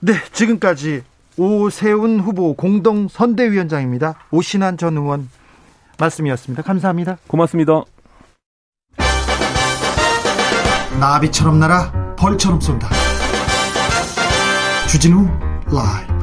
네, 0.00 0.12
지금까지 0.32 1.02
오세훈 1.38 2.20
후보 2.20 2.54
공동 2.54 3.06
선대위원장입니다. 3.08 4.16
오신환 4.32 4.76
전 4.76 4.96
의원 4.96 5.28
말씀이었습니다. 6.00 6.62
감사합니다. 6.62 7.18
고맙습니다. 7.26 7.82
나비처럼 10.98 11.58
날아 11.58 12.14
벌처럼 12.16 12.60
쏜다. 12.60 12.88
주진우 14.88 15.28
라이브 15.72 16.20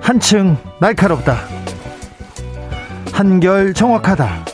한층 0.00 0.56
날카롭다. 0.80 1.59
한결 3.20 3.74
정확하다. 3.74 4.46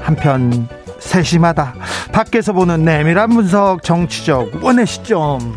한편 0.00 0.66
세심하다. 0.98 1.74
밖에서 2.10 2.52
보는 2.52 2.84
내밀한 2.84 3.30
분석 3.30 3.84
정치적 3.84 4.64
원의 4.64 4.88
시점. 4.88 5.54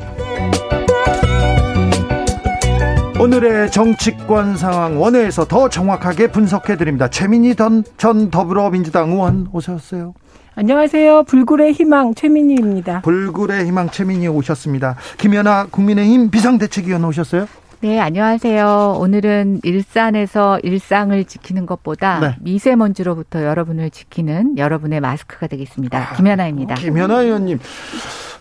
오늘의 3.19 3.71
정치권 3.71 4.57
상황 4.57 5.01
원회에서 5.01 5.45
더 5.45 5.69
정확하게 5.69 6.27
분석해 6.27 6.77
드립니다. 6.77 7.07
최민희 7.07 7.55
전 7.97 8.29
더불어민주당 8.29 9.09
의원 9.09 9.47
오셨어요. 9.51 10.13
안녕하세요. 10.53 11.23
불굴의 11.23 11.73
희망 11.73 12.13
최민희입니다. 12.13 13.01
불굴의 13.01 13.65
희망 13.65 13.89
최민희 13.89 14.27
오셨습니다. 14.27 14.97
김연아 15.17 15.69
국민의힘 15.71 16.29
비상대책위원 16.29 17.05
오셨어요? 17.05 17.47
네, 17.81 17.97
안녕하세요. 17.97 18.97
오늘은 18.99 19.61
일산에서 19.63 20.59
일상을 20.63 21.23
지키는 21.23 21.65
것보다 21.65 22.19
네. 22.19 22.35
미세먼지로부터 22.41 23.45
여러분을 23.45 23.89
지키는 23.89 24.57
여러분의 24.57 24.99
마스크가 24.99 25.47
되겠습니다. 25.47 25.97
아, 25.97 26.13
김연아입니다. 26.17 26.75
김연아 26.75 27.21
의원님, 27.21 27.57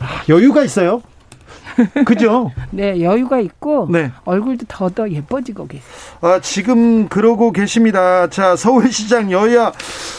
아, 0.00 0.24
여유가 0.28 0.64
있어요? 0.64 1.02
그죠? 2.06 2.50
네, 2.70 3.00
여유가 3.02 3.38
있고 3.40 3.88
네. 3.90 4.10
얼굴도 4.24 4.66
더더 4.68 5.10
예뻐지고 5.10 5.66
계세요. 5.66 5.88
아, 6.20 6.40
지금 6.40 7.08
그러고 7.08 7.52
계십니다. 7.52 8.28
자, 8.28 8.56
서울시장 8.56 9.30
여야 9.32 9.72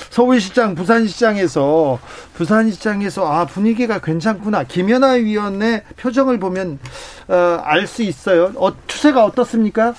서울시장 0.10 0.76
부산시장에서 0.76 2.00
부산시장에서 2.34 3.32
아 3.32 3.46
분위기가 3.46 4.00
괜찮구나. 4.00 4.64
김연아 4.64 5.12
위원의 5.14 5.84
표정을 5.98 6.40
보면 6.40 6.80
어, 7.28 7.60
알 7.64 7.86
수 7.88 8.04
있어요. 8.04 8.52
어, 8.56 8.72
추세가 8.88 9.26
어떻습니까? 9.26 9.94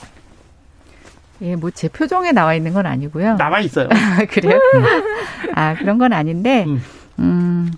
예, 1.43 1.57
뭐 1.57 1.71
제 1.71 1.89
표정에 1.89 2.33
나와 2.33 2.55
있는 2.55 2.73
건 2.75 2.87
아니고요. 2.87 3.37
나와 3.37 3.61
있어요. 3.61 3.89
그래요? 4.31 4.61
아, 5.55 5.75
그런 5.75 5.97
건 5.99 6.13
아닌데 6.13 6.65
음. 6.67 6.83
음 7.19 7.71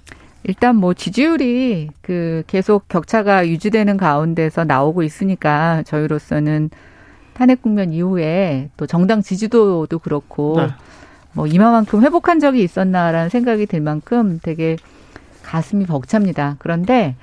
일단 0.45 0.77
뭐 0.77 0.95
지지율이 0.95 1.91
그 2.01 2.43
계속 2.47 2.89
격차가 2.89 3.47
유지되는 3.47 3.97
가운데서 3.97 4.65
나오고 4.65 5.03
있으니까 5.03 5.83
저희로서는 5.85 6.71
탄핵 7.35 7.63
국면 7.63 7.93
이후에 7.93 8.71
또 8.77 8.87
정당 8.87 9.23
지지도도 9.23 9.99
그렇고 10.01 10.57
네. 10.59 10.69
뭐 11.33 11.47
이만큼 11.47 12.03
회복한 12.03 12.41
적이 12.41 12.63
있었나라는 12.63 13.29
생각이 13.29 13.67
들 13.67 13.81
만큼 13.81 14.39
되게 14.43 14.77
가슴이 15.43 15.87
벅찹니다. 15.87 16.57
그런데 16.59 17.17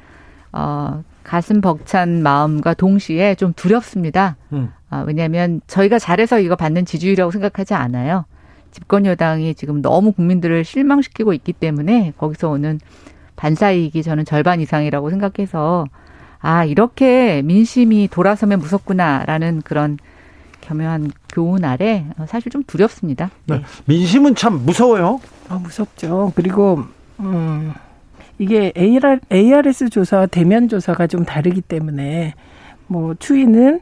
어 0.52 1.04
가슴 1.24 1.62
벅찬 1.62 2.24
마음과 2.24 2.74
동시에 2.74 3.36
좀 3.36 3.54
두렵습니다. 3.54 4.36
음. 4.52 4.72
아, 4.90 5.04
왜냐하면 5.06 5.62
저희가 5.68 6.00
잘해서 6.00 6.40
이거 6.40 6.56
받는 6.56 6.86
지지율이라고 6.86 7.32
생각하지 7.32 7.76
않아요. 7.76 8.26
집권 8.72 9.06
여당이 9.06 9.56
지금 9.56 9.82
너무 9.82 10.12
국민들을 10.12 10.64
실망시키고 10.64 11.34
있기 11.34 11.54
때문에 11.54 12.14
거기서 12.18 12.50
오는 12.50 12.80
반사이익이 13.36 14.04
저는 14.04 14.26
절반 14.26 14.62
이상이라고 14.62 15.10
생각해서 15.10 15.86
아 16.40 16.66
이렇게 16.66 17.42
민심이 17.42 18.08
돌아서면 18.08 18.60
무섭구나라는 18.60 19.62
그런 19.64 19.98
겸허한 20.62 21.12
교훈 21.30 21.64
아래 21.64 22.06
사실 22.28 22.52
좀 22.52 22.64
두렵습니다. 22.64 23.32
네. 23.46 23.58
네. 23.58 23.64
민심은 23.86 24.36
참 24.36 24.66
무서워요. 24.66 25.20
아, 25.48 25.56
무섭죠. 25.56 26.34
그리고 26.36 26.84
음, 27.20 27.74
이게 28.38 28.72
AR, 28.78 29.20
ARS 29.32 29.90
조사와 29.90 30.28
대면 30.28 30.68
조사가 30.68 31.08
좀 31.08 31.26
다르기 31.26 31.62
때문에 31.62 32.36
뭐 32.88 33.16
추이는 33.16 33.82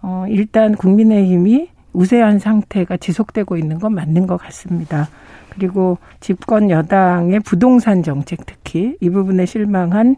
어, 0.00 0.26
일단 0.28 0.74
국민의힘이 0.74 1.68
우세한 1.92 2.38
상태가 2.38 2.96
지속되고 2.96 3.56
있는 3.56 3.78
건 3.78 3.94
맞는 3.94 4.26
것 4.26 4.36
같습니다. 4.38 5.08
그리고 5.50 5.98
집권 6.20 6.70
여당의 6.70 7.40
부동산 7.40 8.02
정책 8.02 8.46
특히 8.46 8.96
이 9.00 9.10
부분에 9.10 9.44
실망한 9.46 10.16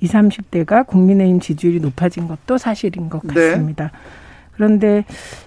20, 0.00 0.14
30대가 0.14 0.86
국민의힘 0.86 1.40
지지율이 1.40 1.80
높아진 1.80 2.26
것도 2.26 2.56
사실인 2.56 3.10
것 3.10 3.22
네. 3.22 3.34
같습니다. 3.34 3.84
네. 3.84 3.90
그런데 4.52 5.04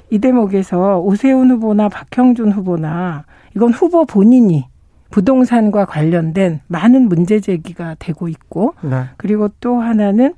이 0.10 0.20
대목에서 0.20 1.00
오세훈 1.00 1.50
후보나 1.52 1.90
박형준 1.90 2.52
후보나 2.52 3.26
이건 3.56 3.72
후보 3.72 4.06
본인이 4.06 4.68
부동산과 5.10 5.86
관련된 5.86 6.62
많은 6.68 7.08
문제 7.08 7.40
제기가 7.40 7.96
되고 8.00 8.28
있고 8.28 8.76
네. 8.82 9.06
그리고 9.18 9.50
또 9.60 9.80
하나는 9.80 10.34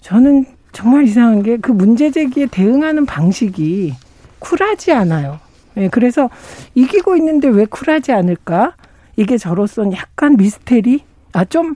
저는 0.00 0.44
정말 0.72 1.04
이상한 1.04 1.42
게 1.42 1.56
그 1.56 1.72
문제 1.72 2.10
제기에 2.10 2.46
대응하는 2.46 3.06
방식이 3.06 3.94
쿨하지 4.38 4.92
않아요. 4.92 5.38
네, 5.74 5.88
그래서 5.88 6.28
이기고 6.74 7.16
있는데 7.16 7.48
왜 7.48 7.64
쿨하지 7.64 8.12
않을까? 8.12 8.74
이게 9.16 9.38
저로서는 9.38 9.92
약간 9.94 10.36
미스테리? 10.36 11.04
아, 11.32 11.44
좀, 11.44 11.74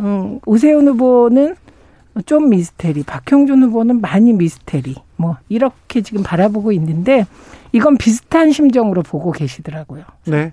음, 0.00 0.40
오세훈 0.46 0.88
후보는 0.88 1.56
좀 2.24 2.48
미스테리, 2.48 3.02
박형준 3.04 3.62
후보는 3.64 4.00
많이 4.00 4.32
미스테리. 4.32 4.96
뭐, 5.16 5.36
이렇게 5.48 6.00
지금 6.02 6.22
바라보고 6.22 6.72
있는데, 6.72 7.26
이건 7.72 7.96
비슷한 7.98 8.52
심정으로 8.52 9.02
보고 9.02 9.32
계시더라고요. 9.32 10.04
네. 10.26 10.52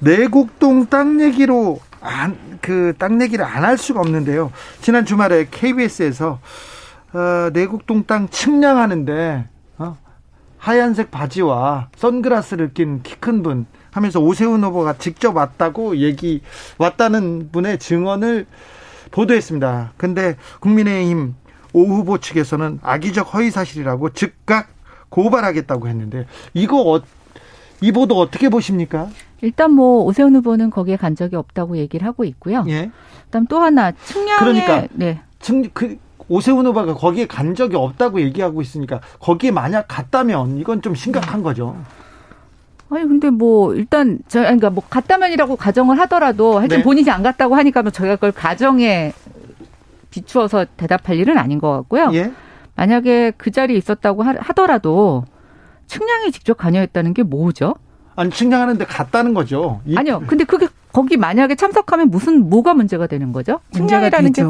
내곡동 0.00 0.86
땅 0.86 1.20
얘기로 1.20 1.80
안, 2.00 2.36
그, 2.60 2.94
땅 2.98 3.20
얘기를 3.22 3.44
안 3.44 3.64
할 3.64 3.76
수가 3.78 4.00
없는데요. 4.00 4.50
지난 4.80 5.04
주말에 5.04 5.46
KBS에서, 5.50 6.38
어, 7.12 7.50
내곡동 7.52 8.04
땅 8.06 8.28
측량하는데, 8.28 9.12
어, 9.12 9.57
하얀색 10.58 11.10
바지와 11.10 11.88
선글라스를 11.96 12.74
낀 12.74 13.02
키 13.02 13.16
큰 13.20 13.42
분 13.42 13.66
하면서 13.90 14.20
오세훈 14.20 14.62
후보가 14.64 14.98
직접 14.98 15.34
왔다고 15.36 15.96
얘기, 15.98 16.42
왔다는 16.78 17.50
분의 17.52 17.78
증언을 17.78 18.46
보도했습니다. 19.10 19.92
근데 19.96 20.36
국민의힘 20.60 21.34
오 21.72 21.84
후보 21.86 22.18
측에서는 22.18 22.80
악의적 22.82 23.34
허위 23.34 23.50
사실이라고 23.50 24.10
즉각 24.10 24.68
고발하겠다고 25.08 25.88
했는데 25.88 26.26
이거 26.54 26.82
어, 26.82 27.00
이 27.80 27.92
보도 27.92 28.18
어떻게 28.18 28.48
보십니까? 28.48 29.08
일단 29.40 29.70
뭐 29.72 30.02
오세훈 30.04 30.34
후보는 30.36 30.70
거기에 30.70 30.96
간 30.96 31.14
적이 31.16 31.36
없다고 31.36 31.76
얘기를 31.78 32.06
하고 32.06 32.24
있고요. 32.24 32.64
예. 32.68 32.90
그다음 33.26 33.46
또 33.46 33.60
하나 33.60 33.92
측량에 33.92 34.38
그러니까 34.38 34.86
네. 34.92 35.20
측, 35.38 35.70
그 35.72 35.96
오세훈 36.28 36.66
후보가 36.66 36.94
거기에 36.94 37.26
간 37.26 37.54
적이 37.54 37.76
없다고 37.76 38.20
얘기하고 38.20 38.62
있으니까 38.62 39.00
거기에 39.18 39.50
만약 39.50 39.86
갔다면 39.88 40.58
이건 40.58 40.82
좀 40.82 40.94
심각한 40.94 41.42
거죠. 41.42 41.76
아니 42.90 43.06
근데 43.06 43.30
뭐 43.30 43.74
일단 43.74 44.18
저 44.28 44.40
그러니까 44.40 44.70
뭐 44.70 44.82
갔다면이라고 44.88 45.56
가정을 45.56 45.98
하더라도 46.00 46.58
하여튼 46.58 46.78
네. 46.78 46.82
본인이 46.82 47.10
안 47.10 47.22
갔다고 47.22 47.54
하니까 47.54 47.82
뭐 47.82 47.90
저희가 47.90 48.16
그걸 48.16 48.32
가정에 48.32 49.12
비추어서 50.10 50.66
대답할 50.76 51.16
일은 51.16 51.36
아닌 51.36 51.58
것 51.58 51.70
같고요. 51.72 52.10
예? 52.14 52.32
만약에 52.76 53.32
그 53.36 53.50
자리에 53.50 53.76
있었다고 53.76 54.22
하더라도 54.22 55.24
측량이 55.86 56.32
직접 56.32 56.56
관여했다는 56.56 57.12
게 57.14 57.22
뭐죠? 57.22 57.74
아니 58.16 58.30
측량하는데 58.30 58.84
갔다는 58.84 59.34
거죠. 59.34 59.80
이... 59.84 59.96
아니요. 59.96 60.22
근데 60.26 60.44
그게 60.44 60.68
거기 60.92 61.16
만약에 61.16 61.54
참석하면 61.54 62.10
무슨 62.10 62.48
뭐가 62.48 62.74
문제가 62.74 63.06
되는 63.06 63.32
거죠? 63.32 63.60
측량이라는 63.72 64.32
게 64.32 64.42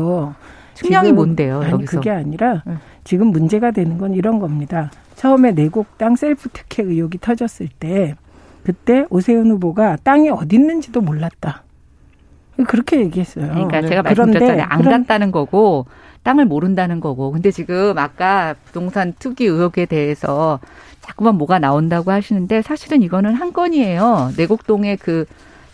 측량이 0.79 1.13
뭔데요? 1.13 1.61
아니, 1.61 1.73
여기서 1.73 1.99
그게 1.99 2.11
아니라 2.11 2.63
지금 3.05 3.29
문제가 3.29 3.71
되는 3.73 3.99
건 3.99 4.15
이런 4.15 4.39
겁니다. 4.39 4.91
처음에 5.17 5.53
내곡 5.53 5.99
땅 5.99 6.15
셀프 6.15 6.49
특혜 6.51 6.85
의혹이 6.85 7.19
터졌을 7.19 7.69
때 7.81 8.15
그때 8.63 9.07
오세훈 9.11 9.51
후보가 9.51 9.97
땅이 10.05 10.31
어디 10.31 10.57
있는지도 10.57 11.01
몰랐다. 11.01 11.65
그렇게 12.67 13.01
얘기했어요. 13.01 13.49
그러니까 13.49 13.81
네. 13.81 13.89
제가 13.89 14.03
말씀드렸잖아요. 14.03 14.67
안 14.69 14.79
그런... 14.79 15.03
갔다는 15.03 15.31
거고 15.33 15.87
땅을 16.23 16.45
모른다는 16.45 17.01
거고. 17.01 17.33
근데 17.33 17.51
지금 17.51 17.97
아까 17.99 18.55
부동산 18.65 19.15
투기 19.19 19.47
의혹에 19.47 19.87
대해서 19.87 20.61
자꾸만 21.01 21.37
뭐가 21.37 21.59
나온다고 21.59 22.11
하시는데 22.11 22.63
사실은 22.63 23.03
이거는 23.03 23.35
한 23.35 23.53
건이에요. 23.53 24.33
내곡동의 24.37 24.99
그 24.99 25.25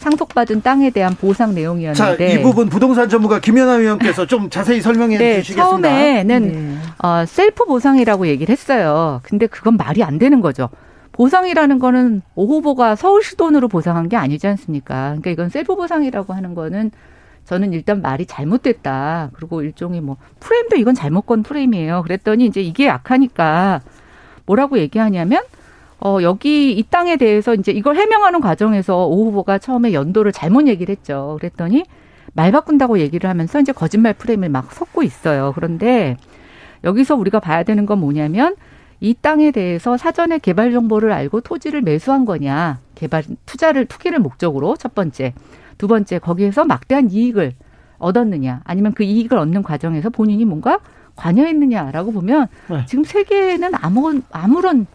상속받은 0.04 0.60
땅에 0.60 0.90
대한 0.90 1.14
보상 1.14 1.54
내용이었는데. 1.54 2.28
자, 2.28 2.32
이 2.32 2.42
부분 2.42 2.68
부동산 2.68 3.08
전문가 3.08 3.40
김연아 3.40 3.76
위원께서 3.76 4.26
좀 4.26 4.50
자세히 4.50 4.82
설명해 4.82 5.16
네, 5.16 5.40
주시겠습니다. 5.40 5.88
처음에는 5.88 6.52
네. 6.52 6.78
어, 7.02 7.24
셀프 7.26 7.64
보상이라고 7.64 8.26
얘기를 8.26 8.52
했어요. 8.52 9.20
근데 9.22 9.46
그건 9.46 9.78
말이 9.78 10.02
안 10.02 10.18
되는 10.18 10.42
거죠. 10.42 10.68
보상이라는 11.12 11.78
거는 11.78 12.22
오 12.34 12.46
후보가 12.46 12.96
서울시 12.96 13.36
돈으로 13.36 13.68
보상한 13.68 14.08
게 14.08 14.16
아니지 14.16 14.46
않습니까? 14.46 15.06
그러니까 15.10 15.30
이건 15.30 15.48
셀프 15.48 15.74
보상이라고 15.74 16.34
하는 16.34 16.54
거는 16.54 16.90
저는 17.46 17.72
일단 17.72 18.02
말이 18.02 18.26
잘못됐다. 18.26 19.30
그리고 19.32 19.62
일종의 19.62 20.02
뭐 20.02 20.16
프레임도 20.40 20.76
이건 20.76 20.94
잘못 20.94 21.22
건 21.22 21.42
프레임이에요. 21.42 22.02
그랬더니 22.02 22.44
이제 22.46 22.60
이게 22.60 22.86
약하니까 22.86 23.80
뭐라고 24.44 24.78
얘기하냐면 24.78 25.42
어 26.04 26.18
여기 26.22 26.72
이 26.72 26.82
땅에 26.82 27.16
대해서 27.16 27.54
이제 27.54 27.72
이걸 27.72 27.96
해명하는 27.96 28.42
과정에서 28.42 29.06
오 29.06 29.24
후보가 29.24 29.58
처음에 29.58 29.94
연도를 29.94 30.32
잘못 30.32 30.68
얘기를 30.68 30.94
했죠. 30.94 31.38
그랬더니 31.40 31.84
말 32.34 32.52
바꾼다고 32.52 32.98
얘기를 32.98 33.28
하면서 33.30 33.58
이제 33.58 33.72
거짓말 33.72 34.12
프레임을 34.12 34.50
막 34.50 34.70
섞고 34.70 35.02
있어요. 35.02 35.52
그런데 35.54 36.16
여기서 36.84 37.16
우리가 37.16 37.40
봐야 37.40 37.62
되는 37.62 37.86
건 37.86 38.00
뭐냐면 38.00 38.54
이 39.00 39.14
땅에 39.18 39.50
대해서 39.50 39.96
사전에 39.96 40.38
개발 40.38 40.72
정보를 40.72 41.10
알고 41.10 41.40
토지를 41.40 41.80
매수한 41.80 42.26
거냐, 42.26 42.80
개발 42.94 43.22
투자를 43.46 43.86
투기를 43.86 44.18
목적으로 44.18 44.76
첫 44.76 44.94
번째, 44.94 45.32
두 45.78 45.88
번째 45.88 46.18
거기에서 46.18 46.64
막대한 46.64 47.10
이익을 47.10 47.52
얻었느냐, 47.98 48.60
아니면 48.64 48.92
그 48.92 49.04
이익을 49.04 49.38
얻는 49.38 49.62
과정에서 49.62 50.10
본인이 50.10 50.44
뭔가 50.44 50.80
관여했느냐라고 51.16 52.12
보면 52.12 52.48
네. 52.68 52.84
지금 52.86 53.04
세계에는 53.04 53.70
아무 53.74 54.20
아무런 54.30 54.86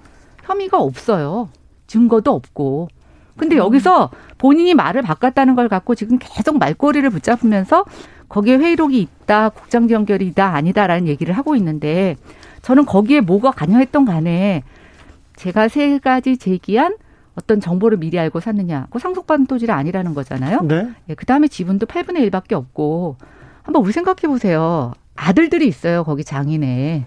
혐의가 0.49 0.79
없어요. 0.79 1.49
증거도 1.87 2.33
없고. 2.33 2.89
근데 3.37 3.55
음. 3.55 3.59
여기서 3.59 4.09
본인이 4.37 4.73
말을 4.73 5.01
바꿨다는 5.03 5.55
걸 5.55 5.69
갖고 5.69 5.95
지금 5.95 6.17
계속 6.19 6.57
말꼬리를 6.57 7.07
붙잡으면서 7.09 7.85
거기에 8.27 8.57
회의록이 8.57 8.99
있다, 8.99 9.49
국장 9.49 9.89
연결이다, 9.89 10.53
아니다라는 10.53 11.07
얘기를 11.07 11.35
하고 11.35 11.55
있는데 11.55 12.15
저는 12.61 12.85
거기에 12.85 13.21
뭐가 13.21 13.51
관여했던 13.51 14.05
간에 14.05 14.63
제가 15.35 15.67
세 15.67 15.99
가지 15.99 16.37
제기한 16.37 16.97
어떤 17.35 17.61
정보를 17.61 17.97
미리 17.97 18.19
알고 18.19 18.39
샀느냐. 18.39 18.87
그 18.89 18.99
상속받은 18.99 19.45
토지가 19.45 19.75
아니라는 19.75 20.13
거잖아요. 20.13 20.61
네. 20.63 20.89
예, 21.07 21.13
그 21.13 21.25
다음에 21.25 21.47
지분도 21.47 21.85
8분의 21.85 22.29
1밖에 22.29 22.53
없고 22.53 23.15
한번 23.63 23.83
우리 23.83 23.93
생각해 23.93 24.27
보세요. 24.27 24.93
아들들이 25.15 25.67
있어요. 25.67 26.03
거기 26.03 26.23
장인에. 26.23 27.05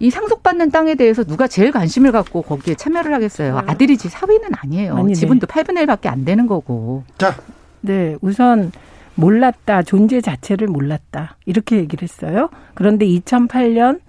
이 0.00 0.10
상속받는 0.10 0.70
땅에 0.70 0.94
대해서 0.94 1.24
누가 1.24 1.46
제일 1.48 1.72
관심을 1.72 2.12
갖고 2.12 2.42
거기에 2.42 2.74
참여를 2.74 3.12
하겠어요. 3.14 3.62
아들이지 3.66 4.08
사위는 4.08 4.50
아니에요. 4.52 4.96
아니, 4.96 5.14
지분도 5.14 5.46
8분의 5.46 5.86
1밖에 5.86 6.06
안 6.06 6.24
되는 6.24 6.46
거고. 6.46 7.04
자. 7.18 7.34
네, 7.80 8.16
우선 8.20 8.70
몰랐다. 9.16 9.82
존재 9.82 10.20
자체를 10.20 10.68
몰랐다. 10.68 11.36
이렇게 11.46 11.76
얘기를 11.76 12.02
했어요. 12.02 12.48
그런데 12.74 13.06
2008년 13.06 14.00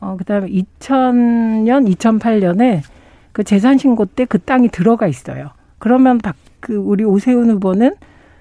어, 0.00 0.16
그 0.18 0.24
다음에 0.24 0.48
2000년, 0.48 1.92
2008년에 1.96 2.82
그 3.32 3.44
재산 3.44 3.78
신고 3.78 4.04
때 4.04 4.24
그 4.24 4.38
땅이 4.38 4.68
들어가 4.68 5.06
있어요. 5.06 5.50
그러면 5.78 6.18
박, 6.18 6.36
그, 6.60 6.74
우리 6.74 7.04
오세훈 7.04 7.50
후보는 7.50 7.94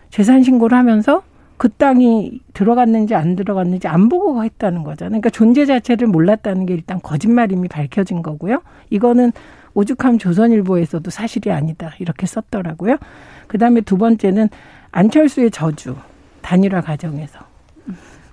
재산 0.09 0.43
신고를 0.43 0.77
하면서 0.77 1.23
그 1.61 1.69
땅이 1.69 2.39
들어갔는지 2.55 3.13
안 3.13 3.35
들어갔는지 3.35 3.87
안 3.87 4.09
보고 4.09 4.43
했다는 4.43 4.81
거잖아요. 4.81 5.21
그러니까 5.21 5.29
존재 5.29 5.67
자체를 5.67 6.07
몰랐다는 6.07 6.65
게 6.65 6.73
일단 6.73 6.99
거짓말임이 6.99 7.67
밝혀진 7.67 8.23
거고요. 8.23 8.63
이거는 8.89 9.31
오죽하면 9.75 10.17
조선일보에서도 10.17 11.07
사실이 11.11 11.51
아니다. 11.51 11.93
이렇게 11.99 12.25
썼더라고요. 12.25 12.97
그 13.45 13.59
다음에 13.59 13.81
두 13.81 13.99
번째는 13.99 14.49
안철수의 14.91 15.51
저주, 15.51 15.95
단일화 16.41 16.81
과정에서. 16.81 17.41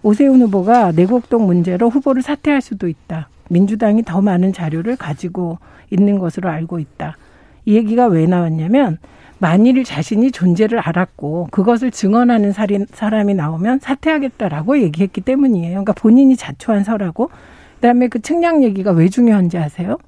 오세훈 0.02 0.40
후보가 0.40 0.92
내곡동 0.92 1.44
문제로 1.44 1.90
후보를 1.90 2.22
사퇴할 2.22 2.62
수도 2.62 2.88
있다. 2.88 3.28
민주당이 3.50 4.04
더 4.04 4.22
많은 4.22 4.54
자료를 4.54 4.96
가지고 4.96 5.58
있는 5.90 6.18
것으로 6.18 6.48
알고 6.48 6.78
있다. 6.78 7.18
이 7.66 7.74
얘기가 7.74 8.06
왜 8.06 8.24
나왔냐면 8.24 8.96
만일 9.38 9.84
자신이 9.84 10.32
존재를 10.32 10.80
알았고 10.80 11.48
그것을 11.50 11.90
증언하는 11.90 12.52
사람이 12.52 13.34
나오면 13.34 13.78
사퇴하겠다라고 13.80 14.80
얘기했기 14.80 15.20
때문이에요. 15.20 15.70
그러니까 15.70 15.92
본인이 15.92 16.36
자초한 16.36 16.84
서라고. 16.84 17.30
그다음에 17.76 18.08
그 18.08 18.20
측량 18.20 18.64
얘기가 18.64 18.90
왜 18.90 19.08
중요한지 19.08 19.56
아세요? 19.56 19.98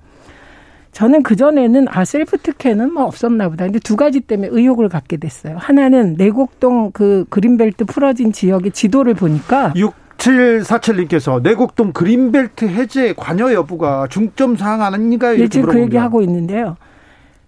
저는 0.93 1.23
그전에는 1.23 1.87
아 1.89 2.05
셀프 2.05 2.37
특혜는 2.39 2.93
뭐 2.93 3.05
없었나 3.05 3.49
보다. 3.49 3.65
근데 3.65 3.79
두 3.79 3.95
가지 3.95 4.19
때문에 4.19 4.49
의혹을 4.51 4.89
갖게 4.89 5.17
됐어요. 5.17 5.57
하나는 5.57 6.15
내곡동 6.19 6.91
그 6.91 7.25
그린벨트 7.31 7.85
풀어진 7.85 8.33
지역의 8.33 8.73
지도를 8.73 9.15
보니까 9.15 9.73
6747님께서 10.19 11.41
내곡동 11.43 11.93
그린벨트 11.93 12.65
해제 12.65 13.15
관여 13.17 13.55
여부가 13.55 14.09
중점 14.11 14.57
사항 14.57 14.83
아닌가요? 14.83 15.37
네, 15.37 15.47
지금 15.47 15.71
그 15.71 15.81
얘기 15.81 15.97
하고 15.97 16.23
있는데요. 16.23 16.77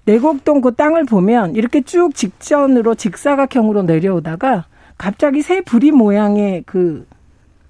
내곡동 0.05 0.61
그 0.61 0.74
땅을 0.74 1.05
보면 1.05 1.55
이렇게 1.55 1.80
쭉 1.82 2.14
직전으로 2.14 2.94
직사각형으로 2.94 3.82
내려오다가 3.82 4.66
갑자기 4.98 5.42
새 5.42 5.61
부리 5.61 5.90
모양의 5.90 6.64
그 6.66 7.07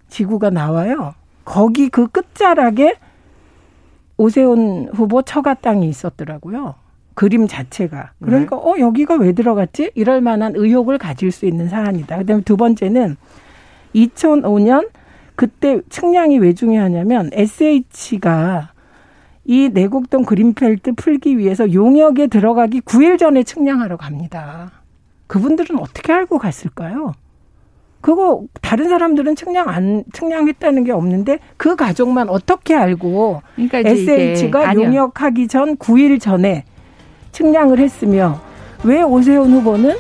지구가 0.09 0.51
나와요. 0.51 1.15
거기 1.45 1.89
그 1.89 2.07
끝자락에 2.07 2.97
오세훈 4.17 4.91
후보 4.93 5.23
처가 5.23 5.55
땅이 5.55 5.89
있었더라고요. 5.89 6.75
그림 7.15 7.47
자체가. 7.47 8.13
그러니까 8.23 8.57
네. 8.57 8.63
어 8.63 8.79
여기가 8.79 9.17
왜 9.17 9.33
들어갔지? 9.33 9.93
이럴 9.95 10.21
만한 10.21 10.55
의혹을 10.57 10.99
가질 10.99 11.31
수 11.31 11.47
있는 11.47 11.69
사안이다. 11.69 12.19
그다음에 12.19 12.43
두 12.43 12.57
번째는 12.57 13.17
2005년 13.95 14.89
그때 15.35 15.81
측량이 15.89 16.39
왜 16.39 16.55
중요하냐면 16.55 17.31
SH가 17.33 18.72
이 19.45 19.69
내곡동 19.73 20.25
그린펠트 20.25 20.93
풀기 20.95 21.39
위해서 21.39 21.73
용역에 21.73 22.29
들어가기 22.29 22.81
9일 22.83 23.19
전에 23.19 23.43
측량하러 23.43 23.97
갑니다. 23.97 24.71
그분들은 25.27 25.79
어떻게 25.79 26.13
알고 26.13 26.39
갔을까요? 26.39 27.13
그거 28.01 28.43
다른 28.61 28.89
사람들은 28.89 29.37
측량 29.37 29.69
안 29.69 30.05
측량했다는 30.13 30.85
게 30.85 30.93
없는데 30.93 31.39
그 31.57 31.77
가족만 31.77 32.29
어떻게 32.29 32.75
알고 32.75 33.43
그러니까 33.55 33.79
SH가 33.79 34.75
용역하기 34.75 35.47
전 35.49 35.77
9일 35.77 36.21
전에 36.21 36.65
측량을 37.31 37.79
했으며 37.79 38.41
왜 38.85 39.03
오세훈 39.03 39.53
후보는 39.53 39.97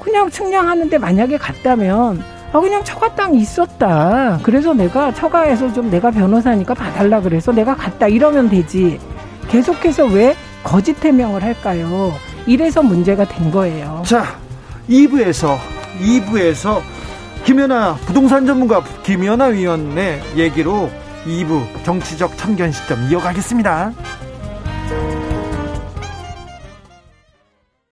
그냥 0.00 0.30
측량하는데 0.30 0.96
만약에 0.98 1.36
갔다면 1.36 2.22
아 2.52 2.60
그냥 2.60 2.84
처가 2.84 3.14
땅이 3.14 3.38
있었다. 3.38 4.38
그래서 4.42 4.74
내가 4.74 5.12
처가에서 5.12 5.72
좀 5.72 5.90
내가 5.90 6.10
변호사니까 6.10 6.74
봐달라 6.74 7.20
그래서 7.20 7.50
내가 7.50 7.74
갔다 7.74 8.06
이러면 8.06 8.48
되지. 8.50 9.00
계속해서 9.48 10.06
왜 10.06 10.36
거짓 10.62 11.02
해명을 11.02 11.42
할까요? 11.42 12.12
이래서 12.46 12.82
문제가 12.82 13.24
된 13.24 13.50
거예요. 13.50 14.02
자, 14.04 14.24
2부에서 14.88 15.56
2부에서 16.00 16.80
김연아 17.44 17.96
부동산 18.06 18.46
전문가 18.46 18.82
김연아 19.02 19.46
위원의 19.46 20.20
얘기로 20.36 20.90
2부 21.26 21.84
정치적 21.84 22.36
참견 22.36 22.70
시점 22.72 23.08
이어가겠습니다. 23.10 23.92